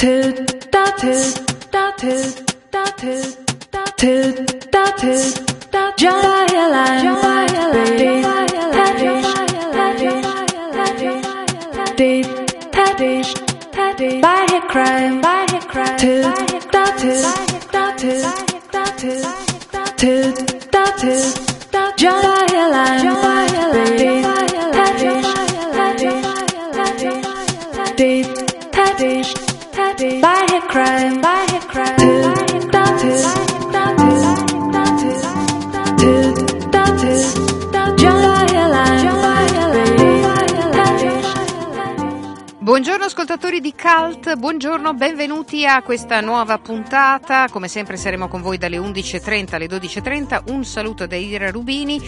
Tut 0.00 0.34
tut 0.72 0.98
tut 0.98 1.44
tut 1.98 2.40
tut 2.96 3.36
tut 3.98 4.46
tut. 4.96 5.40
Just 5.98 6.22
by 6.22 6.46
a 6.54 6.68
line, 6.70 7.04
by 7.20 7.44
a 23.52 23.68
line. 23.68 24.39
Toot 30.70 31.10
toot 31.70 33.02
da 33.70 33.94
toot 36.70 37.02
da 37.72 37.92
Jaya 37.96 38.68
line 38.68 39.10
Buongiorno 42.58 43.04
ascoltatori 43.04 43.60
di 43.60 43.74
Cult, 43.74 44.36
buongiorno, 44.36 44.94
benvenuti 44.94 45.66
a 45.66 45.82
questa 45.82 46.20
nuova 46.20 46.58
puntata. 46.58 47.48
Come 47.50 47.66
sempre 47.66 47.96
saremo 47.96 48.28
con 48.28 48.40
voi 48.40 48.58
dalle 48.58 48.78
11.30 48.78 49.54
alle 49.56 49.66
12.30. 49.66 50.52
Un 50.52 50.64
saluto 50.64 51.08
da 51.08 51.16
Ira 51.16 51.50
Rubini 51.50 52.00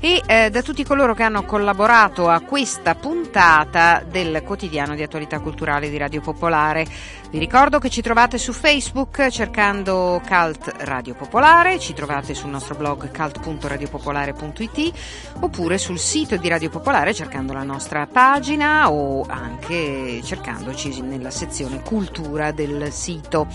e 0.00 0.22
eh, 0.26 0.48
da 0.48 0.62
tutti 0.62 0.84
coloro 0.84 1.12
che 1.14 1.24
hanno 1.24 1.42
collaborato 1.42 2.28
a 2.28 2.40
questa 2.40 2.94
puntata 2.94 4.02
del 4.08 4.42
quotidiano 4.44 4.94
di 4.94 5.02
attualità 5.02 5.40
culturale 5.40 5.90
di 5.90 5.98
Radio 5.98 6.20
Popolare. 6.20 6.86
Vi 7.30 7.38
ricordo 7.38 7.78
che 7.78 7.90
ci 7.90 8.00
trovate 8.00 8.38
su 8.38 8.54
Facebook 8.54 9.28
cercando 9.28 10.18
Cult 10.26 10.72
Radio 10.78 11.14
Popolare, 11.14 11.78
ci 11.78 11.92
trovate 11.92 12.32
sul 12.32 12.48
nostro 12.48 12.74
blog 12.74 13.14
cult.radiopopolare.it 13.14 14.92
oppure 15.40 15.76
sul 15.76 15.98
sito 15.98 16.38
di 16.38 16.48
Radio 16.48 16.70
Popolare 16.70 17.12
cercando 17.12 17.52
la 17.52 17.64
nostra 17.64 18.06
pagina 18.06 18.90
o 18.90 19.26
anche 19.28 20.22
cercandoci 20.24 21.02
nella 21.02 21.30
sezione 21.30 21.82
cultura 21.82 22.50
del 22.50 22.90
sito. 22.92 23.46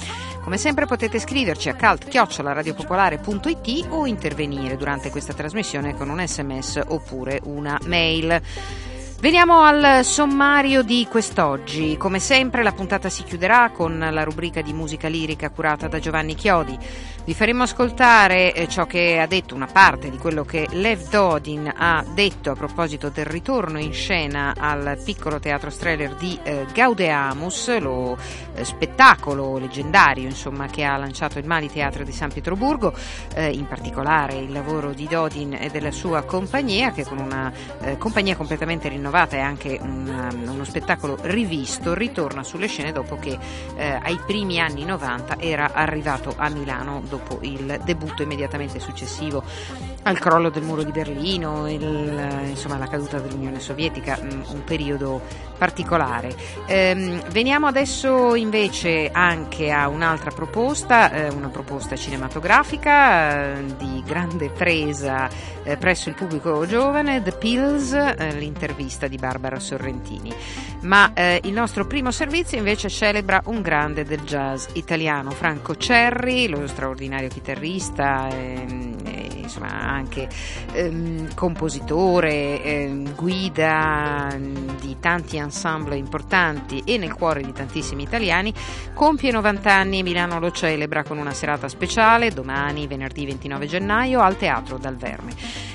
Come 0.44 0.58
sempre 0.58 0.86
potete 0.86 1.18
scriverci 1.18 1.70
a 1.70 1.76
cult.radiopopolare.it 1.76 3.88
o 3.90 4.06
intervenire 4.06 4.78
durante 4.78 5.10
questa 5.10 5.34
trasmissione 5.34 5.96
con 5.96 6.10
un 6.10 6.24
sms 6.24 6.80
oppure 6.90 7.40
una 7.46 7.80
mail. 7.86 8.40
Veniamo 9.24 9.62
al 9.62 10.04
sommario 10.04 10.82
di 10.82 11.08
quest'oggi. 11.10 11.96
Come 11.96 12.20
sempre 12.20 12.62
la 12.62 12.74
puntata 12.74 13.08
si 13.08 13.24
chiuderà 13.24 13.70
con 13.70 13.98
la 13.98 14.24
rubrica 14.26 14.62
di 14.62 14.74
musica 14.74 15.08
lirica 15.08 15.50
curata 15.50 15.88
da 15.88 15.98
Giovanni 15.98 16.36
Chiodi. 16.36 16.78
Vi 17.26 17.34
faremo 17.34 17.64
ascoltare 17.64 18.54
eh, 18.54 18.68
ciò 18.68 18.86
che 18.86 19.18
ha 19.18 19.28
detto, 19.28 19.56
una 19.56 19.70
parte 19.72 20.10
di 20.10 20.18
quello 20.18 20.44
che 20.44 20.68
Lev 20.72 21.08
Dodin 21.08 21.72
ha 21.74 22.04
detto 22.14 22.52
a 22.52 22.54
proposito 22.54 23.08
del 23.08 23.24
ritorno 23.24 23.80
in 23.80 23.94
scena 23.94 24.54
al 24.58 25.00
piccolo 25.06 25.40
teatro 25.40 25.70
Streller 25.70 26.16
di 26.16 26.38
eh, 26.44 26.66
Gaudeamus, 26.74 27.80
lo 27.80 28.18
eh, 28.54 28.66
spettacolo 28.66 29.58
leggendario 29.58 30.26
insomma, 30.26 30.68
che 30.68 30.84
ha 30.84 30.98
lanciato 30.98 31.40
il 31.40 31.46
Mali 31.46 31.72
Teatro 31.72 32.04
di 32.04 32.12
San 32.12 32.30
Pietroburgo, 32.30 32.94
eh, 33.36 33.52
in 33.52 33.68
particolare 33.68 34.36
il 34.36 34.52
lavoro 34.52 34.92
di 34.92 35.08
Dodin 35.08 35.54
e 35.54 35.70
della 35.70 35.92
sua 35.92 36.24
compagnia 36.24 36.92
che 36.92 37.06
con 37.06 37.20
una 37.20 37.50
eh, 37.84 37.98
compagnia 37.98 38.36
completamente 38.36 38.90
rinnovata 38.90 39.38
e 39.38 39.40
anche 39.40 39.80
un, 39.82 40.44
uno 40.46 40.64
spettacolo 40.66 41.18
rivisto 41.22 41.94
ritorna 41.94 42.44
sulle 42.44 42.68
scene 42.68 42.92
dopo 42.92 43.18
che 43.18 43.38
eh, 43.78 43.98
ai 44.04 44.20
primi 44.26 44.60
anni 44.60 44.84
90 44.84 45.40
era 45.40 45.72
arrivato 45.72 46.34
a 46.36 46.50
Milano 46.50 47.12
dopo 47.14 47.38
il 47.42 47.80
debutto 47.86 48.24
immediatamente 48.24 48.80
successivo 48.80 49.44
al 50.04 50.20
crollo 50.20 50.50
del 50.50 50.64
muro 50.64 50.84
di 50.84 50.92
Berlino, 50.92 51.70
il, 51.70 52.46
insomma 52.48 52.78
la 52.78 52.88
caduta 52.88 53.20
dell'Unione 53.20 53.60
Sovietica, 53.60 54.20
un 54.22 54.64
periodo 54.64 55.22
particolare. 55.58 56.36
Ehm, 56.68 57.22
veniamo 57.30 57.68
adesso 57.68 58.36
invece 58.36 59.10
anche 59.12 59.72
a 59.72 59.88
un'altra 59.88 60.32
proposta, 60.32 61.12
eh, 61.12 61.30
una 61.30 61.48
proposta 61.48 61.96
cinematografica 61.96 63.54
eh, 63.54 63.76
di 63.78 64.04
grande 64.06 64.50
presa 64.50 65.30
eh, 65.64 65.78
presso 65.78 66.10
il 66.10 66.16
pubblico 66.16 66.66
giovane, 66.66 67.22
The 67.24 67.32
Pills, 67.32 67.94
eh, 67.94 68.34
l'intervista 68.38 69.08
di 69.08 69.18
Barbara 69.18 69.60
Sorrentini. 69.60 70.34
Ma 70.82 71.14
eh, 71.14 71.40
il 71.44 71.54
nostro 71.54 71.88
primo 71.88 72.12
servizio 72.12 72.58
invece 72.58 72.90
celebra 72.90 73.42
un 73.46 73.62
grande 73.62 74.04
del 74.04 74.22
jazz 74.22 74.68
italiano, 74.74 75.32
Franco 75.32 75.78
Cerri, 75.78 76.50
lo 76.50 76.68
straordinario 76.68 77.30
chitarrista. 77.30 78.28
Insomma 79.44 79.70
anche 79.70 80.28
ehm, 80.74 81.34
compositore, 81.36 82.64
ehm, 82.64 83.16
guida 83.16 84.36
di 84.80 84.98
tanti 85.00 85.38
ensemble 85.38 85.96
importanti 85.96 86.82
e 86.86 86.98
nel 86.98 87.14
cuore 87.14 87.42
di 87.42 87.52
tantissimi 87.52 88.04
italiani, 88.04 88.54
compie 88.94 89.32
90 89.32 89.72
anni 89.72 90.00
e 90.00 90.04
Milano 90.04 90.40
lo 90.40 90.52
celebra 90.52 91.04
con 91.04 91.18
una 91.18 91.32
serata 91.32 91.68
speciale 91.68 92.32
domani, 92.32 92.88
venerdì 92.88 93.26
29 93.26 93.66
gennaio, 93.68 94.22
al 94.22 94.38
Teatro 94.38 94.78
Dal 94.78 94.96
Verme. 94.96 95.32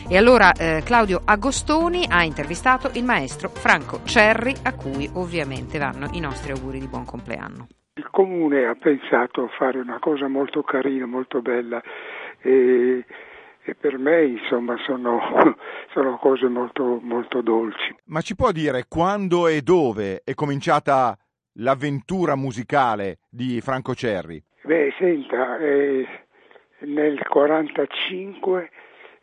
E 0.08 0.16
allora 0.16 0.52
eh, 0.52 0.82
Claudio 0.84 1.20
Agostoni 1.24 2.06
ha 2.08 2.24
intervistato 2.24 2.90
il 2.94 3.04
maestro 3.04 3.50
Franco 3.50 4.00
Cerri, 4.04 4.54
a 4.64 4.72
cui 4.74 5.08
ovviamente 5.14 5.78
vanno 5.78 6.08
i 6.12 6.20
nostri 6.20 6.52
auguri 6.52 6.78
di 6.78 6.88
buon 6.88 7.04
compleanno. 7.04 7.66
Il 7.94 8.08
comune 8.10 8.64
ha 8.64 8.74
pensato 8.74 9.42
a 9.42 9.48
fare 9.48 9.78
una 9.78 9.98
cosa 9.98 10.28
molto 10.28 10.62
carina, 10.62 11.04
molto 11.04 11.42
bella. 11.42 11.82
E 12.40 13.04
e 13.68 13.74
per 13.74 13.98
me 13.98 14.24
insomma 14.24 14.76
sono, 14.78 15.20
sono 15.92 16.16
cose 16.16 16.48
molto, 16.48 16.98
molto 17.02 17.42
dolci. 17.42 17.94
Ma 18.06 18.22
ci 18.22 18.34
può 18.34 18.50
dire 18.50 18.86
quando 18.88 19.46
e 19.46 19.60
dove 19.60 20.22
è 20.24 20.32
cominciata 20.32 21.16
l'avventura 21.60 22.34
musicale 22.34 23.18
di 23.28 23.60
Franco 23.60 23.94
Cerri? 23.94 24.42
Beh, 24.62 24.94
senta, 24.98 25.58
eh, 25.58 26.06
nel 26.80 27.20
1945, 27.20 28.70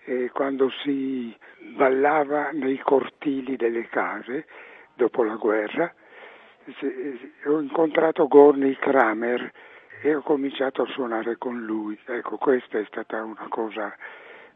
eh, 0.05 0.29
quando 0.31 0.69
si 0.83 1.35
ballava 1.75 2.51
nei 2.51 2.77
cortili 2.77 3.55
delle 3.55 3.87
case 3.87 4.45
dopo 4.93 5.23
la 5.23 5.35
guerra, 5.35 5.91
ho 7.45 7.59
incontrato 7.59 8.27
Gorny 8.27 8.75
Kramer 8.75 9.51
e 10.01 10.15
ho 10.15 10.21
cominciato 10.21 10.83
a 10.83 10.87
suonare 10.87 11.37
con 11.37 11.59
lui. 11.63 11.99
Ecco, 12.05 12.37
questa 12.37 12.77
è 12.77 12.85
stata 12.87 13.23
una 13.23 13.47
cosa 13.49 13.95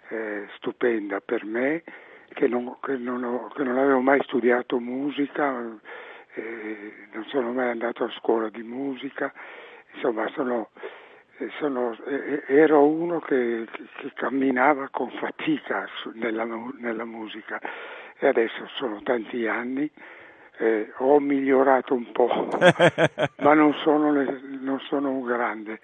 eh, 0.09 0.47
stupenda 0.55 1.19
per 1.19 1.45
me, 1.45 1.83
che 2.33 2.47
non, 2.47 2.77
che, 2.81 2.97
non 2.97 3.23
ho, 3.23 3.47
che 3.55 3.63
non, 3.63 3.77
avevo 3.77 3.99
mai 3.99 4.21
studiato 4.23 4.79
musica, 4.79 5.63
eh, 6.33 6.93
non 7.13 7.25
sono 7.25 7.51
mai 7.51 7.69
andato 7.69 8.03
a 8.03 8.11
scuola 8.11 8.49
di 8.49 8.63
musica, 8.63 9.31
insomma 9.93 10.27
sono, 10.29 10.69
eh, 11.37 11.49
sono, 11.59 11.97
eh, 12.05 12.43
ero 12.47 12.85
uno 12.85 13.19
che, 13.19 13.65
che, 13.97 14.11
camminava 14.13 14.89
con 14.91 15.09
fatica 15.11 15.87
su, 16.01 16.11
nella, 16.15 16.45
nella, 16.77 17.05
musica 17.05 17.59
e 18.17 18.27
adesso 18.27 18.67
sono 18.75 19.01
tanti 19.03 19.47
anni. 19.47 19.89
Eh, 20.61 20.91
ho 20.97 21.19
migliorato 21.21 21.93
un 21.93 22.11
po', 22.11 22.49
ma 23.39 23.53
non 23.53 23.73
sono, 23.75 24.11
non 24.11 24.79
sono 24.81 25.09
un 25.11 25.23
grande. 25.23 25.79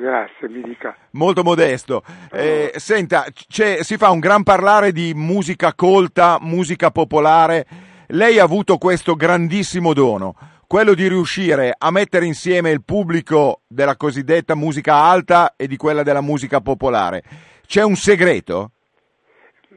Grazie, 0.00 0.48
mi 0.48 0.62
dica. 0.62 0.96
Molto 1.10 1.42
modesto. 1.42 2.02
Eh, 2.32 2.72
senta, 2.76 3.26
si 3.34 3.98
fa 3.98 4.08
un 4.08 4.18
gran 4.18 4.42
parlare 4.44 4.92
di 4.92 5.12
musica 5.14 5.74
colta, 5.74 6.38
musica 6.40 6.90
popolare. 6.90 7.66
Lei 8.06 8.38
ha 8.38 8.44
avuto 8.44 8.78
questo 8.78 9.14
grandissimo 9.14 9.92
dono, 9.92 10.34
quello 10.66 10.94
di 10.94 11.06
riuscire 11.06 11.74
a 11.76 11.90
mettere 11.90 12.24
insieme 12.24 12.70
il 12.70 12.82
pubblico 12.82 13.60
della 13.68 13.96
cosiddetta 13.96 14.54
musica 14.54 14.94
alta 14.94 15.52
e 15.54 15.66
di 15.66 15.76
quella 15.76 16.02
della 16.02 16.22
musica 16.22 16.62
popolare. 16.62 17.22
C'è 17.66 17.82
un 17.82 17.96
segreto? 17.96 18.70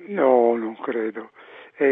No, 0.08 0.56
non 0.56 0.78
credo. 0.82 1.32
È, 1.76 1.84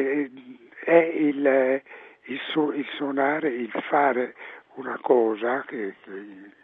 è 0.85 1.11
il, 1.15 1.81
il, 2.27 2.39
su, 2.53 2.71
il, 2.71 2.85
suonare, 2.95 3.49
il 3.49 3.71
fare 3.89 4.35
una 4.75 4.97
cosa 5.01 5.65
che, 5.67 5.95
che 6.01 6.59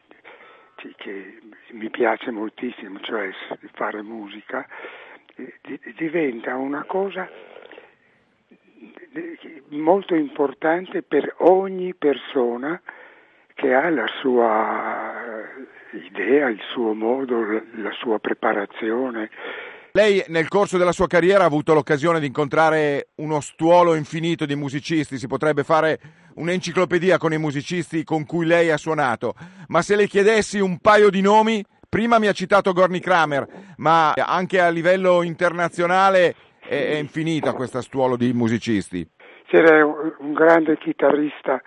che 0.96 1.40
mi 1.72 1.90
piace 1.90 2.32
moltissimo, 2.32 3.00
cioè 3.02 3.30
fare 3.74 4.02
musica, 4.02 4.68
diventa 5.96 6.56
una 6.56 6.84
cosa 6.86 7.30
molto 9.70 10.16
importante 10.16 11.02
per 11.02 11.36
ogni 11.40 11.94
persona 11.94 12.80
che 13.54 13.74
ha 13.74 13.90
la 13.90 14.06
sua 14.20 15.44
idea, 15.92 16.48
il 16.50 16.62
suo 16.72 16.94
modo, 16.94 17.42
la 17.76 17.92
sua 17.92 18.20
preparazione. 18.20 19.30
Lei 19.94 20.24
nel 20.28 20.48
corso 20.48 20.78
della 20.78 20.92
sua 20.92 21.08
carriera 21.08 21.42
ha 21.42 21.48
avuto 21.48 21.74
l'occasione 21.74 22.20
di 22.20 22.28
incontrare 22.28 23.10
uno 23.16 23.40
stuolo 23.40 23.96
infinito 23.96 24.46
di 24.46 24.56
musicisti, 24.56 25.18
si 25.18 25.26
potrebbe 25.26 25.64
fare 25.64 26.00
un'enciclopedia 26.38 27.18
con 27.18 27.34
i 27.34 27.38
musicisti 27.38 28.04
con 28.04 28.26
cui 28.26 28.46
lei 28.46 28.72
ha 28.72 28.78
suonato, 28.78 29.34
ma 29.68 29.82
se 29.82 29.96
le 29.96 30.08
chiedessi 30.08 30.60
un 30.60 30.80
paio 30.80 31.10
di 31.10 31.22
nomi, 31.22 31.64
prima 31.88 32.20
mi 32.20 32.28
ha 32.28 32.34
citato 32.34 32.74
Gorny 32.74 33.00
Kramer, 33.00 33.48
ma 33.78 34.14
anche 34.14 34.60
a 34.60 34.70
livello 34.70 35.24
internazionale 35.24 36.36
è, 36.60 36.92
è 36.92 36.96
infinita 36.98 37.54
questa 37.54 37.82
stuolo 37.82 38.16
di 38.16 38.34
musicisti. 38.34 39.08
C'era 39.48 39.86
un, 39.86 40.34
grande 40.34 40.78
chitarrista, 40.78 41.62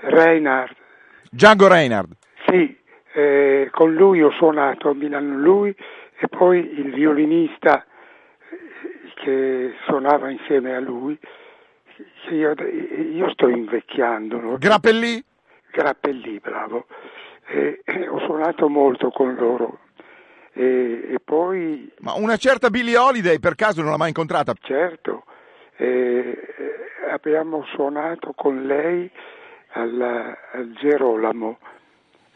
Reinhard. 0.00 0.74
Django 1.30 1.68
Reinhardt. 1.68 2.16
Sì, 2.46 2.76
eh, 3.14 3.68
con 3.70 3.92
lui 3.92 4.22
ho 4.22 4.30
suonato 4.32 4.88
a 4.88 4.94
Milano 4.94 5.36
lui 5.36 5.74
e 6.18 6.28
poi 6.28 6.78
il 6.78 6.92
violinista 6.92 7.84
che 9.16 9.74
suonava 9.84 10.30
insieme 10.30 10.74
a 10.74 10.80
lui. 10.80 11.18
Io, 12.30 12.54
io 12.54 13.30
sto 13.30 13.48
invecchiando. 13.48 14.40
No? 14.40 14.56
Grappellì? 14.58 15.22
Grappellì, 15.70 16.38
bravo. 16.40 16.86
E, 17.46 17.80
e 17.84 18.08
ho 18.08 18.20
suonato 18.20 18.68
molto 18.68 19.10
con 19.10 19.34
loro. 19.34 19.78
E, 20.52 21.08
e, 21.12 21.20
poi... 21.22 21.90
Ma 22.00 22.14
una 22.14 22.36
certa 22.36 22.70
Billie 22.70 22.96
Holiday 22.96 23.38
per 23.38 23.54
caso 23.54 23.80
non 23.80 23.90
l'ha 23.90 23.96
mai 23.96 24.08
incontrata? 24.08 24.54
Certo, 24.60 25.24
abbiamo 27.12 27.64
suonato 27.74 28.32
con 28.34 28.64
lei 28.64 29.10
al, 29.74 30.36
al 30.52 30.72
Gerolamo, 30.80 31.58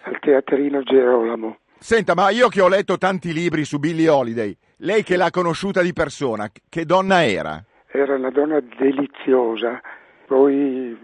al 0.03 0.19
teatrino 0.21 0.83
Gerolamo. 0.83 1.59
Senta, 1.79 2.15
ma 2.15 2.31
io 2.31 2.49
che 2.49 2.61
ho 2.61 2.69
letto 2.69 2.97
tanti 2.97 3.33
libri 3.33 3.65
su 3.65 3.79
Billie 3.79 4.09
Holiday, 4.09 4.57
lei 4.79 5.03
che 5.03 5.17
l'ha 5.17 5.31
conosciuta 5.31 5.83
di 5.83 5.93
persona, 5.93 6.51
che 6.69 6.85
donna 6.85 7.25
era? 7.25 7.63
Era 7.97 8.15
una 8.15 8.29
donna 8.29 8.61
deliziosa, 8.61 9.81
poi 10.27 10.95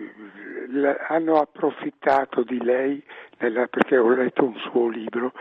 hanno 1.09 1.37
approfittato 1.37 2.43
di 2.43 2.63
lei 2.63 3.03
nella, 3.39 3.67
perché 3.67 3.97
ho 3.97 4.11
letto 4.11 4.45
un 4.45 4.57
suo 4.59 4.89
libro 4.89 5.33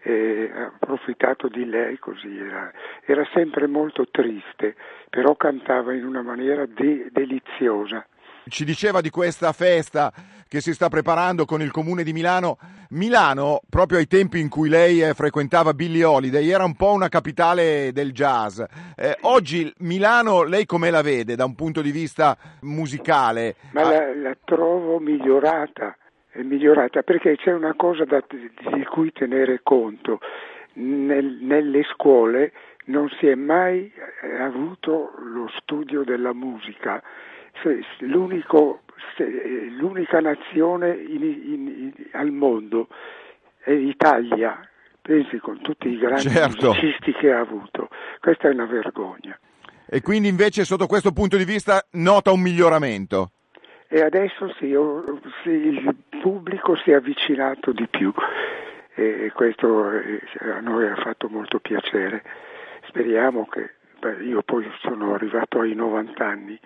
e 0.00 0.50
ha 0.50 0.64
approfittato 0.64 1.48
di 1.48 1.66
lei 1.66 1.98
così, 1.98 2.38
era, 2.38 2.72
era 3.04 3.22
sempre 3.34 3.66
molto 3.66 4.06
triste, 4.10 4.76
però 5.10 5.36
cantava 5.36 5.92
in 5.92 6.06
una 6.06 6.22
maniera 6.22 6.64
de- 6.64 7.08
deliziosa. 7.10 8.06
Ci 8.48 8.64
diceva 8.64 9.00
di 9.00 9.10
questa 9.10 9.52
festa 9.52 10.12
che 10.46 10.60
si 10.60 10.74
sta 10.74 10.88
preparando 10.88 11.44
con 11.44 11.62
il 11.62 11.70
comune 11.70 12.02
di 12.02 12.12
Milano. 12.12 12.58
Milano, 12.90 13.60
proprio 13.68 13.98
ai 13.98 14.06
tempi 14.06 14.38
in 14.38 14.48
cui 14.48 14.68
lei 14.68 15.02
eh, 15.02 15.14
frequentava 15.14 15.72
Billie 15.72 16.04
Holiday, 16.04 16.48
era 16.48 16.64
un 16.64 16.76
po' 16.76 16.92
una 16.92 17.08
capitale 17.08 17.90
del 17.92 18.12
jazz. 18.12 18.60
Eh, 18.96 19.16
oggi 19.22 19.72
Milano, 19.78 20.44
lei 20.44 20.66
come 20.66 20.90
la 20.90 21.02
vede 21.02 21.34
da 21.34 21.44
un 21.44 21.54
punto 21.54 21.80
di 21.80 21.90
vista 21.90 22.36
musicale? 22.60 23.56
Ma 23.72 23.82
la, 23.82 24.14
la 24.14 24.36
trovo 24.44 25.00
migliorata 25.00 25.96
è 26.30 26.42
migliorata 26.42 27.02
perché 27.02 27.36
c'è 27.36 27.52
una 27.52 27.74
cosa 27.74 28.04
da, 28.04 28.22
di 28.28 28.84
cui 28.84 29.12
tenere 29.12 29.60
conto. 29.62 30.20
Nel, 30.74 31.38
nelle 31.40 31.84
scuole 31.92 32.52
non 32.86 33.08
si 33.18 33.28
è 33.28 33.34
mai 33.36 33.90
eh, 34.22 34.42
avuto 34.42 35.12
lo 35.18 35.48
studio 35.60 36.02
della 36.02 36.32
musica. 36.32 37.02
L'unica 38.00 40.20
nazione 40.20 40.94
in, 40.94 41.22
in, 41.22 41.68
in, 41.68 41.92
al 42.12 42.30
mondo 42.30 42.88
è 43.62 43.72
l'Italia, 43.72 44.68
pensi 45.00 45.38
con 45.38 45.60
tutti 45.60 45.88
i 45.88 45.98
grandi 45.98 46.28
certo. 46.28 46.68
musicisti 46.68 47.12
che 47.12 47.32
ha 47.32 47.40
avuto. 47.40 47.88
Questa 48.20 48.48
è 48.48 48.52
una 48.52 48.66
vergogna. 48.66 49.38
E 49.86 50.00
quindi 50.00 50.28
invece 50.28 50.64
sotto 50.64 50.86
questo 50.86 51.12
punto 51.12 51.36
di 51.36 51.44
vista 51.44 51.86
nota 51.92 52.32
un 52.32 52.40
miglioramento? 52.40 53.30
e 53.94 54.00
adesso 54.00 54.52
sì, 54.58 54.74
sì, 55.44 55.50
il 55.50 55.94
pubblico 56.20 56.74
si 56.74 56.90
è 56.90 56.94
avvicinato 56.94 57.70
di 57.70 57.86
più 57.86 58.12
e 58.92 59.30
questo 59.32 59.88
eh, 59.92 60.20
a 60.52 60.58
noi 60.58 60.88
ha 60.88 60.96
fatto 60.96 61.28
molto 61.28 61.60
piacere. 61.60 62.24
Speriamo 62.88 63.46
che, 63.46 63.74
beh, 64.00 64.24
io 64.24 64.42
poi 64.42 64.68
sono 64.80 65.14
arrivato 65.14 65.60
ai 65.60 65.74
90 65.74 66.26
anni 66.26 66.58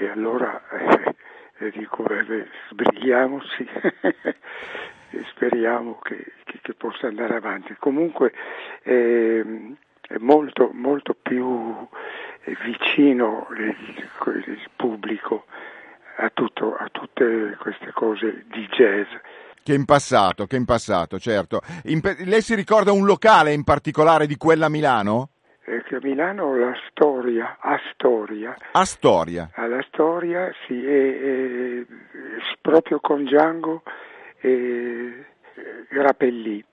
e 0.00 0.08
allora 0.08 0.62
eh, 1.58 1.70
dico 1.70 2.02
beh, 2.02 2.48
sbrighiamoci 2.70 3.68
e 5.10 5.24
speriamo 5.30 5.98
che, 6.02 6.32
che, 6.44 6.58
che, 6.62 6.74
possa 6.74 7.08
andare 7.08 7.36
avanti. 7.36 7.76
Comunque 7.78 8.32
eh, 8.82 9.74
è 10.00 10.16
molto, 10.18 10.70
molto 10.72 11.14
più 11.20 11.86
vicino 12.64 13.46
il, 13.56 13.76
il 14.46 14.70
pubblico 14.74 15.44
a, 16.16 16.30
tutto, 16.32 16.74
a 16.74 16.88
tutte 16.90 17.56
queste 17.60 17.92
cose 17.92 18.44
di 18.50 18.66
jazz. 18.68 19.08
Che 19.62 19.74
in 19.74 19.84
passato, 19.84 20.46
che 20.46 20.56
in 20.56 20.64
passato, 20.64 21.18
certo. 21.18 21.60
In, 21.84 22.00
lei 22.24 22.40
si 22.40 22.54
ricorda 22.54 22.92
un 22.92 23.04
locale 23.04 23.52
in 23.52 23.64
particolare 23.64 24.26
di 24.26 24.36
quella 24.36 24.70
Milano? 24.70 25.32
Eh, 25.70 25.84
che 25.84 25.94
a 25.94 25.98
Milano 26.02 26.56
la 26.56 26.74
storia, 26.88 27.58
Astoria. 27.60 28.56
Astoria. 28.72 29.50
Alla 29.54 29.80
storia, 29.92 30.52
sì, 30.66 30.84
e, 30.84 30.90
e, 30.90 31.86
proprio 32.60 32.98
con 32.98 33.22
Django 33.22 33.82
e 34.40 35.26
Grappellì. 35.88 36.64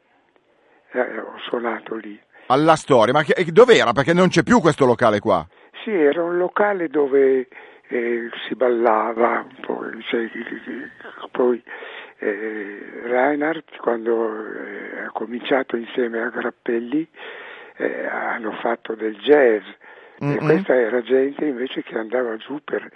Eh, 0.93 1.19
ho 1.19 1.37
suonato 1.47 1.93
lì. 1.93 2.19
Alla 2.47 2.75
storia, 2.75 3.13
ma 3.13 3.21
che, 3.21 3.51
dov'era? 3.51 3.91
Perché 3.91 4.13
non 4.13 4.29
c'è 4.29 4.41
più 4.41 4.59
questo 4.59 4.87
locale 4.87 5.19
qua. 5.19 5.45
Sì, 5.83 5.91
era 5.91 6.23
un 6.23 6.37
locale 6.39 6.87
dove 6.87 7.47
eh, 7.89 8.29
si 8.47 8.55
ballava, 8.55 9.45
poi, 9.61 10.01
cioè, 10.09 10.27
poi 11.29 11.61
eh, 12.17 13.01
Reinhardt 13.03 13.77
quando 13.77 14.25
eh, 14.25 15.03
ha 15.05 15.11
cominciato 15.11 15.77
insieme 15.77 16.19
a 16.19 16.29
Grappelli 16.29 17.07
eh, 17.77 18.05
hanno 18.05 18.51
fatto 18.53 18.95
del 18.95 19.15
jazz 19.17 19.63
mm-hmm. 20.23 20.35
e 20.35 20.37
questa 20.37 20.75
era 20.75 21.01
gente 21.01 21.45
invece 21.45 21.83
che 21.83 21.97
andava 21.97 22.35
giù 22.37 22.59
per 22.63 22.91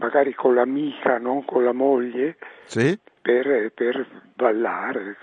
magari 0.00 0.34
con 0.34 0.54
l'amica, 0.54 1.18
non 1.18 1.44
con 1.44 1.62
la 1.62 1.72
moglie, 1.72 2.36
sì. 2.64 2.98
per, 3.20 3.70
per, 3.74 4.06
ballare, 4.34 5.16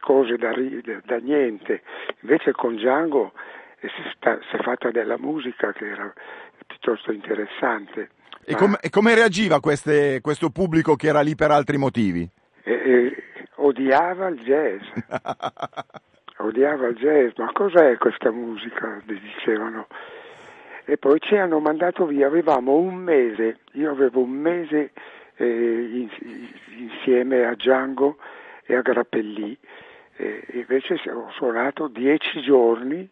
cose 0.00 0.36
da, 0.36 0.52
da, 1.04 1.16
niente. 1.16 1.82
Invece 2.20 2.52
con 2.52 2.76
Django 2.76 3.32
si, 3.80 3.88
sta, 4.14 4.38
si 4.48 4.56
è 4.56 4.62
fatta 4.62 4.90
della 4.90 5.18
musica 5.18 5.72
che 5.72 5.86
era 5.86 6.12
piuttosto 6.66 7.12
interessante. 7.12 8.10
E, 8.44 8.54
com- 8.54 8.78
e 8.80 8.90
come 8.90 9.14
reagiva 9.14 9.60
queste, 9.60 10.20
questo 10.22 10.50
pubblico 10.50 10.94
che 10.94 11.08
era 11.08 11.20
lì 11.20 11.34
per 11.34 11.50
altri 11.50 11.76
motivi? 11.76 12.28
Eh, 12.62 12.72
eh, 12.72 13.22
odiava 13.56 14.28
il 14.28 14.40
jazz. 14.40 14.82
odiava 16.42 16.88
il 16.88 16.96
jazz, 16.96 17.32
ma 17.36 17.50
cos'è 17.52 17.96
questa 17.98 18.30
musica? 18.30 19.00
dicevano. 19.04 19.86
E 20.84 20.96
poi 20.96 21.20
ci 21.20 21.36
hanno 21.36 21.60
mandato 21.60 22.06
via, 22.06 22.26
avevamo 22.26 22.76
un 22.76 22.96
mese, 22.96 23.58
io 23.72 23.90
avevo 23.90 24.20
un 24.20 24.30
mese 24.30 24.92
eh, 25.36 25.46
in, 25.46 26.08
insieme 26.76 27.44
a 27.44 27.54
Django 27.54 28.16
e 28.64 28.74
a 28.74 28.82
Grappellì, 28.82 29.56
e 30.16 30.44
invece 30.52 31.00
ho 31.10 31.30
suonato 31.30 31.86
dieci 31.88 32.40
giorni 32.42 33.08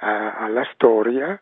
a, 0.00 0.34
alla 0.34 0.66
storia 0.72 1.40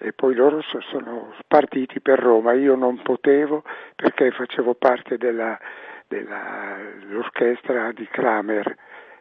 e 0.00 0.12
poi 0.12 0.34
loro 0.34 0.62
sono 0.62 1.34
partiti 1.46 2.00
per 2.00 2.18
Roma, 2.20 2.52
io 2.52 2.76
non 2.76 3.00
potevo 3.02 3.64
perché 3.96 4.30
facevo 4.30 4.74
parte 4.74 5.18
della, 5.18 5.58
dell'orchestra 6.06 7.90
di 7.92 8.06
Kramer 8.06 8.76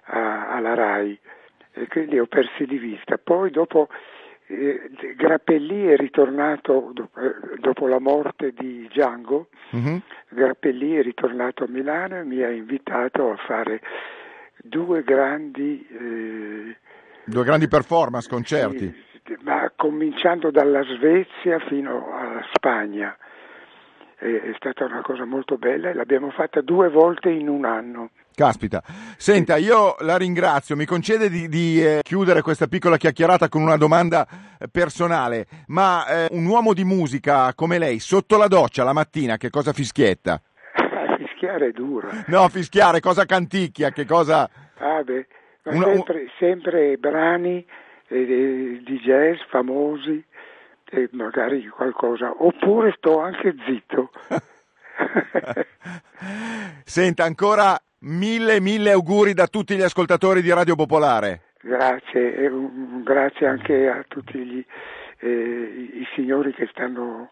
a, 0.08 0.50
alla 0.50 0.74
RAI 0.74 1.20
e 1.74 1.88
quindi 1.88 2.20
ho 2.20 2.26
persi 2.26 2.66
di 2.66 2.78
vista. 2.78 3.18
Poi 3.18 3.52
dopo 3.52 3.88
eh, 4.48 4.90
Grappellì 5.16 5.88
è 5.88 5.96
ritornato 5.96 6.92
eh, 6.96 7.58
dopo 7.60 7.88
la 7.88 8.00
morte 8.00 8.54
di 8.54 8.88
Django, 8.90 9.48
mm-hmm. 9.76 9.98
Grappellì 10.30 10.96
è 10.96 11.02
ritornato 11.02 11.64
a 11.64 11.68
Milano 11.70 12.18
e 12.18 12.24
mi 12.24 12.42
ha 12.44 12.50
invitato 12.50 13.32
a 13.32 13.36
fare 13.36 13.82
due 14.58 15.04
grandi... 15.04 15.88
Eh, 15.90 16.78
due 17.26 17.44
grandi 17.44 17.68
performance, 17.68 18.30
concerti 18.30 19.06
ma 19.42 19.72
cominciando 19.76 20.52
dalla 20.52 20.84
Svezia 20.84 21.60
fino 21.68 22.16
alla 22.16 22.46
Spagna. 22.54 23.18
È 24.18 24.54
stata 24.56 24.86
una 24.86 25.02
cosa 25.02 25.26
molto 25.26 25.58
bella 25.58 25.90
e 25.90 25.94
l'abbiamo 25.94 26.32
fatta 26.32 26.62
due 26.62 26.90
volte 26.90 27.30
in 27.30 27.50
un 27.50 27.66
anno. 27.66 28.10
Caspita, 28.38 28.84
senta, 29.18 29.58
io 29.58 29.96
la 30.02 30.16
ringrazio, 30.16 30.76
mi 30.76 30.86
concede 30.86 31.28
di, 31.28 31.48
di 31.48 31.84
eh, 31.84 32.02
chiudere 32.04 32.44
questa 32.44 32.68
piccola 32.68 32.96
chiacchierata 32.96 33.50
con 33.50 33.64
una 33.64 33.78
domanda 33.78 34.28
eh, 34.60 34.68
personale, 34.68 35.48
ma 35.70 36.06
eh, 36.06 36.28
un 36.30 36.46
uomo 36.46 36.76
di 36.76 36.84
musica 36.84 37.52
come 37.56 37.80
lei, 37.80 37.98
sotto 37.98 38.38
la 38.38 38.46
doccia 38.46 38.84
la 38.84 38.94
mattina, 38.94 39.38
che 39.38 39.50
cosa 39.50 39.74
fischietta? 39.74 40.40
fischiare 41.18 41.70
è 41.70 41.72
duro. 41.72 42.10
No, 42.28 42.48
fischiare, 42.50 43.00
cosa 43.00 43.26
canticchia, 43.26 43.90
che 43.90 44.06
cosa... 44.06 44.48
Ah 44.78 45.02
beh, 45.02 45.28
ma 45.64 45.84
sempre, 45.86 46.30
sempre 46.38 46.98
brani 46.98 47.66
di 48.08 49.02
jazz 49.04 49.40
famosi 49.50 50.24
e 50.92 51.10
magari 51.14 51.66
qualcosa, 51.70 52.32
oppure 52.38 52.94
sto 52.98 53.20
anche 53.20 53.56
zitto. 53.66 54.12
Senta, 56.86 57.24
ancora 57.24 57.80
mille, 58.00 58.60
mille 58.60 58.92
auguri 58.92 59.34
da 59.34 59.48
tutti 59.48 59.76
gli 59.76 59.82
ascoltatori 59.82 60.42
di 60.42 60.52
Radio 60.54 60.76
Popolare. 60.76 61.42
Grazie, 61.62 62.36
e 62.36 62.48
un- 62.48 63.04
grazie 63.04 63.48
anche 63.48 63.88
a 63.88 64.04
tutti 64.08 64.38
gli, 64.38 64.64
eh, 65.20 65.30
i, 65.30 66.02
i 66.02 66.08
signori 66.16 66.54
che 66.54 66.68
stanno 66.72 67.30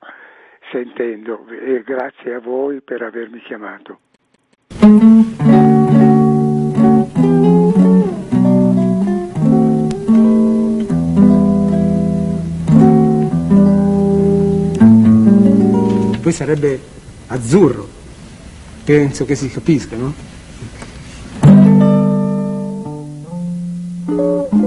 sentendo 0.71 1.45
e 1.47 1.83
grazie 1.85 2.33
a 2.33 2.39
voi 2.39 2.81
per 2.81 3.01
avermi 3.01 3.39
chiamato. 3.41 3.99
Poi 16.21 16.31
sarebbe 16.33 16.79
azzurro. 17.27 17.87
Penso 18.83 19.25
che 19.25 19.35
si 19.35 19.49
capisca, 19.49 19.95
no? 19.95 20.13
Matteo 24.07 24.64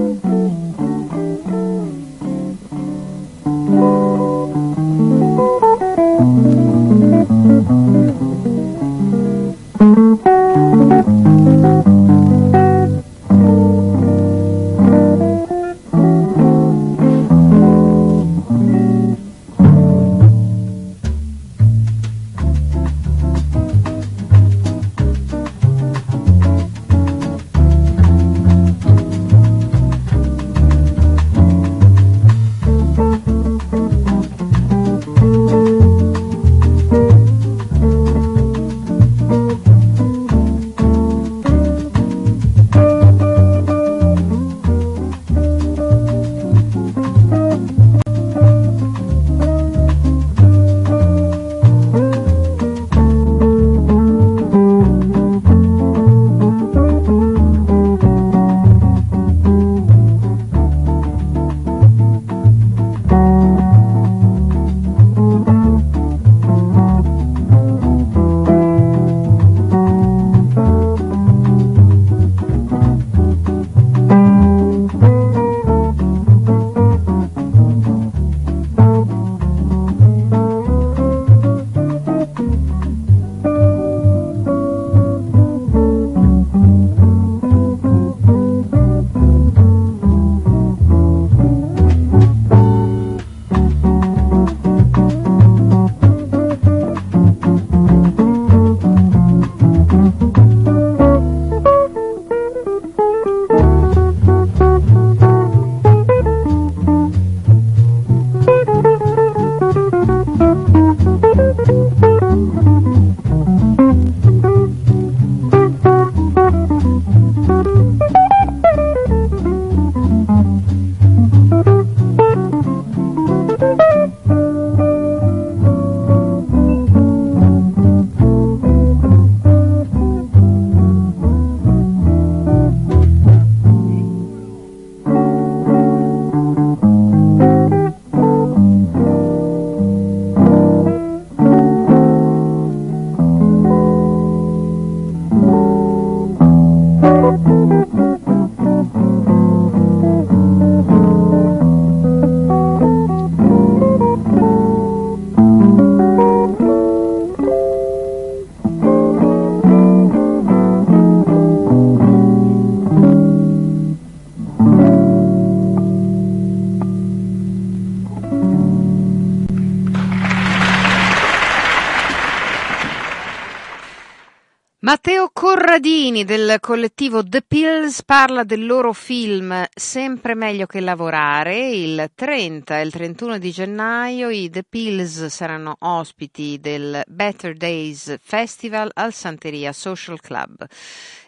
Corradini 176.19 176.25
del 176.25 176.59
collettivo 176.59 177.23
The 177.23 177.41
Pills 177.41 178.03
parla 178.03 178.43
del 178.43 178.65
loro 178.65 178.91
film 178.93 179.65
Sempre 179.73 180.35
meglio 180.35 180.65
che 180.65 180.81
lavorare. 180.81 181.69
Il 181.69 182.11
30 182.13 182.79
e 182.79 182.83
il 182.83 182.91
31 182.91 183.37
di 183.37 183.51
gennaio 183.51 184.27
i 184.29 184.49
The 184.49 184.63
Pills 184.63 185.27
saranno 185.27 185.77
ospiti 185.79 186.59
del 186.59 187.01
Better 187.07 187.55
Days 187.55 188.17
Festival 188.21 188.91
al 188.93 189.13
Santeria 189.13 189.71
Social 189.71 190.19
Club. 190.19 190.65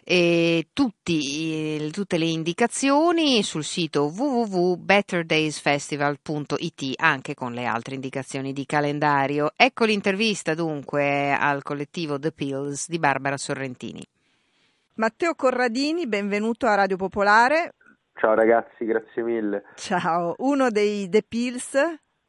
E 0.04 0.68
tutti, 0.72 1.88
tutte 1.90 2.18
le 2.18 2.26
indicazioni 2.26 3.42
sul 3.42 3.64
sito 3.64 4.12
www.betterdaysfestival.it 4.14 6.92
anche 6.96 7.34
con 7.34 7.52
le 7.52 7.64
altre 7.64 7.94
indicazioni 7.94 8.52
di 8.52 8.66
calendario. 8.66 9.52
Ecco 9.56 9.84
l'intervista 9.84 10.54
dunque 10.54 11.32
al 11.32 11.62
collettivo 11.62 12.18
The 12.18 12.32
Pills 12.32 12.88
di 12.88 12.98
Barbara 12.98 13.36
Sorrentini. 13.36 14.04
Matteo 14.94 15.34
Corradini, 15.34 16.06
benvenuto 16.06 16.66
a 16.66 16.74
Radio 16.74 16.96
Popolare. 16.96 17.74
Ciao 18.14 18.34
ragazzi, 18.34 18.84
grazie 18.84 19.22
mille. 19.22 19.64
Ciao, 19.76 20.34
uno 20.38 20.68
dei 20.70 21.08
The 21.08 21.22
Pills, 21.26 21.78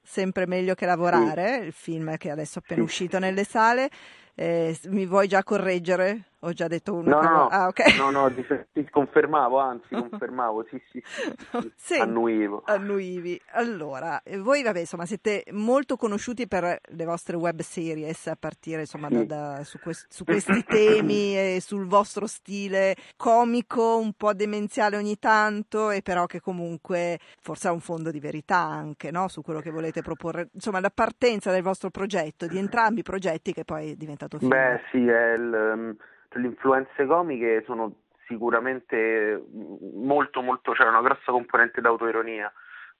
sempre 0.01 0.47
meglio 0.47 0.73
che 0.73 0.85
lavorare, 0.85 1.57
il 1.57 1.73
film 1.73 2.15
che 2.17 2.31
adesso 2.31 2.59
è 2.59 2.61
appena 2.63 2.79
Sì. 2.81 2.85
uscito 2.85 3.19
nelle 3.19 3.43
sale. 3.43 3.89
Eh, 4.35 4.77
mi 4.85 5.05
vuoi 5.05 5.27
già 5.27 5.43
correggere? 5.43 6.29
Ho 6.45 6.51
già 6.51 6.67
detto 6.67 6.93
una 6.93 7.09
No, 7.09 7.21
no, 7.21 7.27
cosa. 7.29 7.31
no, 7.31 7.47
Ah, 7.47 7.67
ok. 7.67 7.95
no, 7.95 8.09
no, 8.11 8.33
ti 8.73 8.89
confermavo, 8.89 9.57
anzi 9.59 9.87
confermavo, 9.95 10.65
sì, 10.69 10.81
sì, 10.91 11.01
sì, 11.05 11.71
sì, 11.75 11.99
annuivo. 11.99 12.63
Annuivi. 12.65 13.39
Allora, 13.53 14.21
eh, 14.23 14.37
voi 14.39 14.61
vabbè, 14.61 14.79
insomma, 14.79 15.05
siete 15.05 15.45
molto 15.51 15.95
conosciuti 15.95 16.47
per 16.47 16.79
le 16.85 17.05
vostre 17.05 17.37
web 17.37 17.61
series 17.61 18.27
a 18.27 18.35
partire 18.37 18.81
insomma 18.81 19.07
Sì. 19.07 19.25
da, 19.25 19.55
da- 19.55 19.63
su, 19.63 19.79
quest- 19.79 20.07
su 20.11 20.25
questi 20.25 20.63
temi 20.67 21.37
e 21.37 21.59
sul 21.61 21.85
vostro 21.85 22.27
stile 22.27 22.95
comico, 23.15 23.97
un 23.97 24.11
po' 24.13 24.33
demenziale 24.33 24.97
ogni 24.97 25.17
tanto 25.19 25.91
e 25.91 26.01
però 26.01 26.25
che 26.25 26.41
comunque 26.41 27.19
forse 27.41 27.69
ha 27.69 27.71
un 27.71 27.79
fondo 27.79 28.11
di 28.11 28.19
verità 28.19 28.57
anche, 28.57 29.11
no? 29.11 29.29
Su 29.29 29.41
quello 29.41 29.61
che 29.61 29.71
volete 29.71 30.01
proporre, 30.01 30.49
insomma, 30.53 30.81
la 30.81 30.91
partenza 30.93 31.51
del 31.51 31.63
vostro 31.63 31.89
progetto, 31.89 32.47
di 32.47 32.57
entrambi 32.57 32.99
i 32.99 33.03
progetti 33.03 33.53
che 33.53 33.63
poi 33.63 33.91
è 33.91 33.95
diventato 33.95 34.37
film. 34.39 34.49
Beh, 34.49 34.81
sì, 34.91 35.07
è 35.07 35.33
il, 35.33 35.53
ehm, 35.53 35.95
le 36.39 36.47
influenze 36.47 37.05
comiche 37.05 37.63
sono 37.65 37.95
sicuramente 38.27 39.43
molto, 39.93 40.41
molto, 40.41 40.71
c'è 40.71 40.87
una 40.87 41.01
grossa 41.01 41.31
componente 41.31 41.81
d'autoironia, 41.81 42.51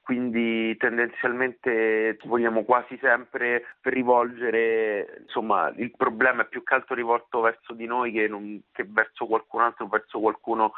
quindi 0.02 0.76
tendenzialmente 0.78 2.18
vogliamo 2.26 2.64
quasi 2.64 2.98
sempre 3.02 3.66
rivolgere, 3.84 5.20
insomma, 5.22 5.72
il 5.78 5.92
problema 5.96 6.42
è 6.42 6.48
più 6.48 6.64
che 6.64 6.74
altro 6.74 6.96
rivolto 6.96 7.40
verso 7.40 7.74
di 7.74 7.86
noi 7.86 8.12
che, 8.12 8.28
non, 8.28 8.62
che 8.72 8.86
verso 8.88 9.26
qualcun 9.26 9.62
altro, 9.62 9.88
verso 9.88 10.20
qualcuno 10.20 10.74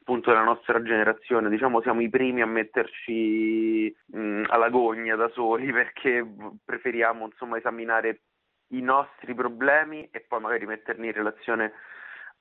appunto 0.00 0.30
della 0.30 0.44
nostra 0.44 0.82
generazione, 0.82 1.50
diciamo 1.50 1.82
siamo 1.82 2.00
i 2.00 2.08
primi 2.08 2.40
a 2.40 2.46
metterci 2.46 3.94
mh, 4.06 4.44
alla 4.48 4.70
gogna 4.70 5.14
da 5.14 5.28
soli 5.28 5.70
perché 5.72 6.26
preferiamo 6.64 7.26
insomma 7.26 7.58
esaminare 7.58 8.22
i 8.68 8.80
nostri 8.80 9.34
problemi 9.34 10.08
e 10.10 10.20
poi 10.20 10.40
magari 10.40 10.64
metterli 10.64 11.06
in 11.06 11.12
relazione 11.12 11.72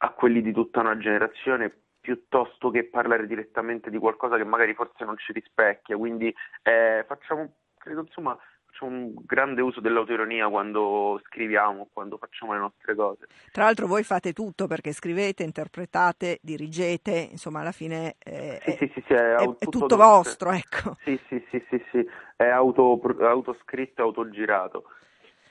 a 0.02 0.10
quelli 0.12 0.42
di 0.42 0.52
tutta 0.52 0.80
una 0.80 0.98
generazione 0.98 1.74
piuttosto 2.00 2.70
che 2.70 2.86
parlare 2.86 3.28
direttamente 3.28 3.90
di 3.90 3.98
qualcosa 3.98 4.38
che 4.38 4.46
magari 4.46 4.74
forse 4.74 5.04
non 5.06 5.18
ci 5.18 5.34
rispecchia. 5.34 5.98
Quindi 5.98 6.34
eh, 6.64 7.04
facciamo, 7.08 7.54
credo, 7.78 8.02
insomma, 8.02 8.38
facciamo 8.66 8.92
un 8.92 9.14
grande 9.26 9.62
uso 9.62 9.82
dell'autoironia 9.82 10.48
quando 10.48 11.20
scriviamo, 11.26 11.90
quando 11.92 12.18
facciamo 12.18 12.54
le 12.54 12.60
nostre 12.60 12.96
cose. 12.96 13.28
Tra 13.52 13.66
l'altro 13.66 13.88
voi 13.88 14.04
fate 14.04 14.32
tutto 14.32 14.68
perché 14.68 14.94
scrivete, 14.94 15.44
interpretate, 15.44 16.40
dirigete, 16.42 17.28
insomma 17.32 17.60
alla 17.60 17.74
fine 17.74 18.16
eh, 18.20 18.60
sì, 18.64 18.90
sì, 18.94 19.04
sì, 19.06 19.14
è, 19.14 19.36
è, 19.36 19.44
tutto, 19.44 19.66
è 19.66 19.68
tutto 19.68 19.98
vostro, 19.98 20.52
ecco. 20.52 20.96
Sì, 21.04 21.20
sì, 21.28 21.46
sì, 21.50 21.64
sì, 21.70 21.84
sì. 21.92 22.10
è 22.38 22.48
auto, 22.48 23.00
autoscritto 23.20 24.02
e 24.02 24.06
autogirato 24.06 24.84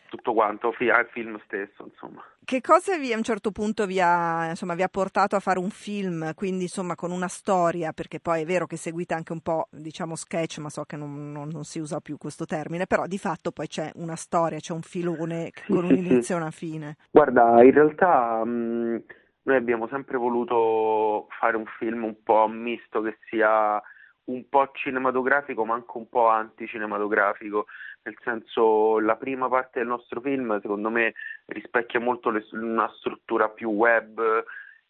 tutto 0.08 0.32
quanto, 0.32 0.68
al 0.68 1.08
film 1.10 1.38
stesso, 1.44 1.84
insomma. 1.84 2.24
Che 2.44 2.60
cosa 2.60 2.96
vi 2.96 3.12
a 3.12 3.16
un 3.16 3.22
certo 3.22 3.50
punto 3.50 3.86
vi 3.86 4.00
ha, 4.00 4.48
insomma, 4.48 4.74
vi 4.74 4.82
ha, 4.82 4.88
portato 4.88 5.36
a 5.36 5.40
fare 5.40 5.58
un 5.58 5.70
film, 5.70 6.34
quindi 6.34 6.62
insomma 6.62 6.94
con 6.94 7.10
una 7.10 7.28
storia, 7.28 7.92
perché 7.92 8.20
poi 8.20 8.42
è 8.42 8.44
vero 8.46 8.66
che 8.66 8.76
seguite 8.76 9.14
anche 9.14 9.32
un 9.32 9.40
po', 9.40 9.68
diciamo, 9.70 10.16
sketch, 10.16 10.58
ma 10.58 10.70
so 10.70 10.84
che 10.84 10.96
non, 10.96 11.30
non, 11.30 11.48
non 11.48 11.64
si 11.64 11.78
usa 11.78 12.00
più 12.00 12.16
questo 12.16 12.46
termine, 12.46 12.86
però 12.86 13.06
di 13.06 13.18
fatto 13.18 13.50
poi 13.50 13.66
c'è 13.66 13.90
una 13.96 14.16
storia, 14.16 14.58
c'è 14.58 14.72
un 14.72 14.82
filone 14.82 15.50
sì, 15.54 15.72
con 15.72 15.86
sì, 15.86 15.92
un 15.92 15.98
inizio 15.98 16.22
sì. 16.22 16.32
e 16.32 16.36
una 16.36 16.50
fine. 16.50 16.96
Guarda, 17.10 17.62
in 17.62 17.72
realtà 17.72 18.44
mh, 18.44 19.02
noi 19.42 19.56
abbiamo 19.56 19.86
sempre 19.88 20.16
voluto 20.16 21.26
fare 21.38 21.56
un 21.56 21.66
film 21.78 22.04
un 22.04 22.22
po' 22.22 22.48
misto, 22.48 23.02
che 23.02 23.18
sia 23.28 23.80
un 24.28 24.48
po' 24.48 24.70
cinematografico 24.72 25.64
ma 25.64 25.74
anche 25.74 25.96
un 25.96 26.08
po' 26.08 26.28
anticinematografico, 26.28 27.66
nel 28.02 28.16
senso 28.22 28.98
la 29.00 29.16
prima 29.16 29.48
parte 29.48 29.80
del 29.80 29.88
nostro 29.88 30.20
film 30.20 30.60
secondo 30.60 30.88
me 30.90 31.14
rispecchia 31.46 32.00
molto 32.00 32.30
le, 32.30 32.46
una 32.52 32.90
struttura 32.96 33.48
più 33.48 33.70
web 33.70 34.44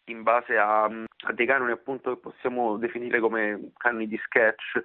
in 0.09 0.23
base 0.23 0.57
a, 0.57 0.83
a, 0.83 1.33
dei 1.33 1.45
canoni 1.45 1.71
appunto 1.71 2.13
che 2.13 2.19
possiamo 2.19 2.77
definire 2.77 3.19
come 3.19 3.71
canoni 3.77 4.07
di 4.07 4.17
sketch, 4.17 4.81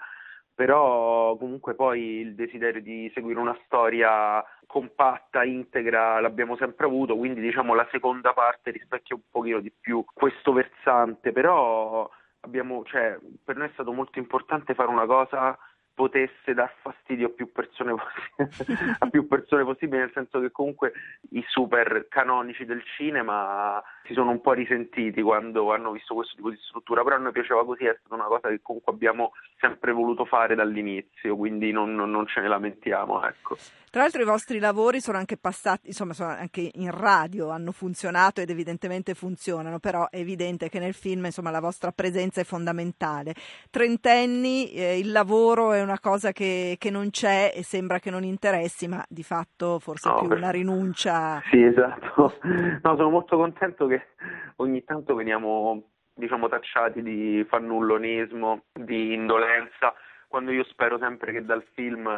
però 0.55 1.37
comunque 1.37 1.75
poi 1.75 2.21
il 2.21 2.35
desiderio 2.35 2.81
di 2.81 3.11
seguire 3.15 3.41
una 3.41 3.59
storia 3.65 4.45
compatta, 4.67 5.45
integra, 5.45 6.21
l'abbiamo 6.21 6.57
sempre 6.57 6.87
avuto, 6.87 7.17
quindi 7.17 7.41
diciamo 7.41 7.75
la 7.75 7.87
seconda 7.91 8.33
parte 8.33 8.71
rispecchia 8.71 9.17
un 9.17 9.23
pochino 9.31 9.61
di 9.61 9.73
più 9.73 10.05
questo 10.13 10.53
versante, 10.53 11.33
però 11.33 12.09
abbiamo, 12.41 12.85
cioè, 12.85 13.19
per 13.43 13.57
noi 13.57 13.69
è 13.69 13.73
stato 13.73 13.93
molto 13.93 14.19
importante 14.19 14.75
fare 14.75 14.91
una 14.91 15.07
cosa 15.07 15.59
potesse 15.95 16.55
dar 16.55 16.73
fastidio 16.81 17.29
a 17.29 17.31
più 17.31 17.53
persone, 17.53 17.95
a 18.99 19.09
più 19.09 19.27
persone 19.29 19.65
possibili, 19.65 19.99
nel 19.99 20.11
senso 20.13 20.41
che 20.41 20.51
comunque 20.51 20.93
i 21.31 21.45
super 21.47 22.07
canonici 22.09 22.65
del 22.65 22.83
cinema 22.97 23.83
si 24.05 24.13
sono 24.13 24.31
un 24.31 24.41
po' 24.41 24.53
risentiti 24.53 25.23
quando 25.23 25.73
hanno 25.73 25.93
visto 25.93 26.15
questo 26.15 26.35
tipo 26.37 26.51
di 26.51 26.59
struttura, 26.61 27.03
però 27.03 27.17
a 27.17 27.21
noi 27.21 27.33
piaceva 27.33 27.65
così, 27.65 27.85
è 27.85 27.97
stata 28.01 28.15
una 28.15 28.25
cosa 28.25 28.49
che 28.49 28.61
comunque 28.61 28.93
abbiamo 28.93 29.33
sempre 29.59 29.93
voluto 29.93 30.25
fare 30.25 30.55
dall'inizio, 30.55 31.37
quindi 31.37 31.71
non, 31.71 31.95
non 31.95 32.27
ce 32.27 32.41
ne 32.41 32.49
lamentiamo. 32.49 33.25
Ecco. 33.25 33.57
Tra 33.95 34.03
l'altro 34.03 34.23
i 34.23 34.25
vostri 34.25 34.59
lavori 34.59 34.99
sono 34.99 35.19
anche 35.19 35.37
passati, 35.37 35.87
insomma, 35.87 36.15
sono 36.15 36.31
anche 36.31 36.69
in 36.75 36.91
radio, 36.91 37.51
hanno 37.51 37.71
funzionato 37.71 38.41
ed 38.41 38.51
evidentemente 38.51 39.15
funzionano, 39.15 39.79
però 39.79 40.09
è 40.11 40.17
evidente 40.17 40.69
che 40.69 40.81
nel 40.81 40.95
film 40.95 41.27
insomma, 41.27 41.53
la 41.53 41.61
vostra 41.61 41.93
presenza 41.93 42.41
è 42.41 42.45
fondamentale. 42.45 43.35
Trentenni, 43.71 44.73
eh, 44.73 44.99
il 44.99 45.13
lavoro 45.13 45.71
è 45.71 45.81
una 45.81 46.01
cosa 46.01 46.33
che, 46.33 46.75
che, 46.77 46.91
non 46.91 47.11
c'è 47.11 47.53
e 47.55 47.63
sembra 47.63 48.01
che 48.01 48.11
non 48.11 48.25
interessi, 48.25 48.89
ma 48.89 49.01
di 49.09 49.23
fatto 49.23 49.79
forse 49.79 50.09
no, 50.09 50.17
è 50.17 50.27
più 50.27 50.37
una 50.39 50.51
rinuncia. 50.51 51.41
Sì, 51.49 51.63
esatto. 51.63 52.37
No, 52.43 52.97
sono 52.97 53.11
molto 53.11 53.37
contento 53.37 53.87
che 53.87 54.09
ogni 54.57 54.83
tanto 54.83 55.15
veniamo 55.15 55.91
diciamo 56.13 56.49
tacciati 56.49 57.01
di 57.01 57.47
fannullonismo, 57.49 58.65
di 58.73 59.15
indolenza, 59.15 59.95
quando 60.27 60.51
io 60.51 60.65
spero 60.65 60.99
sempre 60.99 61.31
che 61.31 61.45
dal 61.45 61.65
film 61.75 62.11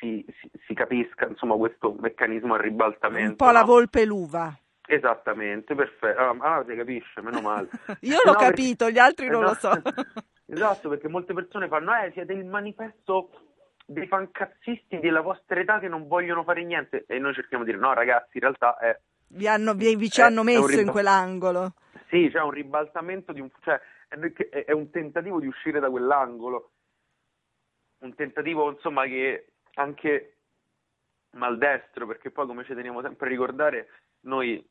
si, 0.00 0.24
si, 0.40 0.50
si 0.66 0.74
capisca 0.74 1.26
insomma, 1.26 1.54
questo 1.54 1.94
meccanismo 2.00 2.54
a 2.54 2.60
ribaltamento. 2.60 3.30
Un 3.30 3.36
po' 3.36 3.50
la 3.50 3.62
volpe 3.62 4.04
l'uva. 4.04 4.58
Esattamente, 4.86 5.76
perfetto. 5.76 6.18
Ah, 6.18 6.36
ah, 6.40 6.64
si 6.66 6.74
capisce, 6.74 7.20
meno 7.20 7.40
male. 7.40 7.68
Io 8.00 8.18
l'ho 8.24 8.32
no, 8.32 8.38
capito, 8.38 8.86
perché... 8.86 8.92
gli 8.92 8.98
altri 8.98 9.28
non 9.28 9.42
no. 9.42 9.48
lo 9.48 9.54
so. 9.54 9.70
esatto, 10.46 10.88
perché 10.88 11.08
molte 11.08 11.32
persone 11.32 11.68
fanno, 11.68 11.94
eh, 11.94 12.10
siete 12.12 12.32
il 12.32 12.44
manifesto 12.44 13.30
dei 13.86 14.08
fancazzisti 14.08 14.98
della 14.98 15.20
vostra 15.20 15.60
età 15.60 15.78
che 15.78 15.86
non 15.86 16.08
vogliono 16.08 16.42
fare 16.42 16.64
niente. 16.64 17.04
E 17.06 17.18
noi 17.18 17.34
cerchiamo 17.34 17.62
di 17.62 17.70
dire, 17.70 17.82
no 17.82 17.92
ragazzi, 17.92 18.38
in 18.38 18.40
realtà 18.40 18.78
è... 18.78 18.98
Vi, 19.28 19.46
hanno, 19.46 19.74
vi, 19.74 19.94
vi 19.94 20.10
ci 20.10 20.20
è, 20.20 20.24
hanno 20.24 20.42
messo 20.42 20.66
ribal- 20.66 20.84
in 20.86 20.90
quell'angolo. 20.90 21.74
Sì, 22.08 22.28
c'è 22.32 22.40
un 22.40 22.50
ribaltamento 22.50 23.32
di 23.32 23.40
un... 23.40 23.50
Cioè, 23.60 23.80
è, 24.08 24.64
è 24.64 24.72
un 24.72 24.90
tentativo 24.90 25.38
di 25.38 25.46
uscire 25.46 25.78
da 25.78 25.88
quell'angolo. 25.88 26.70
Un 27.98 28.14
tentativo, 28.16 28.70
insomma, 28.70 29.04
che 29.04 29.49
anche 29.74 30.36
maldestro, 31.32 32.06
perché 32.06 32.30
poi 32.30 32.46
come 32.46 32.64
ci 32.64 32.74
teniamo 32.74 33.02
sempre 33.02 33.26
a 33.26 33.30
ricordare, 33.30 33.88
noi 34.22 34.64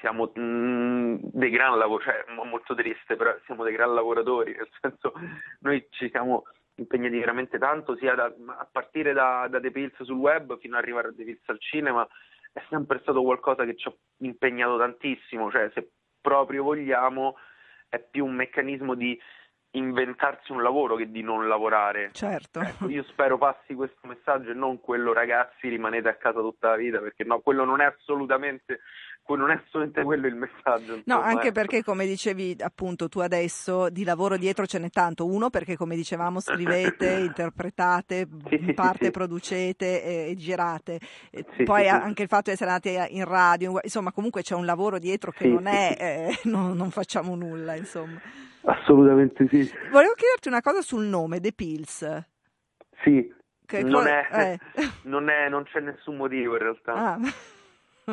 siamo 0.00 0.30
mh, 0.34 0.40
mm, 0.40 1.16
dei 1.20 1.50
gran 1.50 1.78
lavoratori, 1.78 2.24
cioè 2.26 2.44
molto 2.44 2.74
triste, 2.74 3.16
però 3.16 3.36
siamo 3.44 3.64
dei 3.64 3.72
gran 3.72 3.94
lavoratori, 3.94 4.54
nel 4.54 4.68
senso 4.80 5.12
noi 5.60 5.86
ci 5.90 6.08
siamo 6.10 6.44
impegnati 6.76 7.18
veramente 7.18 7.58
tanto, 7.58 7.96
sia 7.96 8.14
da, 8.14 8.24
a 8.24 8.68
partire 8.70 9.12
da, 9.12 9.46
da 9.48 9.60
The 9.60 9.70
Pills 9.70 10.02
sul 10.02 10.16
web 10.16 10.58
fino 10.58 10.76
ad 10.76 10.82
arrivare 10.82 11.08
a 11.08 11.12
The 11.14 11.24
Pills 11.24 11.48
al 11.48 11.60
cinema, 11.60 12.06
è 12.52 12.62
sempre 12.68 12.98
stato 13.00 13.22
qualcosa 13.22 13.64
che 13.64 13.76
ci 13.76 13.88
ha 13.88 13.94
impegnato 14.18 14.78
tantissimo, 14.78 15.50
cioè 15.50 15.70
se 15.74 15.90
proprio 16.20 16.62
vogliamo 16.62 17.36
è 17.88 18.00
più 18.00 18.24
un 18.24 18.34
meccanismo 18.34 18.94
di 18.94 19.18
inventarsi 19.76 20.52
un 20.52 20.62
lavoro 20.62 20.96
che 20.96 21.10
di 21.10 21.22
non 21.22 21.46
lavorare. 21.48 22.10
Certo. 22.12 22.60
Ecco, 22.60 22.88
io 22.88 23.02
spero 23.04 23.38
passi 23.38 23.74
questo 23.74 24.06
messaggio 24.06 24.50
e 24.50 24.54
non 24.54 24.80
quello 24.80 25.12
ragazzi 25.12 25.68
rimanete 25.68 26.08
a 26.08 26.14
casa 26.14 26.40
tutta 26.40 26.70
la 26.70 26.76
vita, 26.76 26.98
perché 26.98 27.24
no, 27.24 27.40
quello 27.40 27.64
non 27.64 27.80
è 27.80 27.84
assolutamente 27.84 28.80
non 29.34 29.50
è 29.50 29.54
assolutamente 29.54 30.02
quello 30.02 30.26
il 30.28 30.36
messaggio. 30.36 30.94
Insomma, 30.94 31.16
no, 31.16 31.20
anche 31.20 31.48
ecco. 31.48 31.52
perché 31.52 31.82
come 31.82 32.06
dicevi 32.06 32.56
appunto 32.60 33.08
tu 33.08 33.18
adesso 33.18 33.90
di 33.90 34.04
lavoro 34.04 34.36
dietro 34.36 34.66
ce 34.66 34.78
n'è 34.78 34.90
tanto. 34.90 35.26
Uno 35.26 35.50
perché 35.50 35.76
come 35.76 35.96
dicevamo 35.96 36.40
scrivete, 36.40 37.10
interpretate, 37.26 38.28
in 38.50 38.74
parte 38.74 39.10
producete 39.10 40.02
e, 40.02 40.30
e 40.30 40.34
girate. 40.36 41.00
E 41.30 41.44
poi 41.64 41.88
anche 41.88 42.22
il 42.22 42.28
fatto 42.28 42.44
di 42.44 42.50
essere 42.52 42.70
andati 42.70 43.16
in 43.16 43.24
radio, 43.24 43.80
insomma 43.82 44.12
comunque 44.12 44.42
c'è 44.42 44.54
un 44.54 44.64
lavoro 44.64 44.98
dietro 44.98 45.32
che 45.32 45.48
non 45.48 45.66
è, 45.66 45.96
eh, 45.98 46.48
non, 46.48 46.76
non 46.76 46.90
facciamo 46.90 47.34
nulla 47.34 47.74
insomma. 47.74 48.20
Assolutamente 48.62 49.46
sì. 49.48 49.70
Volevo 49.90 50.14
chiederti 50.14 50.48
una 50.48 50.60
cosa 50.60 50.82
sul 50.82 51.04
nome, 51.04 51.40
The 51.40 51.52
Pills. 51.52 52.24
Sì, 53.02 53.32
non, 53.82 53.92
co- 53.92 54.02
è, 54.02 54.28
eh. 54.32 54.58
non, 55.02 55.28
è, 55.28 55.48
non, 55.48 55.64
c'è 55.64 55.80
nessun 55.80 56.16
motivo 56.16 56.54
in 56.54 56.58
realtà. 56.58 56.92
Ah. 56.92 57.18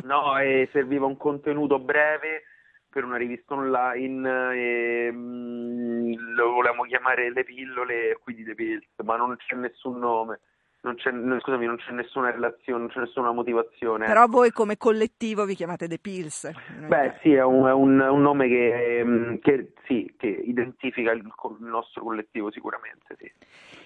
No, 0.03 0.37
e 0.39 0.69
serviva 0.71 1.05
un 1.05 1.17
contenuto 1.17 1.79
breve 1.79 2.43
per 2.89 3.03
una 3.03 3.17
rivista 3.17 3.53
online 3.53 4.55
e 4.55 5.11
mh, 5.11 5.17
mm, 5.17 6.13
lo 6.35 6.51
volevamo 6.51 6.83
chiamare 6.83 7.31
Le 7.31 7.43
Pillole 7.43 8.17
quindi 8.21 8.43
The 8.43 8.55
Pills, 8.55 8.85
ma 9.03 9.15
non 9.15 9.35
c'è 9.37 9.55
nessun 9.55 9.99
nome 9.99 10.39
non 10.83 10.95
c'è, 10.95 11.11
scusami, 11.11 11.65
non 11.65 11.77
c'è 11.77 11.91
nessuna 11.91 12.29
relazione, 12.29 12.79
non 12.79 12.89
c'è 12.89 12.99
nessuna 12.99 13.31
motivazione. 13.31 14.05
Però 14.05 14.27
voi 14.27 14.51
come 14.51 14.77
collettivo 14.77 15.45
vi 15.45 15.55
chiamate 15.55 15.87
The 15.87 15.97
Pills. 15.97 16.51
Beh, 16.87 17.19
sì, 17.21 17.33
è 17.33 17.43
un, 17.43 17.65
è 17.65 17.71
un, 17.71 17.99
un 17.99 18.21
nome 18.21 18.47
che, 18.49 18.99
ehm, 18.99 19.39
che, 19.39 19.71
sì, 19.85 20.13
che, 20.17 20.27
identifica 20.27 21.11
il, 21.11 21.19
il, 21.21 21.65
nostro 21.65 22.03
collettivo 22.03 22.51
sicuramente, 22.51 23.15
sì. 23.17 23.31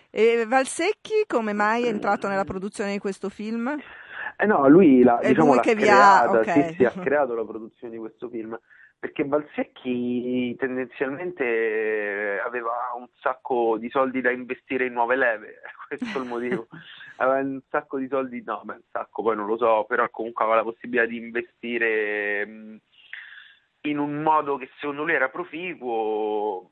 E 0.10 0.46
Valsecchi 0.48 1.26
come 1.28 1.54
mai 1.54 1.84
è 1.84 1.90
entrato 1.90 2.28
nella 2.28 2.46
produzione 2.46 2.94
di 2.94 3.00
questo 3.00 3.30
film? 3.30 3.80
Eh 4.36 4.46
no, 4.46 4.68
lui, 4.68 5.04
la, 5.04 5.20
diciamo, 5.22 5.54
lui 5.54 5.56
l'ha 5.56 5.74
creata, 5.74 6.38
ha... 6.38 6.40
Okay. 6.40 6.68
sì, 6.70 6.74
sì, 6.76 6.86
ha 6.86 6.92
creato 6.92 7.36
la 7.36 7.46
produzione 7.46 7.94
di 7.94 8.00
questo 8.00 8.30
film 8.30 8.60
perché 9.00 9.26
Valsecchi 9.26 10.56
tendenzialmente 10.58 12.42
aveva 12.44 12.94
un 12.98 13.08
sacco 13.20 13.78
di 13.78 13.90
soldi 13.90 14.22
da 14.22 14.32
investire 14.32 14.86
in 14.86 14.94
nuove 14.94 15.16
leve, 15.16 15.62
questo 15.88 16.18
è 16.18 16.22
il 16.22 16.28
motivo. 16.28 16.68
aveva 17.18 17.40
un 17.40 17.62
sacco 17.70 18.00
di 18.00 18.08
soldi, 18.08 18.42
no, 18.44 18.62
beh, 18.64 18.74
un 18.74 18.82
sacco 18.92 19.22
poi 19.22 19.36
non 19.36 19.46
lo 19.46 19.58
so, 19.58 19.86
però 19.88 20.10
comunque 20.10 20.44
aveva 20.44 20.60
la 20.60 20.66
possibilità 20.66 21.06
di 21.06 21.18
investire 21.18 22.80
in 23.82 24.00
un 24.00 24.22
modo 24.24 24.58
che 24.58 24.70
secondo 24.80 25.04
lui 25.04 25.14
era 25.14 25.30
proficuo 25.30 26.72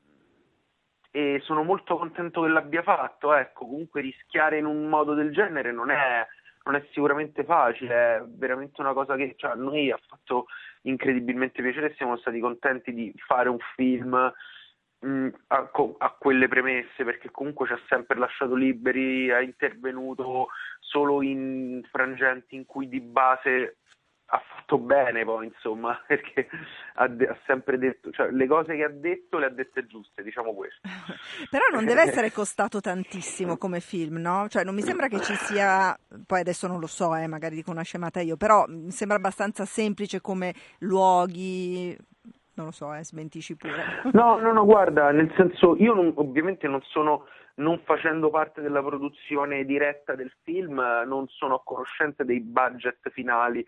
e 1.12 1.40
sono 1.44 1.62
molto 1.62 1.96
contento 1.96 2.42
che 2.42 2.48
l'abbia 2.48 2.82
fatto. 2.82 3.32
Ecco, 3.34 3.66
comunque 3.66 4.00
rischiare 4.00 4.58
in 4.58 4.66
un 4.66 4.88
modo 4.88 5.14
del 5.14 5.32
genere 5.32 5.72
non 5.72 5.90
è, 5.90 6.26
non 6.66 6.74
è 6.74 6.84
sicuramente 6.92 7.44
facile, 7.44 7.94
è 8.16 8.22
veramente 8.26 8.80
una 8.80 8.92
cosa 8.92 9.16
che 9.16 9.34
cioè, 9.36 9.52
a 9.52 9.54
noi 9.54 9.90
ha 9.90 9.98
fatto 10.06 10.46
incredibilmente 10.82 11.62
piacere 11.62 11.94
siamo 11.96 12.16
stati 12.16 12.38
contenti 12.40 12.92
di 12.92 13.12
fare 13.16 13.48
un 13.48 13.58
film 13.74 14.32
mh, 14.98 15.28
a, 15.48 15.70
a, 15.98 16.16
quelle 16.18 16.48
premesse 16.48 17.04
perché 17.04 17.30
comunque 17.30 17.66
ci 17.66 17.72
ha 17.72 17.80
sempre 17.88 18.18
lasciato 18.18 18.54
liberi, 18.54 19.30
ha 19.30 19.40
intervenuto 19.40 20.48
solo 20.80 21.22
in 21.22 21.82
frangenti 21.90 22.56
in 22.56 22.66
cui 22.66 22.88
di 22.88 23.00
base 23.00 23.78
ha 24.28 24.42
fatto 24.66 24.78
bene 24.78 25.24
poi 25.24 25.46
insomma 25.46 26.00
perché 26.06 26.48
ha, 26.94 27.04
ha, 27.04 27.38
sempre 27.46 27.78
detto 27.78 28.10
cioè 28.10 28.30
le 28.30 28.46
cose 28.46 28.74
che 28.74 28.84
ha 28.84 28.90
detto 28.90 29.38
le 29.38 29.46
ha 29.46 29.50
dette 29.50 29.86
giuste 29.86 30.22
diciamo 30.22 30.52
questo 30.52 30.80
però 31.48 31.64
non 31.72 31.84
deve 31.84 32.02
essere 32.02 32.32
costato 32.32 32.80
tantissimo 32.80 33.56
come 33.56 33.80
film 33.80 34.16
no? 34.16 34.46
cioè 34.48 34.64
non 34.64 34.74
mi 34.74 34.82
sembra 34.82 35.06
che 35.08 35.20
ci 35.20 35.34
sia 35.34 35.96
poi 36.26 36.40
adesso 36.40 36.66
non 36.66 36.80
lo 36.80 36.88
so 36.88 37.14
eh, 37.14 37.26
magari 37.28 37.54
dico 37.54 37.70
una 37.70 37.82
scemata 37.82 38.20
io 38.20 38.36
però 38.36 38.64
mi 38.68 38.90
sembra 38.90 39.16
abbastanza 39.16 39.64
semplice 39.64 40.20
come 40.20 40.54
luoghi 40.80 41.96
non 42.56 42.66
lo 42.66 42.72
so, 42.72 42.94
eh, 42.94 43.04
smentisci 43.04 43.54
pure. 43.54 44.00
No, 44.12 44.38
no, 44.38 44.50
no, 44.50 44.64
guarda, 44.64 45.10
nel 45.10 45.30
senso, 45.36 45.76
io 45.76 45.92
non, 45.92 46.10
ovviamente 46.16 46.66
non 46.66 46.80
sono, 46.84 47.26
non 47.56 47.82
facendo 47.84 48.30
parte 48.30 48.62
della 48.62 48.82
produzione 48.82 49.66
diretta 49.66 50.14
del 50.14 50.32
film, 50.42 50.76
non 51.06 51.28
sono 51.28 51.56
a 51.56 51.60
conoscenza 51.62 52.24
dei 52.24 52.40
budget 52.40 53.10
finali 53.10 53.62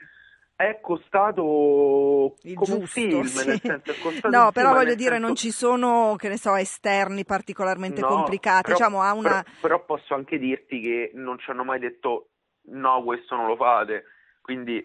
è 0.61 0.81
costato 0.81 2.35
il 2.43 2.55
come 2.55 2.67
giusto, 2.67 2.81
un 2.81 2.87
film, 2.87 3.23
sì. 3.23 3.47
nel 3.47 3.61
senso, 3.61 3.93
è 3.93 3.95
costato 4.03 4.37
No, 4.37 4.51
però 4.51 4.71
film, 4.71 4.81
voglio 4.81 4.95
dire, 4.97 5.11
senso... 5.13 5.27
non 5.27 5.35
ci 5.37 5.51
sono, 5.53 6.17
che 6.19 6.29
ne 6.29 6.37
so, 6.37 6.57
esterni 6.57 7.25
particolarmente 7.25 8.01
No, 8.01 8.09
complicati. 8.09 8.63
però- 8.63 8.77
diciamo, 8.77 9.01
ha 9.03 9.13
una. 9.13 9.29
però, 9.29 9.43
però 9.61 9.85
posso 9.85 10.15
anche 10.15 10.37
dirti 10.37 10.81
che 10.81 11.13
non 11.15 11.39
ci 11.39 11.49
hanno 11.51 11.63
mai 11.63 11.79
detto 11.79 12.31
no, 12.71 13.05
questo 13.05 13.37
non 13.37 13.47
lo 13.47 13.55
fate, 13.55 14.05
quindi 14.41 14.85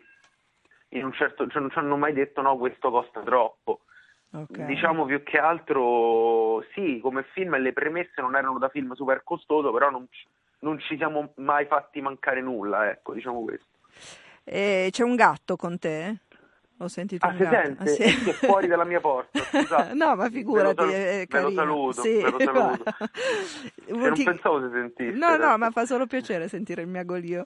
in 0.90 1.06
un 1.06 1.14
certo, 1.14 1.48
cioè 1.48 1.60
non 1.60 1.72
ci 1.72 1.80
hanno 1.80 1.98
mai 1.98 2.14
detto 2.14 2.42
no, 2.44 2.56
questo 2.56 2.92
costa 2.92 3.22
troppo. 3.22 3.80
Ok. 4.32 4.66
Diciamo 4.66 5.06
più 5.06 5.24
che 5.24 5.40
altro 5.40 6.64
sì, 6.76 7.00
come 7.02 7.24
film 7.34 7.58
le 7.58 7.74
premesse 7.74 8.22
non 8.22 8.36
erano 8.36 8.60
da 8.60 8.70
film 8.70 8.94
super 8.94 9.24
costoso, 9.24 9.72
però 9.72 9.90
non, 9.90 10.08
non 10.60 10.78
ci 10.80 10.98
siamo 10.98 11.34
mai 11.38 11.66
fatti 11.66 12.00
mancare 12.00 12.42
nulla, 12.42 12.92
ecco, 12.92 13.14
diciamo 13.14 13.42
questo. 13.42 13.72
Eh, 14.44 14.90
c'è 14.92 15.04
un 15.04 15.16
gatto 15.16 15.56
con 15.56 15.78
te? 15.80 16.18
Ho 16.80 16.88
sentito 16.90 17.26
Ah, 17.26 17.30
un 17.30 17.38
si 17.38 17.44
gatto. 17.44 17.56
sente? 17.56 17.84
Ah, 17.84 17.86
sì. 17.88 18.02
È 18.30 18.34
fuori 18.34 18.68
dalla 18.68 18.84
mia 18.84 19.00
porta, 19.00 19.40
scusate. 19.40 19.94
no, 19.96 20.16
ma 20.16 20.30
figurati, 20.30 20.86
Ve 20.86 21.28
lo 21.42 21.52
saluto, 21.52 22.02
Sì, 22.02 22.10
ve 22.22 22.30
lo 22.32 22.40
saluto. 22.44 22.84
non 23.90 24.14
Ti- 24.14 24.24
pensavo 24.24 24.60
si 24.68 24.74
sentisse. 24.74 25.12
No, 25.18 25.28
no, 25.30 25.34
adesso. 25.36 25.58
ma 25.60 25.72
fa 25.72 25.86
solo 25.86 26.08
piacere 26.08 26.48
sentire 26.50 26.82
il 26.82 26.88
miagolio. 26.90 27.46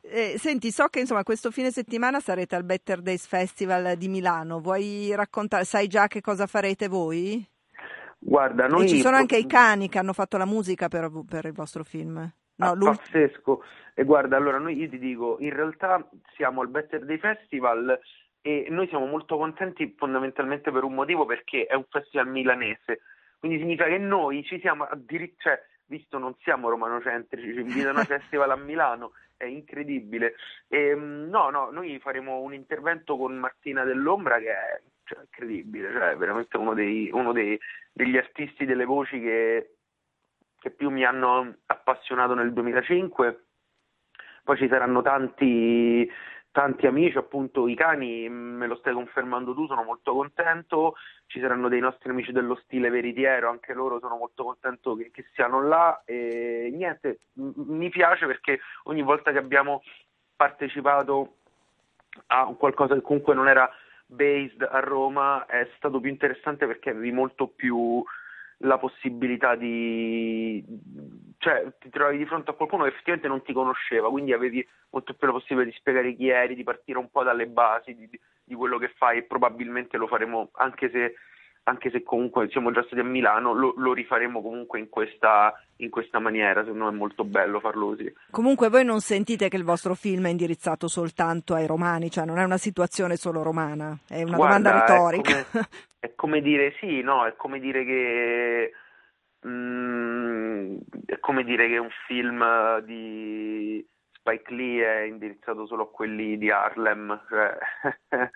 Eh, 0.00 0.36
senti, 0.38 0.70
so 0.70 0.86
che 0.86 1.00
insomma 1.00 1.24
questo 1.24 1.50
fine 1.50 1.70
settimana 1.70 2.20
sarete 2.20 2.54
al 2.54 2.64
Better 2.64 3.02
Days 3.02 3.26
Festival 3.26 3.96
di 3.98 4.08
Milano. 4.08 4.60
Vuoi 4.60 5.12
raccontare? 5.14 5.64
Sai 5.64 5.86
già 5.86 6.06
che 6.06 6.20
cosa 6.22 6.46
farete 6.46 6.88
voi? 6.88 7.46
Guarda, 8.18 8.66
noi... 8.66 8.84
E 8.84 8.88
ci 8.88 9.00
sono 9.00 9.16
anche 9.16 9.36
i 9.36 9.46
cani 9.46 9.88
che 9.88 9.98
hanno 9.98 10.12
fatto 10.14 10.36
la 10.38 10.46
musica 10.46 10.88
per, 10.88 11.10
per 11.28 11.44
il 11.46 11.52
vostro 11.52 11.84
film. 11.84 12.32
No, 12.60 12.70
Ah, 12.70 12.74
l'ult- 12.74 12.96
pazzesco. 13.00 13.64
E 13.94 14.04
guarda, 14.04 14.36
allora 14.36 14.58
noi 14.58 14.76
io 14.76 14.88
ti 14.88 14.98
dico, 14.98 15.36
in 15.40 15.52
realtà 15.52 16.08
siamo 16.34 16.60
al 16.60 16.68
Better 16.68 17.04
Day 17.04 17.18
Festival 17.18 17.98
e 18.42 18.66
noi 18.70 18.86
siamo 18.88 19.06
molto 19.06 19.36
contenti 19.36 19.94
fondamentalmente 19.96 20.70
per 20.70 20.84
un 20.84 20.94
motivo 20.94 21.26
perché 21.26 21.66
è 21.66 21.74
un 21.74 21.84
festival 21.88 22.28
milanese. 22.28 23.00
Quindi 23.38 23.58
significa 23.58 23.86
che 23.86 23.98
noi 23.98 24.44
ci 24.44 24.58
siamo 24.60 24.84
addirittura, 24.84 25.54
cioè, 25.54 25.62
visto 25.86 26.18
non 26.18 26.34
siamo 26.42 26.68
romanocentrici, 26.68 27.52
ci 27.54 27.60
invitano 27.60 28.00
a 28.00 28.04
festival 28.04 28.50
a 28.50 28.56
Milano, 28.56 29.12
è 29.36 29.44
incredibile. 29.44 30.34
E, 30.68 30.94
mm, 30.94 31.28
no, 31.28 31.50
no, 31.50 31.70
noi 31.70 31.98
faremo 32.00 32.40
un 32.40 32.54
intervento 32.54 33.16
con 33.16 33.34
Martina 33.36 33.84
dell'Ombra 33.84 34.38
che 34.38 34.50
è 34.52 34.80
cioè, 35.04 35.20
incredibile, 35.20 35.90
cioè 35.92 36.16
veramente 36.16 36.56
uno, 36.56 36.74
dei, 36.74 37.10
uno 37.12 37.32
dei- 37.32 37.58
degli 37.92 38.16
artisti 38.16 38.64
delle 38.64 38.84
voci 38.84 39.20
che 39.20 39.74
che 40.60 40.70
più 40.70 40.90
mi 40.90 41.04
hanno 41.04 41.56
appassionato 41.66 42.34
nel 42.34 42.52
2005. 42.52 43.44
Poi 44.44 44.56
ci 44.58 44.68
saranno 44.68 45.00
tanti, 45.00 46.08
tanti 46.50 46.86
amici, 46.86 47.16
appunto 47.16 47.66
i 47.66 47.74
cani, 47.74 48.28
me 48.28 48.66
lo 48.66 48.76
stai 48.76 48.92
confermando 48.92 49.54
tu, 49.54 49.66
sono 49.66 49.82
molto 49.82 50.12
contento. 50.12 50.94
Ci 51.26 51.40
saranno 51.40 51.68
dei 51.68 51.80
nostri 51.80 52.10
amici 52.10 52.30
dello 52.30 52.56
stile 52.64 52.90
veritiero, 52.90 53.48
anche 53.48 53.72
loro 53.72 53.98
sono 54.00 54.16
molto 54.16 54.44
contento 54.44 54.94
che, 54.96 55.10
che 55.10 55.24
siano 55.32 55.66
là. 55.66 56.02
E 56.04 56.70
niente, 56.72 57.20
m- 57.34 57.52
mi 57.56 57.88
piace 57.88 58.26
perché 58.26 58.60
ogni 58.84 59.02
volta 59.02 59.32
che 59.32 59.38
abbiamo 59.38 59.82
partecipato 60.36 61.36
a 62.28 62.44
qualcosa 62.58 62.94
che 62.94 63.02
comunque 63.02 63.34
non 63.34 63.48
era 63.48 63.70
based 64.06 64.66
a 64.68 64.80
Roma 64.80 65.46
è 65.46 65.70
stato 65.76 66.00
più 66.00 66.10
interessante 66.10 66.66
perché 66.66 66.90
avevi 66.90 67.12
molto 67.12 67.46
più 67.46 68.04
la 68.62 68.78
possibilità 68.78 69.54
di 69.54 70.64
cioè 71.38 71.72
ti 71.78 71.88
trovavi 71.88 72.18
di 72.18 72.26
fronte 72.26 72.50
a 72.50 72.54
qualcuno 72.54 72.82
che 72.82 72.90
effettivamente 72.90 73.28
non 73.28 73.42
ti 73.42 73.54
conosceva, 73.54 74.10
quindi 74.10 74.34
avevi 74.34 74.66
molto 74.90 75.14
più 75.14 75.26
la 75.26 75.32
possibilità 75.32 75.70
di 75.70 75.76
spiegare 75.78 76.14
chi 76.14 76.28
eri, 76.28 76.54
di 76.54 76.64
partire 76.64 76.98
un 76.98 77.10
po' 77.10 77.22
dalle 77.22 77.46
basi 77.46 77.94
di, 77.94 78.10
di 78.44 78.54
quello 78.54 78.76
che 78.76 78.88
fai 78.88 79.18
e 79.18 79.22
probabilmente 79.22 79.96
lo 79.96 80.06
faremo 80.06 80.50
anche 80.54 80.90
se 80.90 81.14
anche 81.64 81.90
se 81.90 82.02
comunque 82.02 82.48
siamo 82.50 82.72
già 82.72 82.82
stati 82.84 83.00
a 83.00 83.04
Milano, 83.04 83.52
lo, 83.52 83.74
lo 83.76 83.92
rifaremo 83.92 84.42
comunque 84.42 84.78
in 84.78 84.88
questa, 84.88 85.52
in 85.76 85.90
questa 85.90 86.18
maniera, 86.18 86.62
secondo 86.64 86.84
me 86.86 86.90
è 86.90 86.94
molto 86.94 87.24
bello 87.24 87.60
farlo 87.60 87.88
così. 87.88 88.12
Comunque 88.30 88.68
voi 88.68 88.84
non 88.84 89.00
sentite 89.00 89.48
che 89.48 89.56
il 89.56 89.64
vostro 89.64 89.94
film 89.94 90.26
è 90.26 90.30
indirizzato 90.30 90.88
soltanto 90.88 91.54
ai 91.54 91.66
romani, 91.66 92.10
cioè 92.10 92.24
non 92.24 92.38
è 92.38 92.44
una 92.44 92.58
situazione 92.58 93.16
solo 93.16 93.42
romana, 93.42 93.96
è 94.08 94.22
una 94.22 94.36
Guarda, 94.36 94.56
domanda 94.58 94.70
è 94.70 94.88
retorica. 94.88 95.44
come- 95.50 95.68
È 96.00 96.12
come 96.14 96.40
dire 96.40 96.74
sì, 96.80 97.02
no, 97.02 97.26
è 97.26 97.34
come 97.36 97.60
dire 97.60 97.84
che 97.84 98.72
mm, 99.46 100.76
è 101.04 101.18
come 101.18 101.44
dire 101.44 101.68
che 101.68 101.76
un 101.76 101.90
film 102.06 102.78
di 102.86 103.86
Spike 104.30 104.54
Lee 104.54 104.84
è 104.84 105.00
indirizzato 105.02 105.66
solo 105.66 105.84
a 105.84 105.90
quelli 105.90 106.38
di 106.38 106.50
Harlem, 106.50 107.20
cioè, 107.28 107.58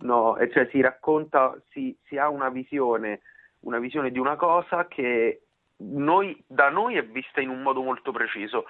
no, 0.00 0.36
cioè 0.50 0.68
si 0.70 0.80
racconta, 0.80 1.54
si, 1.70 1.96
si 2.06 2.16
ha 2.16 2.28
una 2.30 2.48
visione, 2.48 3.20
una 3.60 3.78
visione 3.78 4.10
di 4.10 4.18
una 4.18 4.36
cosa 4.36 4.86
che 4.86 5.42
noi, 5.76 6.42
da 6.46 6.70
noi 6.70 6.96
è 6.96 7.04
vista 7.04 7.40
in 7.40 7.50
un 7.50 7.60
modo 7.60 7.82
molto 7.82 8.10
preciso, 8.10 8.64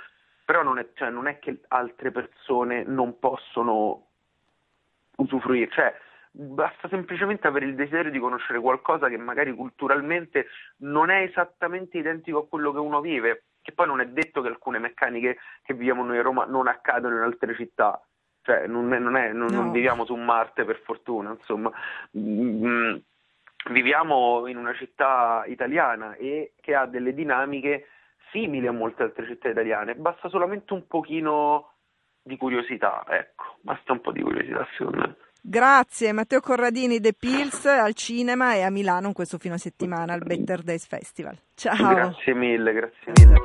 però 0.44 0.62
non 0.62 0.78
è, 0.78 0.88
cioè, 0.94 1.10
non 1.10 1.28
è 1.28 1.38
che 1.38 1.60
altre 1.68 2.10
persone 2.10 2.82
non 2.82 3.18
possono 3.20 4.06
usufruire, 5.16 5.70
cioè 5.70 5.94
basta 6.32 6.88
semplicemente 6.88 7.46
avere 7.46 7.66
il 7.66 7.76
desiderio 7.76 8.10
di 8.10 8.18
conoscere 8.18 8.58
qualcosa 8.58 9.08
che 9.08 9.16
magari 9.16 9.54
culturalmente 9.54 10.48
non 10.78 11.08
è 11.08 11.22
esattamente 11.22 11.98
identico 11.98 12.38
a 12.38 12.46
quello 12.48 12.72
che 12.72 12.80
uno 12.80 13.00
vive, 13.00 13.44
che 13.64 13.72
poi 13.72 13.86
non 13.86 14.00
è 14.00 14.06
detto 14.08 14.42
che 14.42 14.48
alcune 14.48 14.78
meccaniche 14.78 15.38
che 15.62 15.72
viviamo 15.72 16.04
noi 16.04 16.18
a 16.18 16.22
Roma 16.22 16.44
non 16.44 16.68
accadono 16.68 17.16
in 17.16 17.22
altre 17.22 17.54
città, 17.54 17.98
cioè 18.42 18.66
non, 18.66 18.92
è- 18.92 18.98
non 18.98 19.16
è- 19.16 19.32
non- 19.32 19.50
non 19.50 19.66
No. 19.66 19.72
viviamo 19.72 20.04
su 20.04 20.14
Marte 20.16 20.64
per 20.66 20.76
fortuna, 20.84 21.30
insomma. 21.30 21.72
Mm, 22.18 22.96
viviamo 23.70 24.46
in 24.48 24.58
una 24.58 24.74
città 24.74 25.44
italiana 25.46 26.14
e 26.16 26.52
che 26.60 26.74
ha 26.74 26.84
delle 26.84 27.14
dinamiche 27.14 27.88
simili 28.32 28.66
a 28.66 28.72
molte 28.72 29.02
altre 29.02 29.24
città 29.26 29.48
italiane, 29.48 29.94
basta 29.94 30.28
solamente 30.28 30.74
un 30.74 30.86
pochino 30.86 31.70
di 32.22 32.36
curiosità, 32.36 33.02
ecco, 33.08 33.56
basta 33.62 33.92
un 33.92 34.02
po' 34.02 34.12
di 34.12 34.20
curiosità 34.20 34.66
secondo 34.76 34.98
me. 34.98 35.16
Grazie 35.46 36.12
Matteo 36.12 36.40
Corradini 36.40 37.00
The 37.00 37.12
Pills 37.12 37.66
al 37.66 37.92
cinema 37.92 38.54
e 38.54 38.62
a 38.62 38.70
Milano 38.70 39.08
in 39.08 39.12
questo 39.12 39.36
fine 39.36 39.58
settimana 39.58 40.14
al 40.14 40.22
Better 40.24 40.62
Days 40.62 40.86
Festival. 40.86 41.38
Ciao. 41.54 41.94
Grazie 41.94 42.32
mille, 42.32 42.72
grazie 42.72 43.12
mille. 43.14 43.42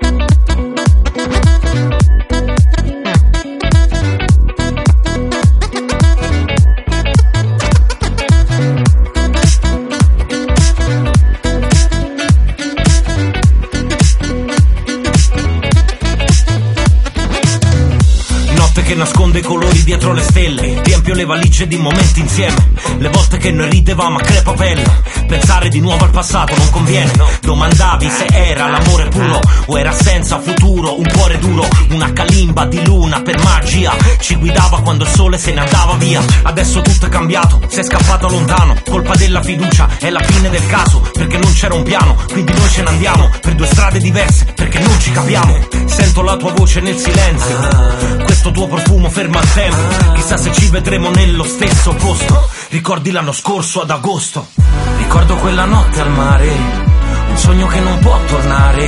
Notte 18.56 18.84
che 18.84 18.96
nasconde 18.96 19.42
dei 19.42 19.42
colori 19.42 19.69
dietro 19.90 20.14
le 20.14 20.22
stelle 20.22 20.82
Riempio 20.84 21.16
le 21.16 21.26
valigie 21.26 21.66
di 21.66 21.76
momenti 21.78 22.20
insieme. 22.20 22.74
Le 23.00 23.10
volte 23.10 23.38
che 23.38 23.50
noi 23.52 23.72
ridevamo 23.72 24.20
a 24.20 24.22
crepapelle 24.22 24.84
Pensare 25.28 25.70
di 25.70 25.80
nuovo 25.80 26.04
al 26.04 26.12
passato 26.12 26.56
non 26.56 26.70
conviene. 26.70 27.12
Domandavi 27.42 28.08
se 28.08 28.26
era 28.32 28.70
l'amore 28.70 29.08
puro 29.08 29.40
O 29.66 29.80
era 29.80 29.92
senza 29.92 30.40
futuro, 30.40 31.00
un 31.00 31.08
cuore 31.12 31.40
duro 31.40 31.68
Una 31.90 32.14
calimba 32.14 32.66
di 32.66 32.86
luna 32.86 33.22
per 33.22 33.42
magia. 33.44 33.96
Ci 34.20 34.36
guidava 34.36 34.80
quando 34.82 35.06
il 35.06 35.10
sole 35.10 35.40
se 35.40 35.54
ne 35.54 35.62
andava 35.62 35.96
via. 35.96 36.24
Adesso 36.44 36.82
tutto 36.82 37.08
è 37.08 37.10
cambiato, 37.10 37.60
sei 37.68 37.84
scappato 37.84 38.30
lontano. 38.30 38.76
Colpa 38.88 39.16
della 39.16 39.42
fiducia, 39.42 39.90
è 40.00 40.12
la 40.12 40.22
fine 40.22 40.50
del 40.50 40.66
caso 40.68 41.00
Perché 41.14 41.38
non 41.38 41.52
c'era 41.54 41.74
un 41.74 41.84
piano, 41.84 42.16
quindi 42.32 42.54
noi 42.54 42.70
ce 42.70 42.84
ne 42.84 42.90
andiamo 42.90 43.30
Per 43.42 43.56
due 43.56 43.66
strade 43.66 44.00
diverse, 44.00 44.46
perché 44.54 44.80
non 44.80 45.00
ci 45.00 45.12
capiamo. 45.12 45.58
Sento 45.86 46.22
la 46.22 46.38
tua 46.38 46.52
voce 46.52 46.80
nel 46.80 46.98
silenzio. 46.98 48.18
Questo 48.24 48.52
tuo 48.52 48.68
profumo 48.68 49.10
ferma 49.10 49.40
il 49.42 49.54
tempo 49.54 49.79
Chissà 50.14 50.38
se 50.38 50.52
ci 50.52 50.70
vedremo 50.70 51.10
nello 51.10 51.44
stesso 51.44 51.94
posto. 51.94 52.50
Ricordi 52.70 53.12
l'anno 53.12 53.32
scorso 53.32 53.82
ad 53.82 53.90
agosto. 53.90 54.48
Ricordo 54.98 55.36
quella 55.36 55.66
notte 55.66 56.02
al 56.02 56.12
mare. 56.12 56.48
Un 57.30 57.38
sogno 57.38 57.68
che 57.68 57.80
non 57.80 57.98
può 58.00 58.20
tornare. 58.26 58.86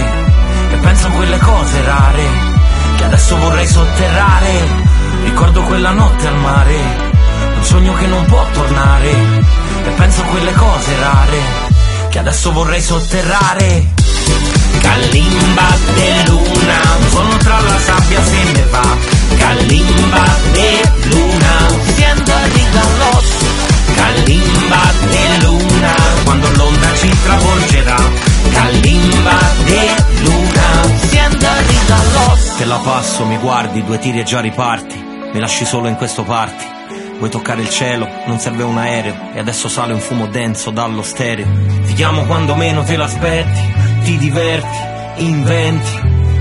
E 0.72 0.76
penso 0.78 1.08
a 1.08 1.10
quelle 1.10 1.38
cose 1.40 1.84
rare 1.84 2.24
Che 2.96 3.04
adesso 3.04 3.38
vorrei 3.38 3.68
sotterrare. 3.68 4.68
Ricordo 5.24 5.62
quella 5.64 5.92
notte 5.92 6.28
al 6.28 6.38
mare. 6.38 6.76
Un 7.58 7.64
sogno 7.64 7.94
che 7.94 8.06
non 8.08 8.26
può 8.26 8.46
tornare. 8.52 9.12
E 9.84 9.90
penso 9.96 10.22
a 10.22 10.26
quelle 10.26 10.52
cose 10.54 11.00
rare 11.00 11.40
Che 12.10 12.20
adesso 12.20 12.52
vorrei 12.52 12.82
sotterrare. 12.82 13.94
Kalimba 14.80 15.78
de 15.96 16.24
luna, 16.28 16.80
sono 17.10 17.38
tra 17.38 17.60
la 17.60 17.80
sabbia 17.80 18.24
se 18.24 18.44
ne 18.52 18.66
va. 18.70 19.21
Kalimba 19.42 20.26
de 20.54 20.72
luna, 21.12 21.54
siendo 21.96 22.34
regalos. 22.56 23.28
Kalimba 23.96 24.82
de 25.14 25.46
luna, 25.46 25.94
quando 26.24 26.48
l'onda 26.58 26.90
ci 27.00 27.10
travolgerà. 27.24 28.00
Kalimba 28.54 29.38
de 29.66 29.84
luna, 30.24 30.68
siendo 31.10 31.48
regalos. 31.70 32.56
Te 32.58 32.66
la 32.66 32.78
passo, 32.78 33.26
mi 33.26 33.38
guardi, 33.38 33.84
due 33.84 34.00
tiri 34.00 34.20
e 34.20 34.24
già 34.24 34.40
riparti. 34.40 34.98
Mi 35.34 35.40
lasci 35.40 35.66
solo 35.66 35.88
in 35.88 35.96
questo 35.96 36.24
party. 36.24 36.66
Vuoi 37.18 37.30
toccare 37.30 37.62
il 37.62 37.70
cielo? 37.70 38.08
Non 38.26 38.40
serve 38.40 38.64
un 38.64 38.78
aereo 38.78 39.16
e 39.36 39.40
adesso 39.40 39.70
sale 39.70 39.94
un 39.94 40.00
fumo 40.00 40.26
denso 40.26 40.72
dallo 40.72 41.04
stereo. 41.04 41.46
Ti 41.86 41.94
chiamo 41.94 42.26
quando 42.26 42.56
meno 42.56 42.84
te 42.84 42.98
l'aspetti, 42.98 43.74
ti 44.04 44.18
diverti, 44.18 44.78
inventi. 45.18 46.00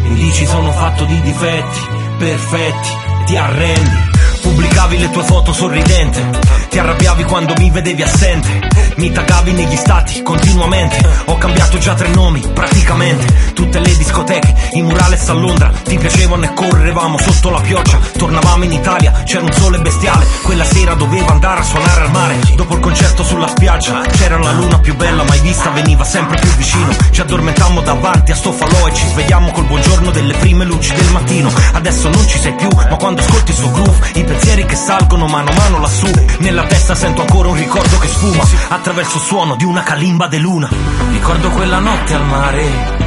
Mi 0.08 0.14
dici 0.14 0.46
sono 0.46 0.72
fatto 0.72 1.04
di 1.04 1.20
difetti, 1.20 1.80
perfetti, 2.20 2.88
ti 3.24 3.36
arrendi. 3.36 4.08
Pubblicavi 4.42 4.98
le 4.98 5.10
tue 5.10 5.22
foto 5.22 5.52
sorridente, 5.52 6.22
ti 6.68 6.78
arrabbiavi 6.78 7.24
quando 7.24 7.54
mi 7.58 7.70
vedevi 7.70 8.02
assente, 8.02 8.68
mi 8.96 9.10
tagavi 9.10 9.52
negli 9.52 9.76
stati 9.76 10.22
continuamente, 10.22 10.98
ho 11.26 11.36
cambiato 11.36 11.78
già 11.78 11.94
tre 11.94 12.08
nomi 12.08 12.40
praticamente, 12.52 13.49
tutte 13.60 13.78
le 13.78 13.94
discoteche, 13.94 14.54
i 14.72 14.80
murales 14.80 15.28
a 15.28 15.34
Londra, 15.34 15.70
ti 15.84 15.98
piacevano 15.98 16.44
e 16.44 16.54
correvamo 16.54 17.18
sotto 17.18 17.50
la 17.50 17.60
pioggia, 17.60 17.98
tornavamo 18.16 18.64
in 18.64 18.72
Italia, 18.72 19.12
c'era 19.24 19.44
un 19.44 19.52
sole 19.52 19.78
bestiale, 19.80 20.24
quella 20.42 20.64
sera 20.64 20.94
dovevo 20.94 21.30
andare 21.30 21.60
a 21.60 21.64
suonare 21.64 22.00
al 22.00 22.10
mare, 22.10 22.38
dopo 22.56 22.74
il 22.74 22.80
concerto 22.80 23.22
sulla 23.22 23.48
spiaggia, 23.48 24.00
c'era 24.00 24.38
la 24.38 24.52
luna 24.52 24.78
più 24.78 24.96
bella 24.96 25.24
mai 25.24 25.40
vista, 25.40 25.68
veniva 25.68 26.04
sempre 26.04 26.40
più 26.40 26.48
vicino, 26.56 26.88
ci 27.10 27.20
addormentammo 27.20 27.82
davanti 27.82 28.32
a 28.32 28.34
sto 28.34 28.50
falò 28.50 28.88
e 28.88 28.94
ci 28.94 29.06
svegliamo 29.08 29.50
col 29.50 29.66
buongiorno 29.66 30.10
delle 30.10 30.32
prime 30.38 30.64
luci 30.64 30.94
del 30.94 31.10
mattino, 31.10 31.52
adesso 31.74 32.08
non 32.08 32.26
ci 32.26 32.38
sei 32.38 32.54
più, 32.54 32.68
ma 32.74 32.96
quando 32.96 33.20
ascolti 33.20 33.52
suo 33.52 33.70
groove, 33.72 34.10
i 34.14 34.24
pensieri 34.24 34.64
che 34.64 34.76
salgono 34.76 35.26
mano 35.26 35.50
a 35.50 35.54
mano 35.54 35.80
lassù 35.80 36.10
Nella 36.38 36.64
testa 36.64 36.94
sento 36.94 37.20
ancora 37.20 37.48
un 37.48 37.56
ricordo 37.56 37.98
che 37.98 38.08
sfuma 38.08 38.42
Attraverso 38.68 39.16
il 39.16 39.22
suono 39.22 39.56
di 39.56 39.64
una 39.64 39.82
calimba 39.82 40.26
de 40.26 40.38
luna 40.38 40.68
Ricordo 41.10 41.50
quella 41.50 41.78
notte 41.78 42.14
al 42.14 42.24
mare 42.24 42.99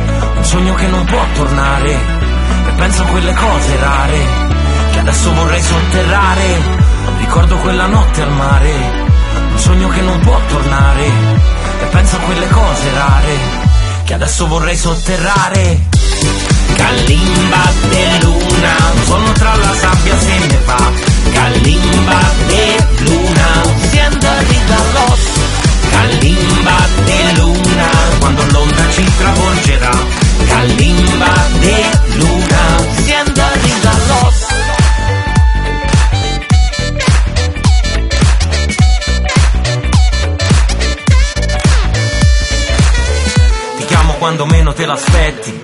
Un 0.43 0.49
sogno 0.49 0.73
che 0.73 0.87
non 0.87 1.05
può 1.05 1.25
tornare 1.35 1.91
E 2.67 2.71
penso 2.75 3.03
a 3.03 3.05
quelle 3.05 3.33
cose 3.33 3.77
rare 3.77 4.19
Che 4.91 4.99
adesso 4.99 5.33
vorrei 5.33 5.61
sotterrare 5.61 6.61
Ricordo 7.19 7.55
quella 7.59 7.85
notte 7.85 8.21
al 8.21 8.31
mare 8.33 8.71
Un 9.51 9.57
sogno 9.57 9.87
che 9.87 10.01
non 10.01 10.19
può 10.19 10.37
tornare 10.49 11.05
E 11.05 11.85
penso 11.89 12.17
a 12.17 12.19
quelle 12.19 12.47
cose 12.49 12.91
rare 12.93 13.37
Che 14.03 14.13
adesso 14.13 14.45
vorrei 14.47 14.75
sotterrare 14.75 15.79
Kalimba 16.75 17.71
de 17.89 18.19
luna, 18.23 18.75
sono 19.05 19.31
tra 19.31 19.55
la 19.55 19.73
sabbia 19.75 20.17
se 20.19 20.37
ne 20.39 20.59
va. 20.65 20.91
Kalimba 21.31 22.19
de 22.47 22.85
luna, 23.05 23.63
siendo 23.91 24.27
regalos. 24.49 25.19
Kalimba 25.89 26.77
de 27.05 27.33
luna, 27.37 27.89
quando 28.19 28.43
l'onda 28.51 28.82
l'aspetti, 44.93 45.62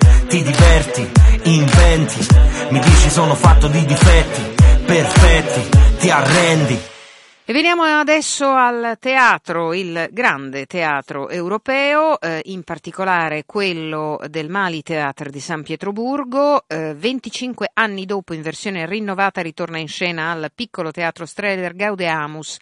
adesso 8.00 8.48
al 8.48 8.96
teatro, 8.98 9.74
il 9.74 10.08
grande 10.10 10.64
teatro 10.64 11.28
europeo, 11.28 12.18
eh, 12.18 12.40
in 12.46 12.62
particolare 12.62 13.44
quello 13.44 14.18
del 14.26 14.48
Mali 14.48 14.82
Theater 14.82 15.28
di 15.28 15.38
San 15.38 15.62
Pietroburgo. 15.62 16.64
Eh, 16.66 16.94
25 16.94 17.70
anni 17.74 18.06
dopo, 18.06 18.32
in 18.32 18.40
versione 18.40 18.86
rinnovata, 18.86 19.42
ritorna 19.42 19.76
in 19.76 19.86
scena 19.86 20.30
al 20.30 20.50
piccolo 20.54 20.90
teatro 20.90 21.26
Streller 21.26 21.74
Gaudeamus, 21.74 22.56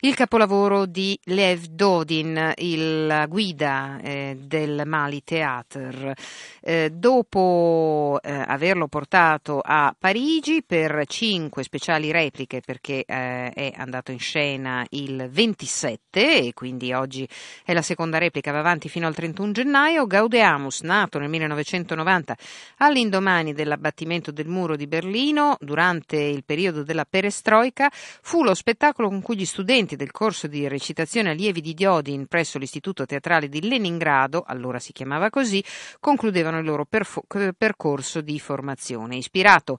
il 0.00 0.14
capolavoro 0.14 0.86
di 0.86 1.18
Lev 1.24 1.64
Dodin, 1.64 2.52
il 2.58 3.24
guida 3.28 3.98
eh, 4.00 4.36
del 4.40 4.82
Mali 4.86 5.24
Theater. 5.24 6.14
Eh, 6.66 6.88
dopo 6.90 8.18
eh, 8.22 8.32
averlo 8.32 8.88
portato 8.88 9.60
a 9.62 9.94
Parigi 9.98 10.62
per 10.66 11.04
cinque 11.06 11.62
speciali 11.62 12.10
repliche, 12.10 12.62
perché 12.64 13.04
eh, 13.04 13.50
è 13.50 13.74
andato 13.76 14.12
in 14.12 14.18
scena 14.18 14.82
il 14.92 15.28
27 15.30 16.46
e 16.46 16.52
quindi 16.54 16.94
oggi 16.94 17.28
è 17.66 17.74
la 17.74 17.82
seconda 17.82 18.16
replica, 18.16 18.50
va 18.50 18.60
avanti 18.60 18.88
fino 18.88 19.06
al 19.06 19.14
31 19.14 19.52
gennaio. 19.52 20.06
Gaudeamus, 20.06 20.80
nato 20.80 21.18
nel 21.18 21.28
1990 21.28 22.34
all'indomani 22.78 23.52
dell'abbattimento 23.52 24.30
del 24.30 24.48
muro 24.48 24.74
di 24.74 24.86
Berlino 24.86 25.58
durante 25.60 26.16
il 26.16 26.44
periodo 26.44 26.82
della 26.82 27.04
perestroica, 27.04 27.90
fu 27.92 28.42
lo 28.42 28.54
spettacolo 28.54 29.08
con 29.08 29.20
cui 29.20 29.36
gli 29.36 29.44
studenti 29.44 29.96
del 29.96 30.12
corso 30.12 30.46
di 30.46 30.66
recitazione 30.66 31.28
allievi 31.28 31.60
di 31.60 31.74
Diodin 31.74 32.24
presso 32.26 32.56
l'Istituto 32.56 33.04
Teatrale 33.04 33.50
di 33.50 33.60
Leningrado, 33.68 34.44
allora 34.46 34.78
si 34.78 34.92
chiamava 34.92 35.28
così, 35.28 35.62
concludevano 36.00 36.52
il 36.58 36.64
loro 36.64 36.86
percorso 36.86 38.20
di 38.20 38.38
formazione. 38.38 39.16
Ispirato 39.16 39.78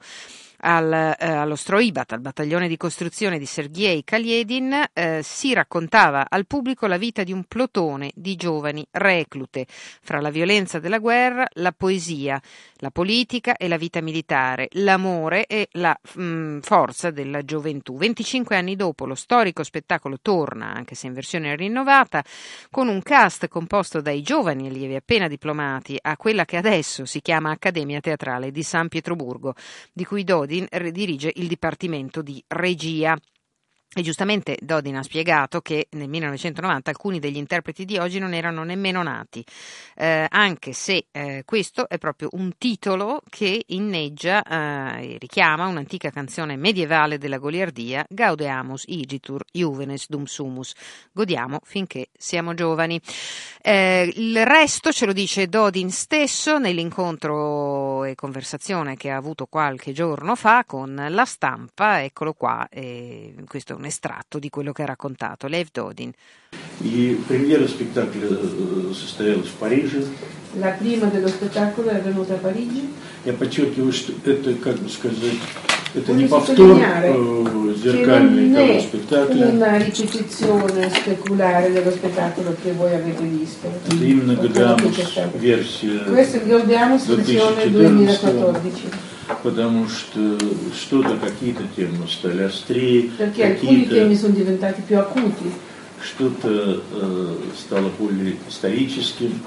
al, 0.60 0.92
eh, 0.92 1.28
allo 1.28 1.56
Stroibat, 1.56 2.14
al 2.14 2.22
battaglione 2.22 2.68
di 2.68 2.78
costruzione 2.78 3.38
di 3.38 3.46
Sergei 3.46 4.04
Kaliedin, 4.04 4.86
eh, 4.94 5.22
si 5.24 5.54
raccontava 5.54 6.26
al 6.30 6.48
pubblico 6.48 6.88
la 6.88 6.98
vita 6.98 7.24
di 7.24 7.32
un 7.32 7.44
plotone 7.46 8.12
di 8.16 8.36
giovani 8.36 8.86
reclute, 8.92 9.66
fra 9.68 10.20
la 10.22 10.30
violenza 10.30 10.80
della 10.80 11.00
guerra, 11.00 11.48
la 11.54 11.72
poesia, 11.72 12.42
la 12.86 12.92
politica 12.92 13.58
e 13.58 13.68
la 13.68 13.78
vita 13.78 14.00
militare, 14.00 14.68
l'amore 14.74 15.48
e 15.48 15.70
la 15.72 15.98
mh, 16.14 16.60
forza 16.60 17.10
della 17.10 17.44
gioventù. 17.44 17.98
25 17.98 18.56
anni 18.56 18.76
dopo 18.76 19.08
lo 19.08 19.16
storico 19.16 19.64
spettacolo 19.64 20.20
torna, 20.22 20.72
anche 20.72 20.94
se 20.94 21.08
in 21.08 21.14
versione 21.14 21.56
rinnovata, 21.56 22.24
con 22.70 22.88
un 22.88 23.02
cast 23.02 23.48
composto 23.48 24.02
dai 24.02 24.22
giovani 24.22 24.68
allievi 24.68 24.94
appena 24.94 25.28
diplomati 25.28 25.98
a 26.00 26.16
quella 26.16 26.46
che 26.46 26.58
adesso 26.58 27.06
si 27.06 27.22
chiama 27.22 27.50
Accademia 27.50 28.00
Teatrale 28.00 28.52
di 28.52 28.62
San 28.62 28.88
Pietroburgo, 28.88 29.56
di 29.92 30.06
cui 30.06 30.24
Dodin 30.24 30.68
dirige 30.92 31.32
il 31.36 31.48
dipartimento 31.48 32.22
di 32.22 32.44
regia. 32.48 33.18
E 33.98 34.02
giustamente 34.02 34.58
Dodin 34.62 34.98
ha 34.98 35.04
spiegato 35.04 35.62
che 35.62 35.88
nel 35.92 36.10
1990 36.10 36.90
alcuni 36.90 37.20
degli 37.20 37.38
interpreti 37.38 37.86
di 37.86 37.98
oggi 37.98 38.20
non 38.20 38.34
erano 38.34 38.66
nemmeno 38.66 39.02
nati, 39.02 39.42
eh, 39.96 40.26
anche 40.30 40.74
se 40.74 41.06
eh, 41.12 41.44
questo 41.46 41.88
è 41.88 41.98
proprio 41.98 42.28
un 42.34 42.58
titolo 42.58 43.22
che 43.30 43.64
inneggia 43.68 44.44
eh, 44.44 45.14
e 45.14 45.18
richiama 45.18 45.68
un'antica 45.68 46.10
canzone 46.10 46.58
medievale 46.58 47.18
della 47.18 47.38
goliardia, 47.38 48.06
Gaudeamus 48.10 48.84
igitur 48.88 49.46
juvenes 49.54 50.10
dum 50.10 50.26
sumus, 50.26 50.74
godiamo 51.14 51.62
finché 51.64 52.10
siamo 52.18 52.54
giovani. 52.54 53.00
Eh, 53.62 54.12
il 54.14 54.46
resto 54.46 54.92
ce 54.92 55.06
lo 55.06 55.14
dice 55.14 55.48
Dodin 55.48 55.90
stesso 55.90 56.58
nell'incontro 56.58 58.04
e 58.04 58.14
conversazione 58.16 58.98
che 58.98 59.10
ha 59.10 59.16
avuto 59.16 59.46
qualche 59.46 59.94
giorno 59.94 60.36
fa 60.36 60.66
con 60.66 61.06
la 61.08 61.26
stampa, 61.26 62.04
eccolo 62.04 62.34
qua, 62.34 62.68
questo 63.48 63.75
è 63.75 63.75
un 63.75 63.85
estratto 63.85 64.39
di 64.39 64.49
quello 64.49 64.73
che 64.73 64.83
ha 64.83 64.87
raccontato 64.87 65.47
Lev 65.47 65.69
Dodin. 65.73 66.13
И 66.81 67.21
премьера 67.29 67.69
спектакля 67.69 68.29
э, 68.31 68.93
состоялась 68.95 69.49
в 69.49 69.55
Париже. 69.55 70.07
La 70.55 70.71
prima 70.71 71.07
dello 71.07 71.29
spettacolo 71.29 71.91
è 71.91 71.97
avvenuta 71.97 72.35
a 72.35 72.39
Parigi. 72.39 72.89
Я 73.25 73.35
подчеркиваю, 73.35 73.93
что 73.93 74.13
это, 74.25 74.55
как 74.55 74.79
бы 74.79 74.89
сказать, 74.89 75.39
это 75.96 76.12
не 76.14 76.28
повтор 76.28 76.78
una 79.54 79.78
ripetizione 79.78 80.90
speculare 80.90 81.72
dello 81.72 81.92
spettacolo 81.92 82.56
che 82.62 82.72
voi 82.72 82.94
avete 82.94 83.24
visto. 83.24 83.68
Это 83.68 84.04
именно 84.04 84.36
Гадамус 84.36 84.96
версия 85.36 86.00
Questo 86.00 86.38
è 86.38 86.42
il 86.42 86.48
Gaudeamus 86.48 87.06
versione 87.06 87.70
2014. 87.70 88.84
потому 89.42 89.88
что 89.88 90.38
что-то, 90.80 91.18
какие-то 91.18 91.64
темы 91.76 92.08
стали 92.08 92.44
острее, 92.44 93.10
acuti, 94.96 95.52
что-то 96.04 96.84
э, 96.92 97.36
стало 97.58 97.90
более 97.98 98.36
историческим, 98.48 99.42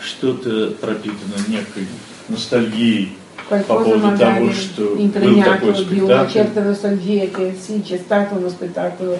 что-то 0.00 0.74
пропитано 0.80 1.34
некой 1.48 1.86
ностальгией 2.28 3.16
qualcosa 3.47 3.83
поводу 3.83 4.05
magari 4.05 4.45
того, 4.47 4.53
что 4.53 4.81
был 4.83 4.99
impregnato 4.99 5.73
такой 5.73 5.85
di 5.85 5.99
una 6.01 6.23
спектакль. 6.25 6.31
certa 6.31 6.63
nostalgia 6.63 7.25
che 7.25 7.55
sì, 7.59 7.81
c'è 7.81 7.97
stato 7.97 8.35
uno 8.35 8.49
spettacolo 8.49 9.19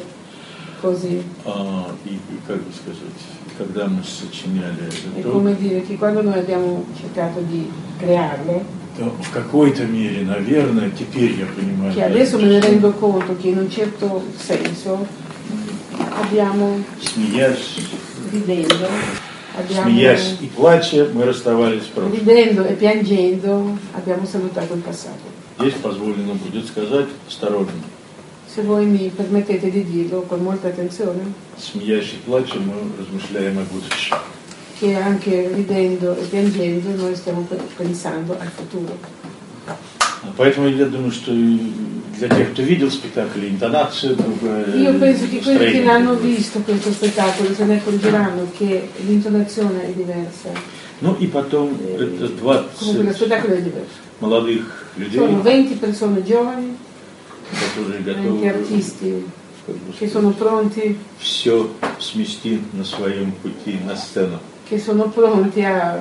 così. 0.82 1.24
А, 1.46 1.92
и, 2.06 2.10
и 2.14 2.40
как 2.48 2.58
бы 2.58 2.72
сказать, 2.72 3.20
когда 3.58 3.88
мы 3.88 4.02
сочиняли 4.04 4.88
È 5.16 5.20
этот 5.20 5.32
come 5.32 5.56
dire 5.58 5.82
che 5.86 5.98
quando 5.98 6.22
noi 6.22 6.40
abbiamo 6.40 6.86
cercato 7.00 7.42
di 7.42 7.70
crearlo, 7.98 8.64
то 8.98 9.16
в 9.22 9.32
какой-то 9.32 9.86
мере, 9.86 10.26
наверное, 10.26 10.90
теперь 10.92 11.40
я 11.40 11.46
понимаю, 11.46 11.94
che 11.94 12.04
adesso 12.04 12.38
me 12.38 12.46
ne 12.48 12.60
rendo 12.60 12.92
conto 12.92 13.36
che 13.42 13.50
in 13.50 13.58
un 13.58 13.70
certo 13.70 14.24
senso 14.38 15.06
abbiamo 16.22 16.84
смеясь, 17.00 17.80
ridendo, 18.32 18.74
abbiamo 18.76 18.98
смеясь 19.71 20.37
и 20.41 20.47
плача, 20.47 21.09
мы 21.13 21.25
расставались 21.25 21.83
с 21.85 21.87
прошлым. 21.87 22.13
ridendo 22.15 22.65
e 22.65 22.75
piangendo 22.75 23.77
abbiamo 23.95 24.27
salutato 24.27 24.75
il 24.75 24.81
passato. 24.81 25.23
Здесь 25.59 25.75
позволено 25.75 26.35
будет 26.35 26.67
сказать 26.67 27.07
осторожно. 27.29 27.73
Se 28.55 28.63
voi 28.63 28.87
mi 28.87 29.11
permettete 29.11 29.71
di 29.71 29.85
dirlo 29.85 30.23
con 30.23 30.41
molta 30.43 30.69
attenzione, 30.69 31.33
Смеясь 31.59 32.13
и 32.15 32.17
плача, 32.27 32.57
мы 32.59 32.75
размышляем 32.99 33.59
о 33.59 33.63
будущем. 33.73 34.17
che 34.79 34.95
anche 34.97 35.49
ridendo 35.55 36.17
e 36.17 36.25
piangendo 36.25 36.91
noi 36.97 37.15
stiamo 37.17 37.43
pe- 37.49 37.61
pensando 37.77 38.37
al 38.39 38.49
futuro. 38.49 38.93
Поэтому 40.37 40.69
я 40.69 40.87
думаю, 40.87 41.13
что 41.13 41.31
и 42.14 42.18
для 42.20 42.30
тех, 42.30 42.52
кто 42.54 42.62
видел 42.64 42.90
спектакль, 42.92 43.46
интонация 43.48 44.14
другая, 44.16 44.66
Io 44.76 44.94
penso 45.00 45.28
che 45.30 45.40
quelli 45.40 45.58
che 45.72 45.82
настроение 45.82 45.84
l'hanno 45.86 46.14
другое. 46.16 46.36
visto 46.36 46.60
questo 46.60 46.92
spettacolo 46.92 47.54
se 47.54 47.66
ne 47.66 47.76
accorgeranno 47.78 48.52
che 48.58 48.90
l'intonazione 49.06 49.84
è 49.88 49.92
diversa. 49.92 50.50
Ну 51.02 51.16
и 51.20 51.28
потом 51.28 51.78
это 51.88 52.28
Comunque 52.78 53.04
lo 53.04 53.10
20 53.10 53.14
spettacolo 53.14 53.54
è 53.54 53.62
diverso. 53.62 53.98
молодых 54.20 54.66
людей, 54.98 55.18
Sono 55.18 55.42
20 55.42 55.76
persone 55.76 56.24
giovani, 56.24 56.76
которые 57.52 58.00
anche 58.00 58.14
готовы 58.14 58.48
artisti 58.50 59.26
как 59.66 59.76
бы 59.76 59.94
che 59.98 60.08
sono 60.10 60.32
pronti, 60.32 60.98
все 61.20 61.70
смести 62.00 62.60
на 62.74 62.84
своем 62.84 63.32
пути 63.42 63.80
на 63.86 63.96
сцену. 63.96 64.40
che 64.68 64.78
sono 64.78 65.08
pronti 65.10 65.64
a 65.64 66.00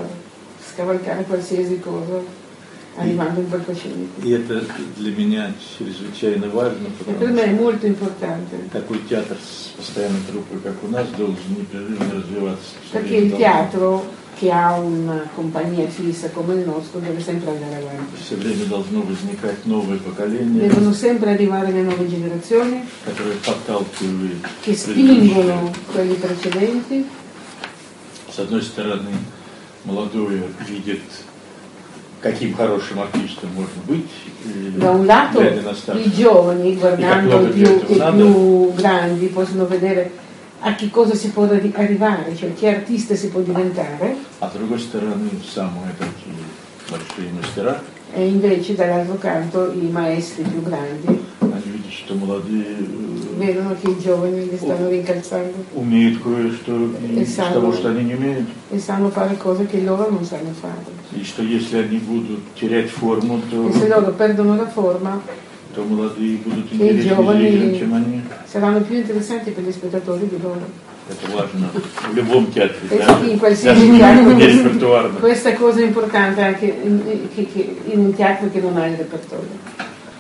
scavalcare 0.72 1.24
qualsiasi 1.24 1.78
cosa 1.80 2.20
In 3.01 3.49
palcoscenico. 3.49 4.21
И 4.23 4.31
это 4.31 4.63
для 4.97 5.11
меня 5.11 5.51
чрезвычайно 5.77 6.49
важно, 6.49 6.89
потому 6.99 7.71
что 7.71 7.89
такой 8.71 8.99
театр 9.09 9.37
с 9.37 9.75
постоянной 9.77 10.19
труппой, 10.29 10.59
как 10.59 10.83
у 10.83 10.87
нас, 10.87 11.07
должен 11.17 11.37
непрерывно 11.57 12.21
развиваться. 12.21 12.71
Perché 12.91 13.17
il 13.17 13.35
teatro 13.35 14.05
che 14.39 14.51
ha 14.51 14.77
una 14.77 15.27
compagnia 15.35 15.87
fissa 15.87 16.29
come 16.29 16.55
il 16.55 16.65
nostro 16.65 16.99
deve 16.99 17.21
sempre 17.21 17.51
andare 17.51 17.75
avanti. 17.75 18.21
Все 18.21 18.35
время 18.35 18.65
должно 18.65 19.01
возникать 19.01 19.65
новое 19.65 19.97
поколение, 19.97 20.67
Devono 20.67 20.93
sempre 20.93 21.31
arrivare 21.31 21.71
le 21.71 21.83
nuove 21.83 22.07
generazioni 22.07 22.83
которое 23.05 23.35
подталкивает 23.45 24.45
che 24.61 24.75
spingono 24.75 25.71
quelli 25.91 26.15
precedenti. 26.15 27.05
С 28.29 28.39
одной 28.39 28.63
стороны, 28.63 29.11
молодое 29.85 30.43
видит, 30.67 31.01
каким 32.22 32.54
хорошим 32.54 33.00
артистом 33.00 33.50
можно 33.54 33.80
быть, 33.86 34.10
и 34.44 34.76
Da 34.78 34.90
un 34.92 35.06
lato 35.06 35.38
глядя 35.40 35.62
на 35.62 35.74
старших. 35.74 36.06
i 36.06 36.10
giovani 36.16 36.74
guardando 36.76 37.36
много 37.38 37.48
i 37.48 37.52
для 37.52 37.66
più, 37.68 37.76
этого 37.76 37.92
i 37.94 37.98
надо. 37.98 38.16
più 38.16 38.74
grandi 38.74 39.26
possono 39.26 39.66
vedere 39.66 40.10
a 40.60 40.74
che 40.74 40.90
cosa 40.90 41.14
si 41.14 41.28
può 41.30 41.44
arri- 41.44 41.72
arrivare, 41.76 42.34
cioè 42.36 42.52
che 42.54 42.68
artista 42.68 43.14
si 43.14 43.28
può 43.28 43.40
diventare 43.40 44.16
А 44.40 44.48
с 44.48 44.52
другой 44.54 44.80
стороны, 44.80 45.30
самые 45.54 45.92
такие 45.98 46.34
большие 46.90 47.30
мастера, 47.32 47.80
e 48.14 48.26
invece 48.26 48.74
dall'altro 48.74 49.16
canto 49.18 49.70
i 49.72 49.88
maestri 49.90 50.42
più 50.44 50.62
grandi 50.62 51.20
они 51.40 51.62
видят, 51.72 51.92
что 51.92 52.14
молодые 52.14 52.64
э, 52.64 53.36
vedono 53.38 53.74
che 53.80 53.90
i 53.90 53.98
giovani 53.98 54.48
li 54.50 54.56
stanno 54.56 54.88
rincalzando 54.88 55.54
умеют 55.74 56.22
кое-что 56.22 56.90
и 57.06 57.20
из 57.22 57.34
Сам. 57.34 57.52
того, 57.52 57.72
что 57.72 57.88
они 57.90 58.04
не 58.04 58.14
умеют. 58.14 58.46
e 58.70 58.78
sanno 58.78 59.08
fare 59.10 59.36
cose 59.36 59.66
che 59.66 59.80
loro 59.82 60.08
non 60.10 60.24
sanno 60.24 60.52
fare. 60.60 60.84
И 61.12 61.22
что 61.24 61.42
если 61.42 61.78
они 61.78 61.98
будут 61.98 62.40
терять 62.54 62.90
форму, 62.90 63.40
то, 63.50 63.68
E 63.68 63.72
se 63.72 63.88
loro 63.88 64.12
perdono 64.12 64.56
la 64.56 64.66
forma 64.66 65.20
то 65.74 65.82
молодые 65.84 66.36
будут 66.38 66.68
Che 66.68 66.74
i 66.74 66.78
интереснее 66.78 67.14
giovani- 67.14 67.50
зрителям, 67.50 67.78
чем 67.78 67.94
они. 67.94 68.22
saranno 68.46 68.80
più 68.80 68.96
interessanti 68.96 69.50
per 69.50 69.64
gli 69.64 69.72
spettatori 69.72 70.28
di 70.28 70.38
loro. 70.40 70.66
Это 71.09 71.35
важно 71.35 71.67
в 72.09 72.15
любом 72.15 72.51
театре, 72.51 72.79
E 72.89 72.97
да? 72.97 73.19
sì, 73.19 73.31
in 73.31 73.37
даже 73.37 73.39
qualsiasi 73.39 73.97
teatro. 74.79 75.19
Questa 75.19 75.53
cosa 75.53 75.79
è 75.81 75.85
importante 75.85 76.41
anche 76.41 76.65
in, 76.65 77.01
in 77.85 77.99
un 77.99 78.13
teatro 78.15 78.49
che 78.49 78.61
non 78.61 78.77
ha 78.77 78.87
il 78.87 78.95
repertorio. 78.97 79.49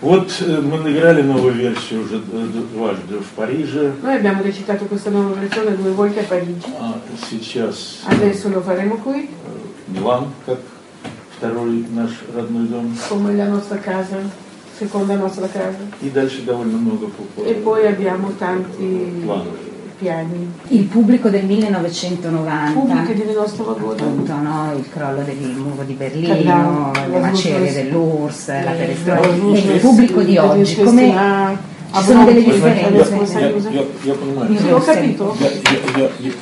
Вот 0.01 0.29
э, 0.41 0.59
мы 0.59 0.79
наиграли 0.79 1.21
новую 1.21 1.53
версию 1.53 2.01
уже 2.03 2.19
дважды 2.19 3.19
в 3.19 3.29
Париже. 3.37 3.93
Noi 4.01 4.15
abbiamo 4.15 4.41
recitato 4.43 4.83
questa 4.85 5.09
nuova 5.09 5.33
versione 5.39 5.77
due 5.77 5.91
volte 5.91 6.19
a 6.19 6.23
Parigi, 6.23 6.67
А 6.77 6.99
сейчас 7.29 7.99
adesso 8.05 8.49
lo 8.49 8.59
faremo 8.61 8.95
qui, 8.97 9.29
э, 9.29 9.91
Милан, 9.93 10.25
как 10.45 10.59
второй 11.37 11.85
наш 11.95 12.11
родной 12.35 12.67
дом. 12.67 12.93
come 13.07 13.33
la 13.37 13.45
nostra 13.47 13.77
casa, 13.77 14.17
seconda 14.77 15.15
nostra 15.15 15.47
casa. 15.47 15.79
И 16.01 16.09
дальше 16.09 16.41
довольно 16.41 16.77
много 16.77 17.07
по- 17.07 17.23
по- 17.41 17.45
E 17.47 17.53
poi 17.53 17.87
abbiamo 17.87 18.33
tanti 18.37 19.23
планов. 19.25 19.55
piani. 19.98 20.50
Il 20.68 20.84
pubblico 20.84 21.28
del 21.28 21.44
Pubblico 21.44 21.68
1990, 21.68 23.12
di 23.12 23.22
Venosta 23.22 23.62
Vagoda. 23.62 24.02
appunto, 24.04 24.34
no? 24.36 24.72
il 24.76 24.84
crollo 24.90 25.22
del 25.22 25.36
muro 25.56 25.82
di 25.84 25.96
Carnale, 25.96 25.96
Berlino, 25.96 26.90
la 26.94 27.06
le 27.06 27.18
macerie 27.20 27.58
Rutgers, 27.58 27.74
dell'URSS, 27.74 28.48
la 28.48 28.74
Eh, 28.74 28.76
perestroika, 28.76 29.26
la 29.28 29.34
e 29.56 29.74
il 29.74 29.80
pubblico 29.80 30.22
di 30.22 30.36
oggi, 30.36 30.58
Rutgers, 30.58 30.84
come 30.84 31.16
ah, 31.16 31.56
ci 31.94 32.02
sono 32.04 32.24
delle 32.24 32.40
Abramo, 32.40 32.52
Вы 32.52 32.58
знаете, 32.58 32.90
differenze? 32.90 33.38
я, 33.38 33.48
я- 33.48 33.80
я- 33.80 33.84
я 34.04 34.14
понимаю. 34.14 34.58
Sì, 34.58 34.68
ho 34.70 34.78
capito. 34.78 35.36
Я- 35.40 35.46
я- 35.48 35.52
я- 35.96 35.98
я- 35.98 36.10
я- 36.20 36.32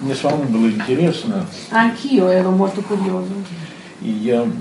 мне 0.00 0.14
самому 0.14 0.44
было 0.44 0.68
интересно, 0.70 1.44
Anch'io 1.70 2.28
ero 2.28 2.50
molto 2.50 2.80
curioso 2.82 3.32
и 4.00 4.10
я, 4.10 4.42
м, 4.42 4.52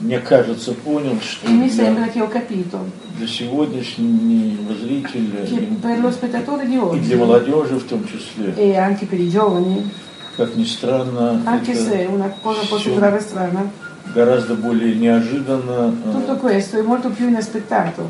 Мне 0.00 0.18
кажется, 0.18 0.72
понял, 0.72 1.18
что 1.20 1.46
e 1.46 1.52
mi 1.52 1.68
sembra 1.68 2.06
che 2.08 2.20
ho 2.22 2.28
capito 2.28 2.78
для 3.18 3.26
сегодняшнего 3.26 4.74
зрителя 4.74 5.44
che 5.44 5.68
per 5.80 5.98
lo 6.00 6.10
spettatore 6.10 6.66
di 6.66 6.74
и 6.74 6.78
oggi 6.78 7.00
для 7.00 7.16
молодежи 7.18 7.76
в 7.78 7.84
том 7.84 8.04
числе, 8.06 8.54
e 8.56 8.76
anche 8.76 9.06
per 9.06 9.20
i 9.20 9.28
giovani, 9.28 9.90
как 10.36 10.54
ни 10.56 10.64
странно, 10.64 11.42
anche 11.44 11.74
se 11.74 12.08
una 12.10 12.28
cosa 12.42 12.60
può 12.66 12.78
sembrare 12.78 13.20
strana, 13.20 13.70
гораздо 14.14 14.54
более 14.54 14.94
неожиданно, 14.96 15.94
э, 16.06 16.12
tutto 16.12 16.36
questo 16.36 16.78
è 16.78 16.82
molto 16.82 17.10
più 17.10 17.28
inaspettato 17.28 18.08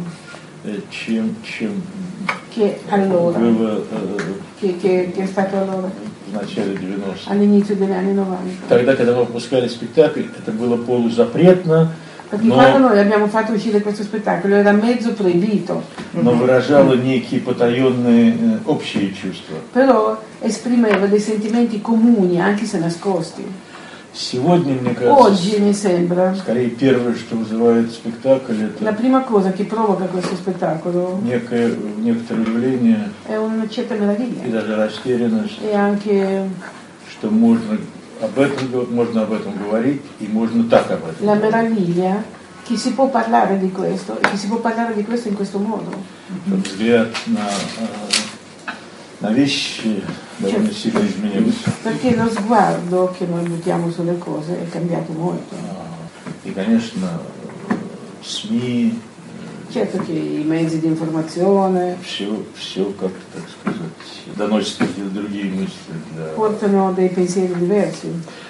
э, 0.65 0.81
чем, 0.91 1.35
чем 1.43 1.83
che 2.51 2.81
allora, 2.89 3.39
было 3.39 3.79
э, 3.91 4.33
che, 4.59 4.77
che- 4.77 5.11
che 5.15 5.23
è 5.23 5.27
stato 5.27 5.57
allora, 5.57 5.91
в 6.30 6.34
начале 6.34 6.74
90-х. 6.74 7.30
all'inizio 7.32 7.76
degli 7.76 7.92
anni 7.92 8.14
90. 8.14 8.68
Тогда, 8.70 8.96
когда 8.96 9.14
мы 9.14 9.26
выпускали 9.26 9.68
спектакль, 9.68 10.24
это 10.38 10.52
было 10.52 10.78
полузапретно, 10.78 11.92
Perché 12.28 12.48
Но- 12.48 12.56
quando 12.56 12.80
noi 12.80 12.98
abbiamo 13.00 13.28
fatto 13.28 13.54
uscire 13.54 13.82
questo 13.82 14.02
spettacolo 14.02 14.56
era 14.56 14.72
mezzo 14.72 15.14
proibito, 15.14 15.84
но 16.14 16.32
выражала 16.32 16.96
некие 16.96 17.40
потаенные 17.40 18.34
э, 18.34 18.58
общие 18.66 19.14
чувства. 19.14 19.58
però 19.72 20.18
esprimeva 20.42 21.06
dei 21.06 21.20
sentimenti 21.20 21.80
comuni, 21.82 22.42
anche 22.42 22.66
se 22.66 22.80
nascosti. 22.80 23.46
Сегодня, 24.13 24.75
мне 24.75 24.93
кажется, 24.93 25.25
Oggi 25.25 25.61
mi 25.61 25.73
sembra 25.73 26.35
скорее 26.35 26.71
первое, 26.71 27.15
что 27.15 27.37
вызывает 27.37 27.93
спектакль, 27.93 28.55
la 28.81 28.91
это 28.91 28.93
prima 28.93 29.21
cosa 29.21 29.53
che 29.53 29.65
provoca 29.65 30.07
questo 30.07 30.35
spettacolo 30.35 31.21
некое, 31.23 31.77
некоторое 31.99 32.41
удивление 32.41 33.11
è 33.29 33.37
una 33.37 33.69
certa 33.69 33.95
и 33.95 34.01
meraviglia 34.01 34.43
даже 34.51 34.75
растерянность, 34.75 35.59
e 35.63 35.73
anche 35.75 36.49
что 37.09 37.31
можно 37.31 37.79
об 38.21 38.37
этом, 38.39 38.95
можно 38.95 39.23
об 39.23 39.33
этом 39.33 39.53
говорить 39.57 40.03
и 40.19 40.27
можно 40.27 40.65
так 40.69 40.91
об 40.91 41.05
этом 41.07 41.25
la 41.25 41.37
говорить. 41.37 41.43
meraviglia. 41.53 42.25
Che 42.63 42.77
si 42.77 42.93
può 42.93 43.09
parlare 43.09 43.59
di 43.59 43.73
questo? 43.73 44.17
E 44.21 44.29
che 44.31 44.37
si 44.37 44.47
può 44.47 44.59
parlare 44.59 44.95
di 44.95 45.03
questo 45.03 45.27
in 45.29 45.35
questo 45.35 45.59
modo. 45.59 45.91
Взгляд 46.47 47.09
на, 47.27 47.41
э, 47.49 48.20
на 49.21 49.33
вещи 49.33 50.03
довольно 50.39 50.73
сильно 50.73 51.01
изменился. 51.01 51.71
Perché 51.83 52.17
lo 52.17 52.29
sguardo 52.31 53.15
che 53.17 53.27
noi 53.27 53.47
buttiamo 53.47 53.91
sulle 53.91 54.19
cose 54.19 54.63
è 54.63 54.69
cambiato 54.69 55.13
molto. 55.13 55.55
И, 56.45 56.53
конечно, 56.53 57.21
э, 57.69 57.75
СМИ, 58.23 58.99
Certo 59.73 59.99
che 59.99 60.11
i 60.11 60.43
mezzi 60.45 60.81
di 60.81 60.89
informazione 60.89 61.97
все, 62.03 62.45
все 62.55 62.87
как-то, 62.99 63.39
так 63.39 63.45
сказать, 63.49 64.37
доносят 64.37 64.79
какие-то 64.79 65.11
другие 65.11 65.45
мысли. 65.45 65.95
Для... 66.13 66.25
portano 66.35 66.93
dei 66.93 67.09
pensieri 67.09 67.55
diversi. 67.55 68.09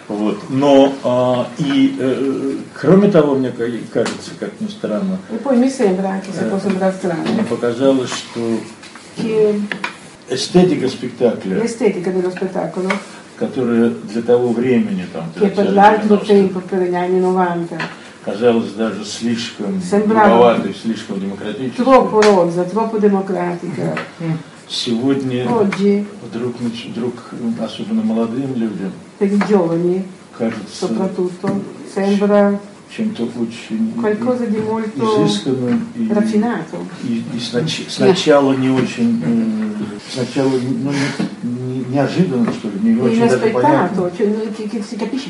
Вот. 0.08 0.48
Но 0.48 0.94
а, 1.04 1.46
и 1.58 1.94
э, 2.00 2.54
кроме 2.72 3.10
того, 3.10 3.34
мне 3.34 3.50
ка- 3.50 3.68
кажется, 3.92 4.30
как 4.38 4.58
ни 4.60 4.68
странно, 4.68 5.18
E 5.30 5.36
poi 5.36 5.58
mi 5.58 5.68
sembra, 5.68 6.08
anche 6.08 6.32
se 6.32 6.44
può 6.44 6.58
sembrare 6.58 6.92
мне 6.92 6.98
strano, 6.98 7.44
показалось, 7.44 8.10
что 8.10 8.40
che 9.16 9.60
эстетика 10.30 10.88
спектакля, 10.88 11.56
l'estetica 11.56 12.10
dello 12.10 12.30
spettacolo, 12.30 12.88
которая 13.36 13.90
для 13.90 14.22
того 14.22 14.52
времени, 14.52 15.06
там, 15.12 15.24
che 15.34 15.48
per 15.48 15.72
l'altro 15.72 16.16
90-х, 16.16 16.26
tempo, 16.26 16.60
per 16.60 16.82
gli 16.82 16.94
anni 16.94 17.20
90, 17.20 17.78
казалась 18.24 18.72
даже 18.72 19.04
слишком 19.04 19.80
грубоватой, 19.90 20.74
слишком 20.74 21.20
демократической, 21.20 21.82
troppo 21.82 22.20
rozza, 22.20 22.64
troppo 22.64 22.98
democratica, 22.98 23.98
сегодня 24.68 25.48
oggi 25.48 26.06
вдруг, 26.22 26.54
вдруг, 26.60 27.14
особенно 27.60 28.02
молодым 28.02 28.54
людям, 28.54 28.92
per 29.18 29.32
i 29.32 29.38
giovani 29.48 30.06
кажется 30.38 30.86
soprattutto 30.86 31.62
sembra 31.92 32.58
чем-то 32.90 33.22
очень 33.40 33.94
qualcosa 34.00 34.46
di 34.46 34.58
molto 34.58 35.24
изысканным 35.24 35.86
и, 35.94 36.08
и, 37.04 37.22
и 37.34 37.38
снач- 37.38 37.88
сначала 37.88 38.52
не 38.54 38.68
очень, 38.68 39.22
э, 39.24 39.88
сначала 40.12 40.50
ну, 40.50 40.90
не- 40.90 41.48
не- 41.48 41.84
неожиданно, 41.88 42.52
что 42.52 42.68
ли, 42.68 42.80
не 42.82 43.00
очень 43.00 43.20
даже 43.20 43.38
понятно. 43.52 44.10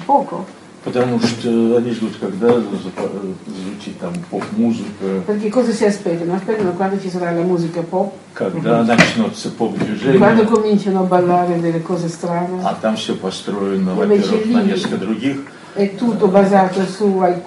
Poco, 0.06 0.44
Потому 0.82 1.20
что 1.20 1.76
они 1.76 1.90
ждут, 1.90 2.16
когда 2.18 2.54
звучит 2.58 3.98
там 4.00 4.14
поп-музыка, 4.30 5.20
perché 5.26 5.50
cosa 5.50 5.72
si 5.72 5.84
aspettano? 5.84 6.34
Aspettano 6.34 6.72
quando 6.72 6.98
ci 6.98 7.10
sarà 7.10 7.32
la 7.32 7.42
musica 7.42 7.82
pop, 7.82 8.14
когда 8.32 8.82
начнется 8.82 9.50
quando 9.50 9.76
поп-движение, 9.76 10.46
cominciano 10.46 11.00
a 11.00 11.04
ballare 11.04 11.60
delle 11.60 11.82
cose 11.82 12.08
strane, 12.08 12.62
а 12.62 12.74
там 12.80 12.96
все 12.96 13.14
построено, 13.14 13.94
во-первых, 13.94 14.46
на 14.46 14.62
несколько 14.62 14.96
других, 14.96 15.36
è 15.73 15.95
tutto 15.95 16.27
basato 16.27 16.85
su, 16.85 17.17
al- 17.19 17.41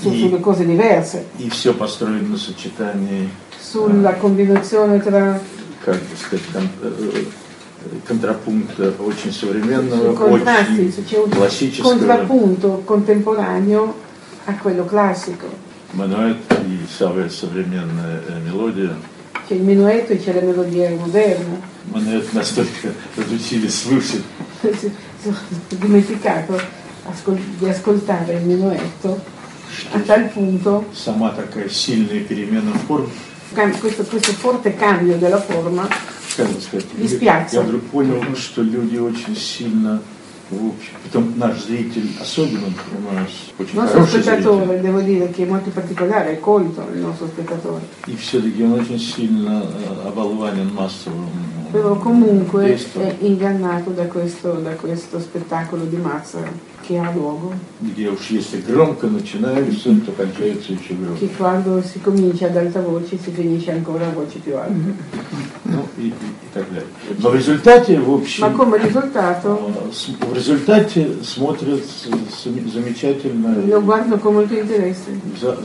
su- 0.00 0.10
Sì. 0.10 0.18
sulle 0.20 0.40
cose 0.40 0.64
diverse, 0.64 1.24
и 1.38 1.48
все 1.50 1.72
построено 1.74 2.28
на 2.28 2.36
сочетании, 2.36 3.28
sulla 3.60 4.14
combinazione 4.14 5.00
tra 5.00 5.40
как 5.84 5.94
бы 5.96 6.16
сказать, 6.16 6.44
кон- 6.52 6.70
э, 6.82 7.24
контрапункта 8.06 8.92
очень 8.98 9.32
sui 9.32 9.48
современного, 9.48 10.12
contrasti, 10.14 10.86
очень 10.86 11.04
c'è 11.04 11.18
un 11.18 11.30
классического. 11.30 11.90
contrappunto 11.90 12.82
contemporaneo 12.84 13.94
a 14.46 14.54
quello 14.54 14.84
classico. 14.84 15.46
Мануэт 15.92 16.36
и 16.66 16.80
самая 16.98 17.28
современная 17.30 18.20
э, 18.28 18.40
мелодия. 18.44 18.94
C'è 19.48 19.54
il 19.54 19.62
minuetto 19.62 20.12
e 20.12 20.18
c'è 20.22 20.34
la 20.34 20.42
melodia 20.42 20.90
moderna. 20.90 21.58
Мануэт 21.90 22.32
настолько 22.34 22.92
разучили 23.16 23.68
свыше, 23.68 24.22
Ho 25.24 25.34
dimenticato 25.70 26.60
ascol- 27.04 27.38
di 27.58 27.68
ascoltare 27.68 28.34
il 28.34 28.44
minuetto 28.44 29.20
a 29.92 29.98
tal 30.00 30.28
punto 30.30 30.84
сама 30.92 31.30
такая 31.30 31.68
сильная 31.68 32.20
перемена 32.24 32.72
форм, 32.86 33.08
cam- 33.54 33.78
questo, 33.78 34.02
questo 34.04 34.32
forte 34.32 34.74
cambio 34.74 35.16
della 35.16 35.40
forma 35.40 35.88
как 36.36 36.46
бы 36.48 36.60
сказать, 36.60 36.86
Mi 36.96 37.06
spiace. 37.08 37.54
я 37.54 37.62
вдруг 37.62 37.82
понял, 37.84 38.22
что 38.36 38.62
люди 38.62 38.96
очень 38.96 39.34
сильно, 39.36 40.00
в 40.50 40.68
общем, 40.68 40.92
потом 41.02 41.32
наш 41.36 41.58
зритель, 41.64 42.08
особенно 42.20 42.66
у 42.66 43.14
нас 43.14 43.28
очень 43.58 43.74
il 43.74 43.76
nostro 43.76 44.00
хороший 44.00 44.22
зритель, 44.22 44.42
spettatore 44.42 44.80
devo 44.80 45.00
dire 45.00 45.30
che 45.30 45.42
è 45.44 45.46
molto 45.46 45.70
particolare 45.70 46.32
è 46.32 46.40
colto 46.40 46.86
il 46.94 47.00
nostro 47.00 47.26
spettatore 47.26 47.82
и 48.06 48.14
все-таки 48.16 48.62
он 48.62 48.72
очень 48.74 48.98
сильно 49.00 49.62
э, 49.62 50.08
оболванен 50.08 50.72
массовым 50.72 51.26
э, 51.68 51.72
però 51.72 51.96
comunque 51.96 52.64
действием, 52.66 53.08
è 53.08 53.16
ingannato 53.20 53.90
da 53.90 54.06
questo, 54.06 54.52
da 54.54 54.70
questo 54.72 55.18
spettacolo 55.20 55.84
di 55.84 55.96
massa 55.96 56.38
диалогу. 56.87 57.53
Где 57.81 58.09
уж 58.09 58.27
если 58.29 58.61
громко 58.61 59.07
начинали, 59.07 59.71
все 59.71 59.93
это 59.93 60.11
кончается 60.11 60.73
еще 60.73 60.93
громко. 60.93 61.19
Кихван 61.19 61.61
был 61.63 61.83
секунднича 61.83 62.49
дальтовочи, 62.49 63.19
сиденичанка 63.25 63.91
в 63.91 63.97
рабочий 63.97 64.39
пиван. 64.39 64.95
Ну 65.65 65.85
и, 65.97 66.07
и, 66.07 66.07
и 66.07 66.13
так 66.53 66.67
далее. 66.69 66.87
Но 67.19 67.29
в 67.29 67.35
результате, 67.35 67.99
в 67.99 68.13
общем... 68.13 68.43
Какому 68.43 68.75
результату? 68.75 69.59
Э, 69.75 70.25
в 70.25 70.33
результате 70.33 71.07
смотрят 71.23 71.81
замечательно... 72.73 73.59
Io 73.65 73.81
guardo 73.81 74.17
con 74.17 74.35
molto 74.35 74.53
interesse. 74.53 75.19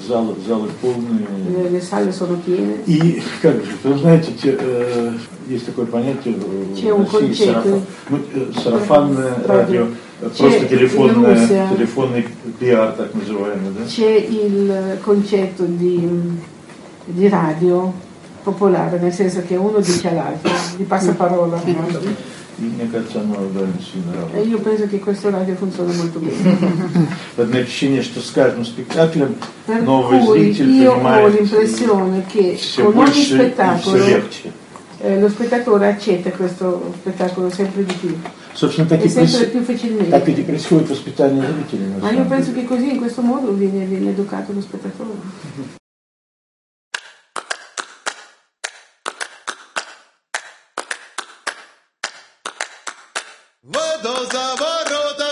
Залы, 0.07 0.35
залы 0.47 0.69
полные. 0.81 1.27
Le 1.71 1.81
sale 1.81 2.13
sono 2.13 2.37
piene. 2.45 2.83
И, 2.87 3.23
как 3.43 3.57
же, 3.57 3.73
вы 3.85 3.99
знаете, 3.99 4.33
те, 4.33 4.57
э, 4.59 5.13
есть 5.49 5.67
такое 5.67 5.87
понятие 5.87 6.37
э, 6.37 6.93
в 6.93 7.15
России, 7.15 7.35
сарафан, 7.35 7.83
э, 8.11 8.53
сарафанное 8.63 9.35
радио. 9.47 9.81
радио 9.83 9.87
C'è 10.20 10.28
просто 10.38 10.58
in 10.64 10.68
телефонное, 10.68 11.34
Russia. 11.36 11.68
телефонный 11.70 12.28
пиар, 12.60 12.92
так 12.94 13.14
называемый, 13.14 13.72
да? 13.78 13.86
c'è 13.86 14.10
il 14.30 14.98
concetto 15.02 15.64
di, 15.66 16.08
di 17.06 17.28
radio 17.30 17.92
popolare, 18.44 19.00
nel 19.00 19.14
senso 19.14 19.42
che 19.48 19.56
uno 19.56 19.80
dice 19.80 20.10
all'altro, 20.10 20.52
di 20.78 20.84
passaparola. 20.84 21.62
И 22.60 22.62
мне 22.62 22.88
кажется, 22.88 23.20
оно 23.20 23.34
довольно 23.52 23.74
сильно 23.82 24.14
E 24.14 24.16
работает. 24.16 24.48
io 24.48 24.60
penso 24.60 24.88
che 24.88 25.00
questo 25.00 25.32
radio 25.32 25.56
funziona 25.56 25.92
molto 25.92 26.20
bene. 26.20 26.56
Вот 27.36 27.48
у 27.48 27.50
меня 27.50 27.62
ощущение, 27.64 28.04
что 28.04 28.22
с 28.22 28.30
каждым 28.30 28.64
спектаклем 28.64 29.36
Per 29.66 29.82
новый 29.82 30.20
cui 30.20 30.54
зритель 30.54 30.70
io 30.70 30.92
ho 30.92 30.96
понимает 31.00 31.34
l'impressione 31.34 32.24
che 32.32 32.54
все 32.56 32.84
con 32.84 32.92
ogni 32.92 32.96
больше 33.06 33.20
и 33.20 33.24
все 33.24 33.36
spettacolo 33.36 34.06
легче. 34.06 34.52
eh, 35.02 35.20
lo 35.20 35.30
spettatore 35.30 35.88
accetta 35.88 36.30
questo 36.30 36.94
spettacolo 37.02 37.50
sempre 37.50 37.86
di 37.86 37.94
più 37.94 38.16
Собственно, 38.59 38.89
так 38.89 39.05
e 39.05 39.09
più 39.09 39.63
facilmente. 39.63 40.11
так 40.11 40.27
ведь 40.27 40.39
и 40.41 40.43
происходит 40.43 40.91
воспитание 40.91 41.47
зрителей. 41.47 42.01
Ma 42.01 42.11
io 42.11 42.25
penso 42.25 42.53
che 42.53 42.65
così, 42.65 42.91
in 42.91 42.99
questo 42.99 43.23
modo, 43.23 43.53
viene, 43.53 43.85
viene 43.85 44.11
educato 44.11 44.53
lo 44.53 44.61
spettatore. 44.61 45.13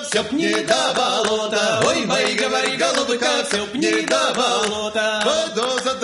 Все 0.08 0.22
б 0.22 0.32
не 0.32 0.62
до 0.62 0.94
болота. 0.94 1.82
Ой, 1.84 2.06
мои, 2.06 2.34
говори, 2.36 2.76
голубка, 2.76 3.44
все 3.44 3.66
б 3.66 3.76
не 3.76 4.02
до 4.02 4.32
болота. 4.34 5.20
Водозадрогие, 5.26 5.95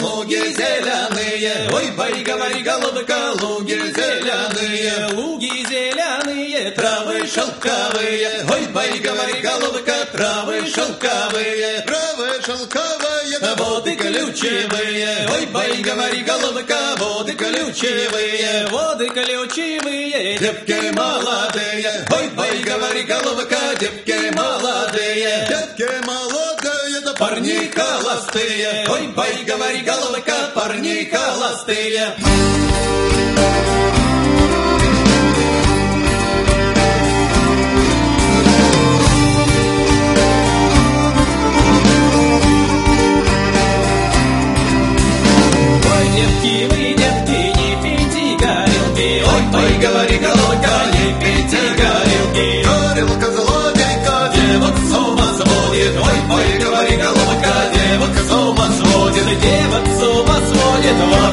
луги 0.00 0.34
зеленые. 0.34 1.68
Ой, 1.72 1.90
мои, 1.96 2.22
говори, 2.22 2.62
голубка, 2.62 3.32
луги 3.42 3.72
зеленые. 3.72 5.14
Луги 5.14 5.66
зеленые, 5.68 6.70
травы 6.72 7.26
шелковые. 7.26 8.44
Ой, 8.50 8.68
мои, 8.72 8.98
говори, 8.98 9.40
голубка, 9.40 10.04
травы 10.12 10.66
шелковые. 10.66 11.80
Травы 11.86 12.28
шелковые, 12.44 13.54
воды 13.56 13.96
ключевые. 13.96 15.28
Ой, 15.32 15.46
мои, 15.46 15.82
говори, 15.82 16.22
голубка, 16.22 16.94
воды 16.98 17.32
ключевые. 17.32 18.66
Воды 18.70 19.08
ключевые, 19.08 20.38
девки 20.38 20.92
молодые. 20.92 22.06
Ой, 22.10 22.30
ой, 22.36 22.58
говори, 22.64 23.02
головка, 23.02 23.60
девки 23.78 24.34
молодые 24.34 24.93
парни 27.34 27.68
холостые, 27.74 28.86
ой, 28.88 29.08
бай, 29.08 29.42
говори, 29.44 29.80
головы, 29.80 30.22
парни 30.54 31.10
холостые. 31.10 32.14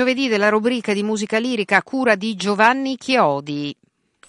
giovedì, 0.00 0.28
della 0.28 0.48
rubrica 0.48 0.94
di 0.94 1.02
musica 1.02 1.38
lirica 1.38 1.76
a 1.76 1.82
cura 1.82 2.14
di 2.14 2.34
Giovanni 2.34 2.96
Chiodi. 2.96 3.76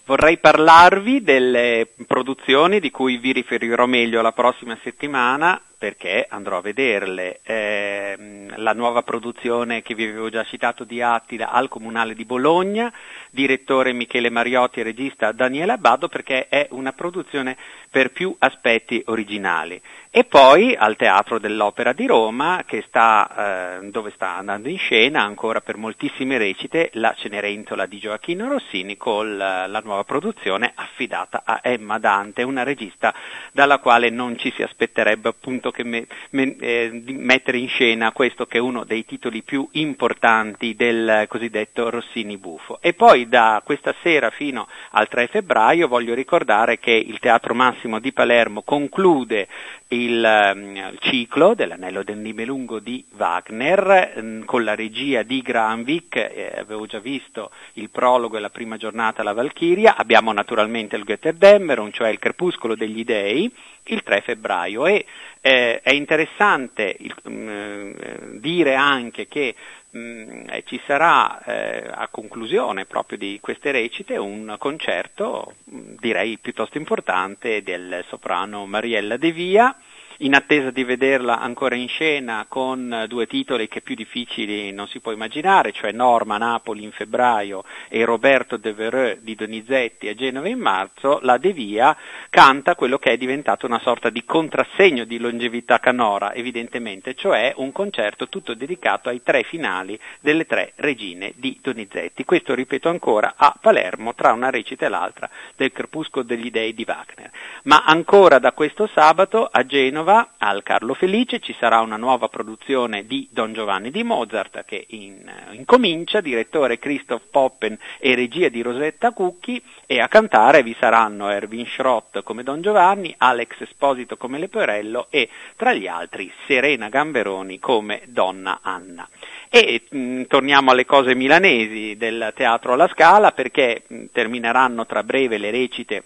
Vorrei 0.04 0.38
parlarvi 0.38 1.24
delle 1.24 1.88
produzioni 2.06 2.82
di 2.82 2.92
cui 2.92 3.16
vi 3.16 3.32
riferirò 3.32 3.86
meglio 3.86 4.22
la 4.22 4.34
prossima 4.34 4.78
settimana 4.84 5.62
perché 5.78 6.28
andrò 6.30 6.58
a 6.58 6.62
vederle. 6.62 7.40
Eh, 7.44 8.48
la 8.58 8.74
nuova 8.74 9.02
produzione 9.04 9.82
che 9.82 9.96
vi 9.96 10.04
avevo 10.04 10.30
già 10.30 10.44
citato 10.44 10.84
di 10.84 11.02
Attila 11.02 11.52
al 11.52 11.70
Comunale 11.70 12.16
di 12.16 12.26
Bologna, 12.26 12.92
direttore 13.30 13.94
Michele 13.94 14.30
Mariotti 14.30 14.82
e 14.82 14.84
regista 14.84 15.32
Daniele 15.32 15.72
Abbado 15.72 16.10
perché 16.10 16.50
è 16.50 16.68
una 16.72 16.92
produzione 16.92 17.56
per 17.90 18.12
più 18.12 18.36
aspetti 18.40 19.02
originali. 19.06 19.82
E 20.14 20.26
poi 20.26 20.76
al 20.76 20.98
Teatro 20.98 21.40
dell'Opera 21.40 21.94
di 21.94 22.06
Roma, 22.06 22.66
sta, 22.86 23.80
eh, 23.80 23.90
dove 23.92 24.12
sta 24.14 24.36
andando 24.36 24.68
in 24.68 24.78
scena 24.78 25.22
ancora 25.22 25.62
per 25.62 25.78
moltissime 25.78 26.38
recite 26.38 26.90
la 26.96 27.16
Cenerentola 27.18 27.86
di 27.86 27.98
Gioacchino 27.98 28.50
Rossini 28.50 28.98
con 28.98 29.38
la, 29.38 29.68
la 29.68 29.80
nuova 29.82 30.04
produzione 30.04 30.74
affidata 30.76 31.44
a 31.46 31.62
Emma 31.64 31.98
Dante, 31.98 32.44
una 32.44 32.64
regista 32.64 33.14
dalla 33.54 33.78
quale 33.78 34.10
non 34.10 34.38
ci 34.38 34.52
si 34.54 34.64
aspetterebbe 34.64 35.30
appunto 35.30 35.72
che 35.72 35.86
me, 35.86 36.06
me, 36.32 36.58
eh, 36.58 37.04
mettere 37.06 37.60
in 37.60 37.70
scena 37.70 38.12
questo 38.12 38.46
che 38.48 38.58
è 38.58 38.62
uno 38.62 38.84
dei 38.84 39.06
titoli 39.06 39.44
più 39.44 39.66
importanti 39.72 40.76
del 40.76 41.24
cosiddetto 41.30 41.90
Rossini 41.90 42.38
Buffo. 42.38 42.80
E 42.82 42.92
poi 42.96 43.30
da 43.30 43.62
questa 43.64 43.96
sera 44.04 44.30
fino 44.30 44.68
al 44.90 45.08
3 45.08 45.28
febbraio 45.28 45.88
voglio 45.88 46.14
ricordare 46.14 46.80
che 46.80 46.92
il 46.92 47.20
Teatro 47.20 47.54
Massimo 47.54 48.00
di 48.00 48.12
Palermo 48.12 48.62
conclude 48.64 49.48
il, 49.94 50.52
um, 50.56 50.96
ciclo 51.00 51.54
dell'Anello 51.54 52.04
del 52.04 52.18
Nibelungo 52.18 52.80
di 52.80 53.04
Wagner 53.18 54.14
um, 54.16 54.46
con 54.46 54.64
la 54.64 54.76
regia 54.76 55.24
di 55.24 55.42
Granvik, 55.42 56.16
eh, 56.16 56.54
avevo 56.58 56.86
già 56.86 57.00
visto 57.00 57.52
il 57.74 57.90
prologo 57.90 58.38
e 58.38 58.40
la 58.40 58.50
prima 58.50 58.78
giornata 58.78 59.22
alla 59.22 59.34
Valchiria, 59.34 59.96
abbiamo 59.96 60.32
naturalmente 60.32 60.96
il 60.96 61.04
Götterdämmerung, 61.04 61.92
cioè 61.92 62.10
il 62.10 62.20
crepuscolo 62.20 62.76
degli 62.76 63.04
dei, 63.04 63.54
il 63.86 64.04
3 64.04 64.22
febbraio. 64.22 64.86
E 64.86 65.06
eh, 65.42 65.82
è 65.82 65.92
interessante 65.92 66.96
il, 67.00 67.14
um, 67.24 67.94
dire 68.40 68.76
anche 68.76 69.28
che 69.28 69.56
Mm, 69.98 70.48
ci 70.64 70.80
sarà 70.88 71.44
eh, 71.44 71.86
a 71.94 72.08
conclusione 72.08 72.86
proprio 72.86 73.18
di 73.18 73.40
queste 73.42 73.72
recite 73.72 74.16
un 74.16 74.56
concerto 74.58 75.56
mm, 75.70 75.96
direi 76.00 76.38
piuttosto 76.38 76.78
importante 76.78 77.62
del 77.62 78.02
soprano 78.08 78.66
Mariella 78.66 79.18
De 79.18 79.34
Via 79.34 79.76
in 80.24 80.36
attesa 80.36 80.70
di 80.70 80.84
vederla 80.84 81.40
ancora 81.40 81.76
in 81.76 81.88
scena 81.88 82.46
con 82.48 83.06
due 83.08 83.26
titoli 83.26 83.68
che 83.68 83.82
più 83.82 83.96
difficili 83.96 84.72
non 84.72 84.88
si 84.88 85.00
può 85.00 85.12
immaginare, 85.12 85.72
cioè 85.72 85.92
Norma 85.92 86.38
Napoli 86.38 86.84
in 86.84 86.92
febbraio 86.92 87.64
e 87.88 88.06
Roberto 88.06 88.58
De 88.58 88.74
Vereux 88.74 89.20
di 89.22 89.34
Donizetti 89.36 90.08
a 90.08 90.14
Genova 90.14 90.48
in 90.48 90.60
marzo, 90.60 91.20
la 91.24 91.38
De 91.38 91.54
Via 91.54 91.96
canta 92.30 92.76
quello 92.76 93.00
che 93.00 93.12
è 93.12 93.18
diventato 93.18 93.66
una 93.66 93.80
sorta 93.80 94.10
di 94.10 94.24
contrassegno 94.24 95.06
di 95.06 95.18
longevità 95.18 95.80
canora, 95.80 96.34
evidentemente, 96.34 97.16
cioè 97.16 97.54
un 97.58 97.72
concerto 97.72 98.30
tutto 98.30 98.54
dedicato 98.54 99.10
ai 99.10 99.24
tre 99.24 99.44
finali 99.44 100.00
delle 100.20 100.46
tre 100.46 100.74
regine 100.76 101.34
di 101.36 101.58
Donizetti. 101.62 102.26
Questo, 102.26 102.54
ripeto 102.54 102.90
ancora, 102.90 103.34
a 103.36 103.56
Palermo, 103.60 104.14
tra 104.14 104.34
una 104.34 104.52
recita 104.52 104.86
e 104.86 104.90
l'altra, 104.90 105.30
del 105.56 105.72
Crepuscolo 105.72 106.24
degli 106.24 106.52
Dei 106.52 106.76
di 106.76 106.86
Wagner. 106.88 107.32
Ma 107.64 107.84
ancora 107.86 108.38
da 108.38 108.52
questo 108.52 108.88
sabato 108.94 109.48
a 109.52 109.66
Genova 109.66 110.10
al 110.38 110.64
Carlo 110.64 110.94
Felice 110.94 111.40
ci 111.40 111.56
sarà 111.58 111.80
una 111.80 111.96
nuova 111.96 112.28
produzione 112.28 113.06
di 113.06 113.28
Don 113.32 113.54
Giovanni 113.54 113.92
di 113.92 114.04
Mozart 114.04 114.66
che 114.66 114.86
in, 114.90 115.32
incomincia, 115.52 116.22
direttore 116.22 116.80
Christoph 116.80 117.30
Poppen 117.30 117.78
e 118.00 118.16
regia 118.16 118.50
di 118.50 118.62
Rosetta 118.62 119.12
Cucchi 119.12 119.62
e 119.86 120.00
a 120.00 120.08
cantare 120.08 120.64
vi 120.64 120.76
saranno 120.80 121.30
Erwin 121.30 121.66
Schrott 121.66 122.24
come 122.24 122.44
Don 122.44 122.62
Giovanni, 122.62 123.14
Alex 123.18 123.62
Esposito 123.62 124.18
come 124.18 124.38
Leporello 124.38 125.08
e 125.10 125.30
tra 125.56 125.74
gli 125.74 125.88
altri 125.88 126.32
Serena 126.46 126.90
Gamberoni 126.90 127.60
come 127.60 128.02
Donna 128.06 128.60
Anna. 128.62 129.08
E 129.50 129.84
mh, 129.90 130.24
torniamo 130.24 130.72
alle 130.72 130.86
cose 130.86 131.16
milanesi 131.16 131.96
del 131.98 132.34
Teatro 132.36 132.74
alla 132.74 132.88
Scala 132.88 133.32
perché 133.32 133.84
mh, 133.88 134.06
termineranno 134.12 134.86
tra 134.86 135.04
breve 135.04 135.38
le 135.38 135.52
recite 135.52 136.04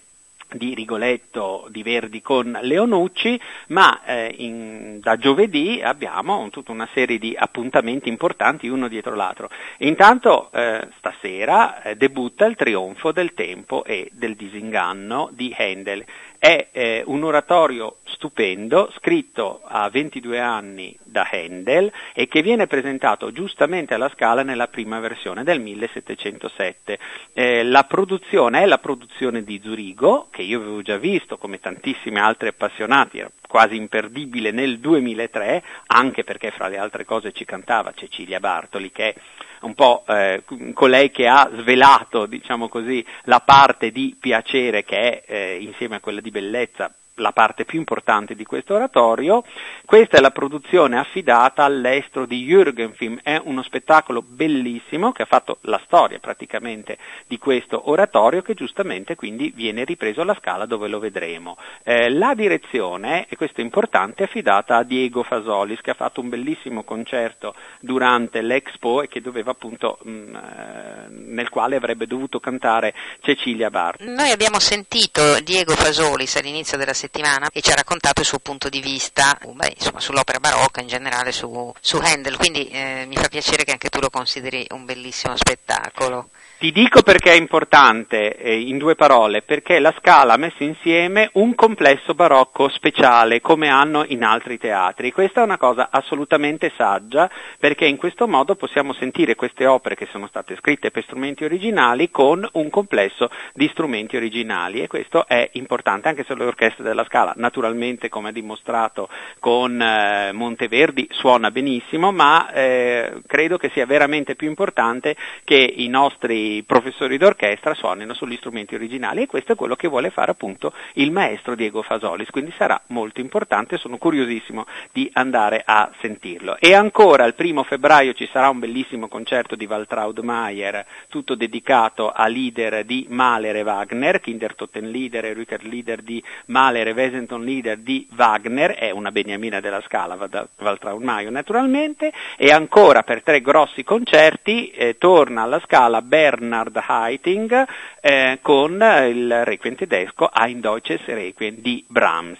di 0.51 0.73
Rigoletto 0.73 1.67
di 1.69 1.83
Verdi 1.83 2.21
con 2.21 2.57
Leonucci, 2.61 3.39
ma 3.67 4.03
eh, 4.03 4.33
in, 4.37 4.99
da 5.01 5.17
giovedì 5.17 5.81
abbiamo 5.83 6.49
tutta 6.49 6.71
una 6.71 6.87
serie 6.93 7.17
di 7.17 7.35
appuntamenti 7.37 8.09
importanti 8.09 8.67
uno 8.67 8.87
dietro 8.87 9.15
l'altro. 9.15 9.49
Intanto 9.79 10.49
eh, 10.51 10.87
stasera 10.97 11.81
eh, 11.81 11.95
debutta 11.95 12.45
il 12.45 12.55
trionfo 12.55 13.11
del 13.11 13.33
tempo 13.33 13.83
e 13.83 14.09
del 14.13 14.35
disinganno 14.35 15.29
di 15.31 15.53
Handel. 15.57 16.05
È 16.37 16.67
eh, 16.71 17.03
un 17.05 17.23
oratorio 17.23 17.97
stupendo, 18.03 18.91
scritto 18.97 19.61
a 19.63 19.89
22 19.89 20.39
anni 20.39 20.95
da 21.03 21.27
Handel 21.31 21.91
e 22.13 22.27
che 22.27 22.41
viene 22.41 22.67
presentato 22.67 23.31
giustamente 23.31 23.93
alla 23.93 24.11
Scala 24.13 24.43
nella 24.43 24.67
prima 24.67 24.99
versione 24.99 25.43
del 25.43 25.59
1707. 25.59 26.99
Eh, 27.33 27.63
la 27.63 27.83
produzione 27.83 28.61
è 28.61 28.65
la 28.65 28.77
produzione 28.77 29.43
di 29.43 29.59
Zurigo, 29.63 30.27
che 30.35 30.41
io 30.41 30.59
avevo 30.59 30.81
già 30.81 30.97
visto 30.97 31.37
come 31.37 31.61
tantissimi 31.61 32.19
altri 32.19 32.49
appassionati, 32.49 33.19
era 33.19 33.31
quasi 33.47 33.77
imperdibile 33.77 34.51
nel 34.51 34.79
2003, 34.79 35.63
anche 35.87 36.25
perché 36.25 36.51
fra 36.51 36.67
le 36.67 36.77
altre 36.77 37.05
cose 37.05 37.31
ci 37.31 37.45
cantava 37.45 37.93
Cecilia 37.95 38.41
Bartoli, 38.41 38.91
che 38.91 39.13
è 39.13 39.15
un 39.61 39.73
po' 39.73 40.03
eh, 40.05 40.43
colei 40.73 41.09
che 41.09 41.25
ha 41.25 41.49
svelato, 41.55 42.25
diciamo 42.25 42.67
così, 42.67 43.03
la 43.23 43.39
parte 43.39 43.91
di 43.91 44.13
piacere 44.19 44.83
che 44.83 44.97
è, 44.97 45.23
eh, 45.25 45.57
insieme 45.61 45.95
a 45.95 45.99
quella 46.01 46.19
di 46.19 46.31
bellezza, 46.31 46.93
la 47.15 47.31
parte 47.31 47.65
più 47.65 47.79
importante 47.79 48.35
di 48.35 48.43
questo 48.43 48.75
oratorio. 48.75 49.43
Questa 49.85 50.17
è 50.17 50.21
la 50.21 50.31
produzione 50.31 50.97
affidata 50.97 51.63
all'estro 51.63 52.25
di 52.25 52.45
Jürgenfilm, 52.45 53.19
è 53.23 53.39
uno 53.43 53.63
spettacolo 53.63 54.21
bellissimo 54.21 55.11
che 55.11 55.21
ha 55.21 55.27
fatto 55.27 55.59
la 55.61 55.81
storia 55.85 56.19
praticamente 56.19 56.97
di 57.27 57.37
questo 57.37 57.89
oratorio 57.89 58.41
che 58.41 58.53
giustamente 58.53 59.15
quindi 59.15 59.51
viene 59.55 59.83
ripreso 59.85 60.21
alla 60.21 60.35
scala 60.39 60.65
dove 60.65 60.87
lo 60.87 60.99
vedremo. 60.99 61.57
Eh, 61.83 62.09
la 62.09 62.33
direzione, 62.33 63.27
e 63.29 63.35
questo 63.35 63.61
è 63.61 63.63
importante, 63.63 64.23
è 64.23 64.25
affidata 64.25 64.77
a 64.77 64.83
Diego 64.83 65.23
Fasolis 65.23 65.81
che 65.81 65.91
ha 65.91 65.95
fatto 65.95 66.21
un 66.21 66.29
bellissimo 66.29 66.83
concerto 66.83 67.55
durante 67.79 68.41
l'Expo 68.41 69.01
e 69.01 69.07
che 69.07 69.21
doveva 69.21 69.51
appunto 69.51 69.99
mh, 70.01 70.09
mm, 70.09 70.35
eh, 70.35 71.07
nel 71.09 71.49
quale 71.49 71.75
avrebbe 71.75 72.07
dovuto 72.07 72.39
cantare 72.39 72.93
Cecilia 73.21 73.69
Bar. 73.69 74.01
Noi 74.01 74.31
abbiamo 74.31 74.59
sentito 74.59 75.39
Diego 75.41 75.73
Fasolis 75.73 76.35
all'inizio 76.35 76.77
della 76.77 76.91
settimana 76.91 77.03
e 77.51 77.61
ci 77.61 77.71
ha 77.71 77.75
raccontato 77.75 78.21
il 78.21 78.27
suo 78.27 78.39
punto 78.39 78.69
di 78.69 78.81
vista 78.81 79.37
beh, 79.43 79.73
insomma, 79.77 79.99
sull'opera 79.99 80.39
barocca 80.39 80.81
in 80.81 80.87
generale, 80.87 81.31
su, 81.31 81.73
su 81.79 81.97
Handel, 81.97 82.37
quindi 82.37 82.67
eh, 82.69 83.05
mi 83.07 83.15
fa 83.15 83.27
piacere 83.27 83.63
che 83.63 83.71
anche 83.71 83.89
tu 83.89 83.99
lo 83.99 84.09
consideri 84.09 84.65
un 84.71 84.85
bellissimo 84.85 85.35
spettacolo. 85.35 86.29
Ti 86.65 86.71
dico 86.71 87.03
perché 87.03 87.31
è 87.31 87.35
importante, 87.35 88.35
eh, 88.37 88.59
in 88.59 88.79
due 88.79 88.95
parole, 88.95 89.43
perché 89.43 89.77
la 89.77 89.93
Scala 89.99 90.33
ha 90.33 90.37
messo 90.37 90.63
insieme 90.63 91.29
un 91.33 91.53
complesso 91.53 92.15
barocco 92.15 92.69
speciale 92.69 93.39
come 93.39 93.67
hanno 93.67 94.03
in 94.07 94.23
altri 94.23 94.57
teatri. 94.57 95.11
Questa 95.11 95.41
è 95.41 95.43
una 95.43 95.59
cosa 95.59 95.89
assolutamente 95.91 96.71
saggia 96.75 97.29
perché 97.59 97.85
in 97.85 97.97
questo 97.97 98.27
modo 98.27 98.55
possiamo 98.55 98.93
sentire 98.93 99.35
queste 99.35 99.67
opere 99.67 99.93
che 99.93 100.07
sono 100.11 100.25
state 100.25 100.55
scritte 100.55 100.89
per 100.89 101.03
strumenti 101.03 101.43
originali 101.43 102.09
con 102.09 102.49
un 102.53 102.69
complesso 102.71 103.29
di 103.53 103.67
strumenti 103.71 104.15
originali 104.15 104.81
e 104.81 104.87
questo 104.87 105.27
è 105.27 105.47
importante 105.53 106.07
anche 106.07 106.23
se 106.27 106.33
le 106.33 106.45
orchestre 106.45 106.83
della 106.83 107.05
Scala 107.05 107.33
naturalmente 107.35 108.09
come 108.09 108.29
ha 108.29 108.31
dimostrato 108.31 109.07
con 109.39 109.79
eh, 109.79 110.31
Monteverdi 110.31 111.09
suona 111.11 111.51
benissimo 111.51 112.11
ma 112.11 112.51
eh, 112.51 113.21
credo 113.27 113.57
che 113.57 113.69
sia 113.71 113.85
veramente 113.85 114.33
più 114.33 114.47
importante 114.47 115.15
che 115.43 115.57
i 115.57 115.87
nostri 115.89 116.54
professori 116.63 117.17
d'orchestra 117.17 117.73
suonino 117.73 118.13
sugli 118.13 118.37
strumenti 118.37 118.75
originali 118.75 119.23
e 119.23 119.27
questo 119.27 119.53
è 119.53 119.55
quello 119.55 119.75
che 119.75 119.87
vuole 119.87 120.09
fare 120.09 120.31
appunto 120.31 120.73
il 120.93 121.11
maestro 121.11 121.55
Diego 121.55 121.81
Fasolis, 121.81 122.29
quindi 122.29 122.53
sarà 122.57 122.79
molto 122.87 123.19
importante, 123.19 123.77
sono 123.77 123.97
curiosissimo 123.97 124.65
di 124.91 125.09
andare 125.13 125.61
a 125.65 125.91
sentirlo. 126.01 126.57
E 126.59 126.73
ancora 126.73 127.25
il 127.25 127.33
primo 127.33 127.63
febbraio 127.63 128.13
ci 128.13 128.29
sarà 128.31 128.49
un 128.49 128.59
bellissimo 128.59 129.07
concerto 129.07 129.55
di 129.55 129.65
Waltraud 129.65 130.19
Mayer, 130.19 130.85
tutto 131.09 131.35
dedicato 131.35 132.11
a 132.11 132.27
leader 132.27 132.83
di 132.85 133.05
Mahler 133.09 133.57
e 133.57 133.63
Wagner, 133.63 134.19
Kindertoten 134.19 134.89
Leader 134.89 135.25
e 135.25 135.59
Leader 135.61 136.01
di 136.01 136.23
Mahler 136.47 136.89
e 136.89 136.91
Wesenton 136.91 137.43
Leader 137.43 137.77
di 137.77 138.07
Wagner, 138.15 138.71
è 138.71 138.91
una 138.91 139.11
beniamina 139.11 139.59
della 139.59 139.81
scala 139.81 140.17
Waltraud 140.57 141.01
Mayer 141.01 141.31
naturalmente, 141.31 142.11
e 142.37 142.51
ancora 142.51 143.03
per 143.03 143.23
tre 143.23 143.41
grossi 143.41 143.83
concerti 143.83 144.69
eh, 144.71 144.97
torna 144.97 145.43
alla 145.43 145.61
scala 145.63 146.01
Bern 146.01 146.34
Bernard 146.35 146.77
Haitink 146.85 147.65
eh, 148.01 148.39
con 148.41 148.73
il 148.73 149.45
Requiem 149.45 149.75
tedesco 149.75 150.29
Ein 150.33 150.59
Deutsches 150.59 151.05
Requiem 151.05 151.55
di 151.55 151.85
Brahms. 151.87 152.39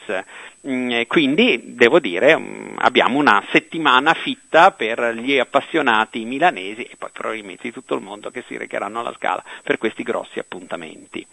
Mm, 0.68 1.02
quindi 1.08 1.76
devo 1.76 2.00
dire 2.00 2.38
mm, 2.38 2.76
abbiamo 2.78 3.18
una 3.18 3.43
settimana 3.52 4.14
fitta 4.14 4.72
per 4.72 5.14
gli 5.16 5.38
appassionati 5.38 6.26
milanesi 6.26 6.84
e 6.84 6.96
poi 6.98 7.10
probabilmente 7.14 7.64
di 7.64 7.72
tutto 7.72 7.96
il 7.96 8.02
mondo 8.02 8.30
che 8.32 8.43
si 8.48 8.58
recheranno 8.58 9.00
alla 9.00 9.14
scala 9.16 9.43
per 9.64 9.78
questi 9.78 10.04
grossi 10.04 10.39
appuntamenti. 10.39 11.26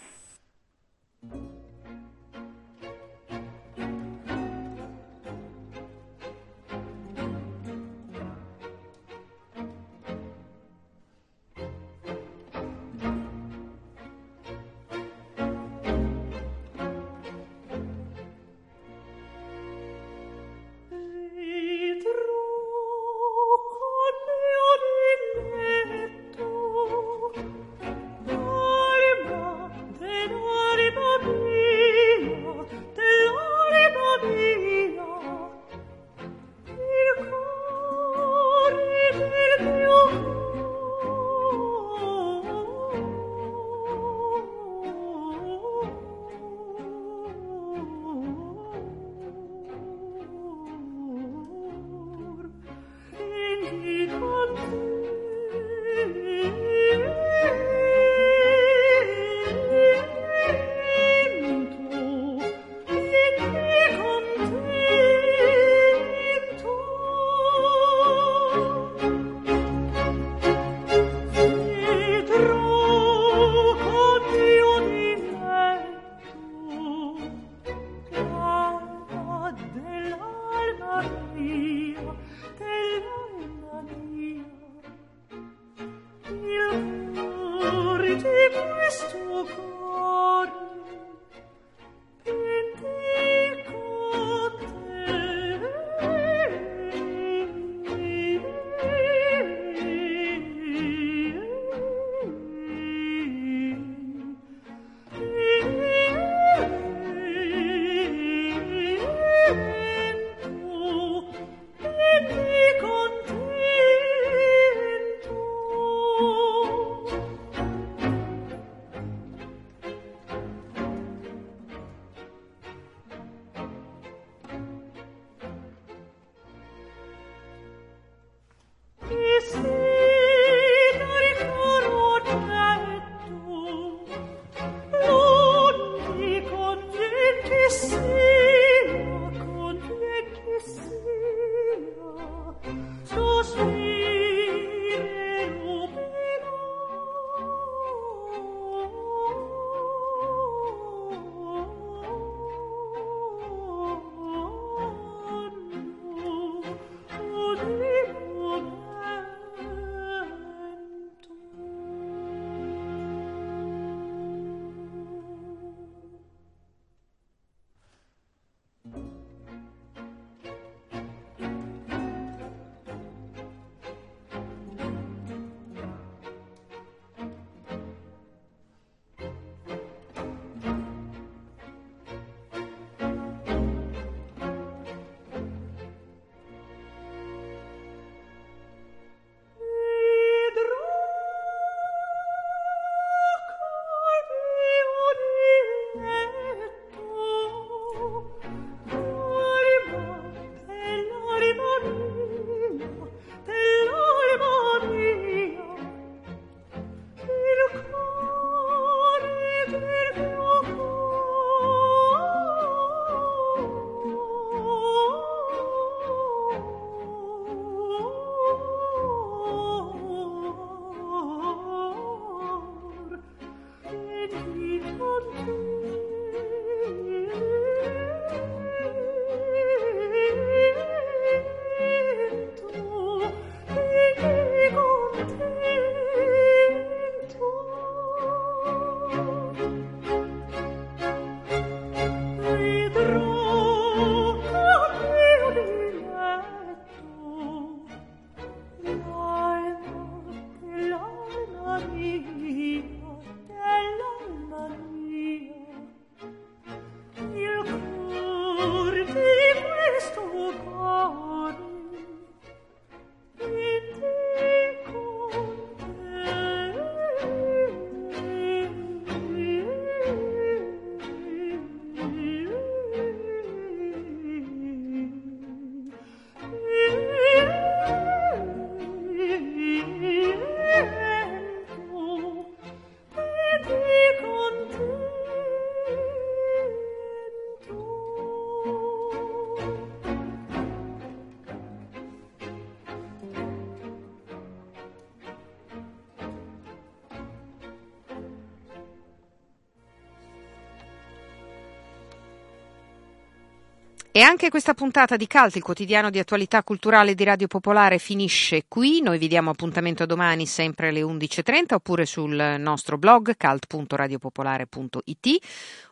E 304.15 304.21
anche 304.21 304.49
questa 304.49 304.75
puntata 304.75 305.15
di 305.15 305.25
Cult, 305.25 305.55
il 305.55 305.63
quotidiano 305.63 306.11
di 306.11 306.19
attualità 306.19 306.61
culturale 306.61 307.15
di 307.15 307.23
Radio 307.23 307.47
Popolare, 307.47 307.97
finisce 307.97 308.65
qui. 308.67 309.01
Noi 309.01 309.17
vi 309.17 309.27
diamo 309.27 309.49
appuntamento 309.49 310.05
domani 310.05 310.45
sempre 310.45 310.89
alle 310.89 311.01
11.30 311.01 311.73
oppure 311.73 312.05
sul 312.05 312.57
nostro 312.59 312.99
blog 312.99 313.35
cult.radiopopolare.it 313.35 315.37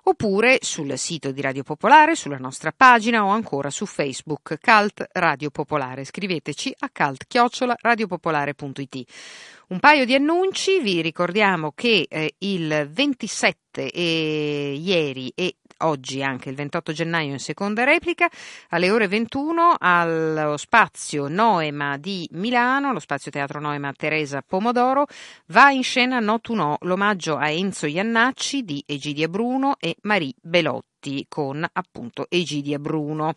oppure 0.03 0.59
sul 0.61 0.95
sito 0.99 1.31
di 1.31 1.41
Radio 1.41 1.63
Popolare, 1.63 2.13
sulla 2.13 2.37
nostra 2.37 2.71
pagina 2.71 3.25
o 3.25 3.29
ancora 3.29 3.71
su 3.71 3.87
Facebook 3.87 4.59
Cult 4.61 5.03
Radio 5.13 5.49
Popolare. 5.49 6.05
Scriveteci 6.05 6.75
a 6.77 6.91
cult-radiopopolare.it. 6.93 9.03
Un 9.69 9.79
paio 9.79 10.05
di 10.05 10.13
annunci, 10.13 10.79
vi 10.79 11.01
ricordiamo 11.01 11.71
che 11.73 12.05
eh, 12.07 12.35
il 12.37 12.87
27 12.87 13.89
e 13.89 14.73
ieri 14.73 15.31
e 15.33 15.55
oggi 15.85 16.21
anche 16.21 16.49
il 16.49 16.55
28 16.55 16.91
gennaio 16.91 17.31
in 17.31 17.39
seconda 17.39 17.83
replica 17.83 18.29
alle 18.69 18.91
ore 18.91 19.07
21 19.07 19.75
allo 19.79 20.57
spazio 20.57 21.27
Noema 21.27 21.97
di 21.97 22.27
Milano, 22.33 22.93
lo 22.93 22.99
spazio 22.99 23.31
teatro 23.31 23.59
Noema 23.59 23.91
Teresa 23.93 24.43
Pomodoro, 24.45 25.07
va 25.47 25.71
in 25.71 25.83
scena 25.83 26.19
No 26.19 26.39
tu 26.39 26.53
no, 26.53 26.77
l'omaggio 26.81 27.37
a 27.37 27.49
Enzo 27.49 27.87
Iannacci 27.87 28.63
di 28.63 28.83
Egidia 28.85 29.27
Bruno 29.27 29.75
e 29.79 29.95
Marie 30.01 30.33
Belotti 30.41 31.00
con 31.27 31.65
appunto 31.71 32.27
Egidia 32.29 32.79
Bruno. 32.79 33.33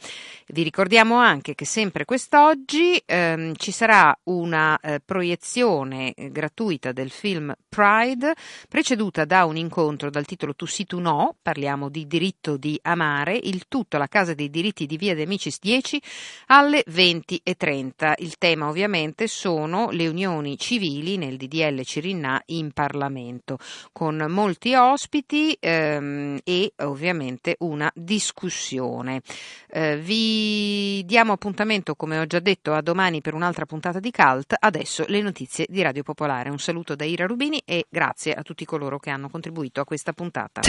Vi 0.48 0.62
ricordiamo 0.62 1.16
anche 1.16 1.54
che 1.54 1.64
sempre 1.64 2.04
quest'oggi 2.04 3.00
ehm, 3.04 3.54
ci 3.56 3.70
sarà 3.70 4.16
una 4.24 4.78
eh, 4.78 5.00
proiezione 5.04 6.12
eh, 6.12 6.30
gratuita 6.30 6.92
del 6.92 7.10
film 7.10 7.54
Pride, 7.68 8.34
preceduta 8.68 9.24
da 9.24 9.44
un 9.44 9.56
incontro 9.56 10.10
dal 10.10 10.26
titolo 10.26 10.54
Tu 10.54 10.66
sì 10.66 10.84
tu 10.84 11.00
no, 11.00 11.34
parliamo 11.42 11.88
di 11.88 12.06
diritto 12.06 12.56
di 12.56 12.78
amare, 12.82 13.36
il 13.42 13.64
tutto 13.68 13.96
alla 13.96 14.06
Casa 14.06 14.34
dei 14.34 14.50
diritti 14.50 14.86
di 14.86 14.96
Via 14.96 15.14
De 15.14 15.22
Amicis 15.22 15.58
10 15.60 16.00
alle 16.46 16.84
20.30. 16.88 18.14
Il 18.18 18.38
tema 18.38 18.68
ovviamente 18.68 19.26
sono 19.26 19.90
le 19.90 20.06
unioni 20.06 20.58
civili 20.58 21.16
nel 21.16 21.36
DDL 21.36 21.82
Cirinà 21.82 22.40
in 22.46 22.72
Parlamento, 22.72 23.58
con 23.92 24.24
molti 24.28 24.74
ospiti 24.74 25.56
ehm, 25.58 26.38
e 26.44 26.72
ovviamente 26.76 27.53
una 27.58 27.90
discussione. 27.94 29.22
Eh, 29.68 29.96
vi 29.98 31.04
diamo 31.04 31.32
appuntamento, 31.32 31.94
come 31.94 32.18
ho 32.18 32.26
già 32.26 32.40
detto, 32.40 32.72
a 32.72 32.80
domani 32.80 33.20
per 33.20 33.34
un'altra 33.34 33.66
puntata 33.66 34.00
di 34.00 34.10
Cult. 34.10 34.54
Adesso 34.58 35.04
le 35.08 35.20
notizie 35.20 35.66
di 35.68 35.82
Radio 35.82 36.02
Popolare. 36.02 36.50
Un 36.50 36.58
saluto 36.58 36.94
da 36.94 37.04
Ira 37.04 37.26
Rubini 37.26 37.62
e 37.64 37.86
grazie 37.88 38.34
a 38.34 38.42
tutti 38.42 38.64
coloro 38.64 38.98
che 38.98 39.10
hanno 39.10 39.28
contribuito 39.28 39.80
a 39.80 39.84
questa 39.84 40.12
puntata. 40.12 40.60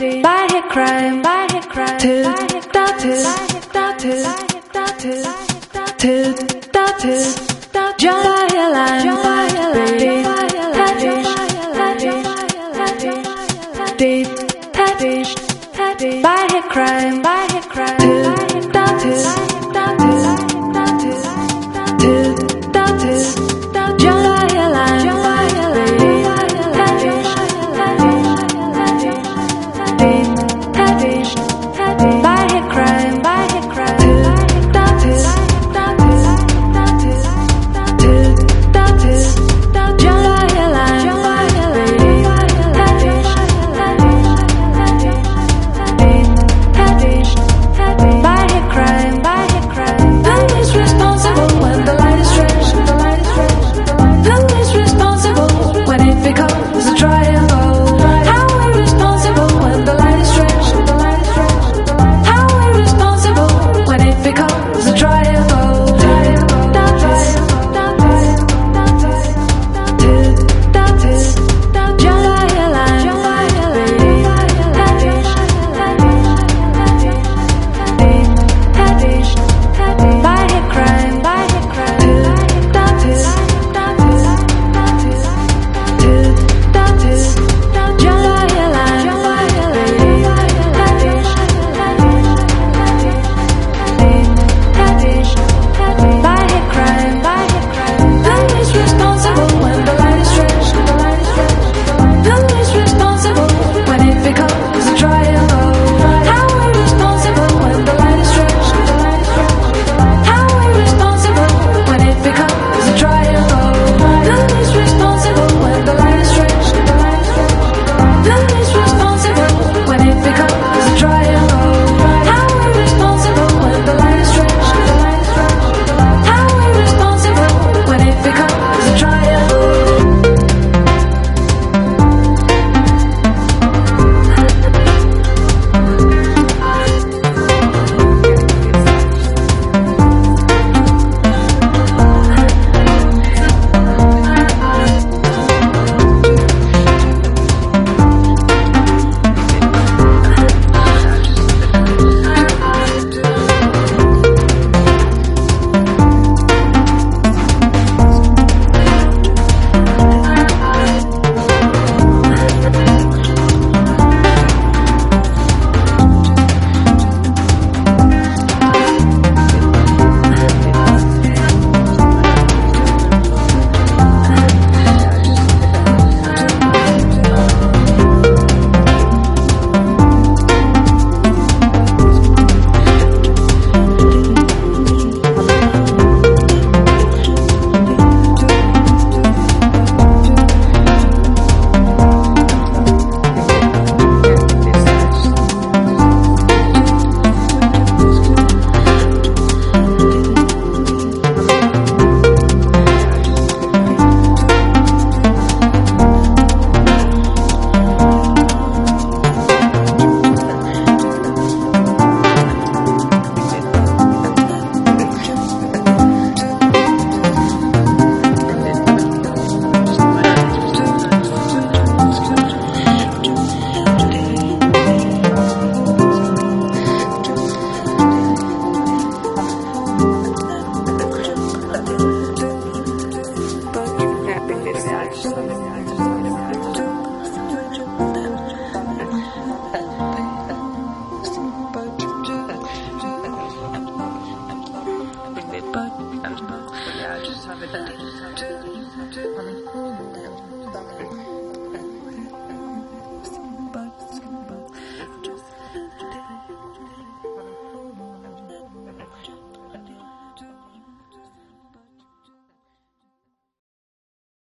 by 0.00 0.48
her 0.50 0.62
crime, 0.70 1.20
by 1.20 1.46
her 1.52 1.60
crime, 1.60 1.98
toot, 2.00 2.72
da 2.72 2.86
toot, 2.96 3.22
da 3.70 3.92
toot, 3.98 4.72
da 4.72 4.86
toot, 4.96 5.26
toot, 5.98 6.72
da 6.72 6.86
toot, 6.96 7.98
jump 7.98 8.24
by 8.24 8.48
her 8.50 8.72
line, 8.72 9.04
jump 9.04 9.22
by 9.22 9.46
her 9.50 9.74
line, 9.74 9.98
deep, 9.98 10.24
tadish, 10.78 11.32
tadish, 11.76 12.24
tadish, 12.78 13.98
deep, 13.98 14.26
tadish, 14.72 15.34
tadish, 15.74 16.22
by 16.22 16.48
her 16.50 16.62
crime, 16.70 17.20
by 17.20 17.46
her 17.52 17.60
crime, 17.68 17.98
toot, 17.98 18.72
da 18.72 18.86
toot. 18.98 19.59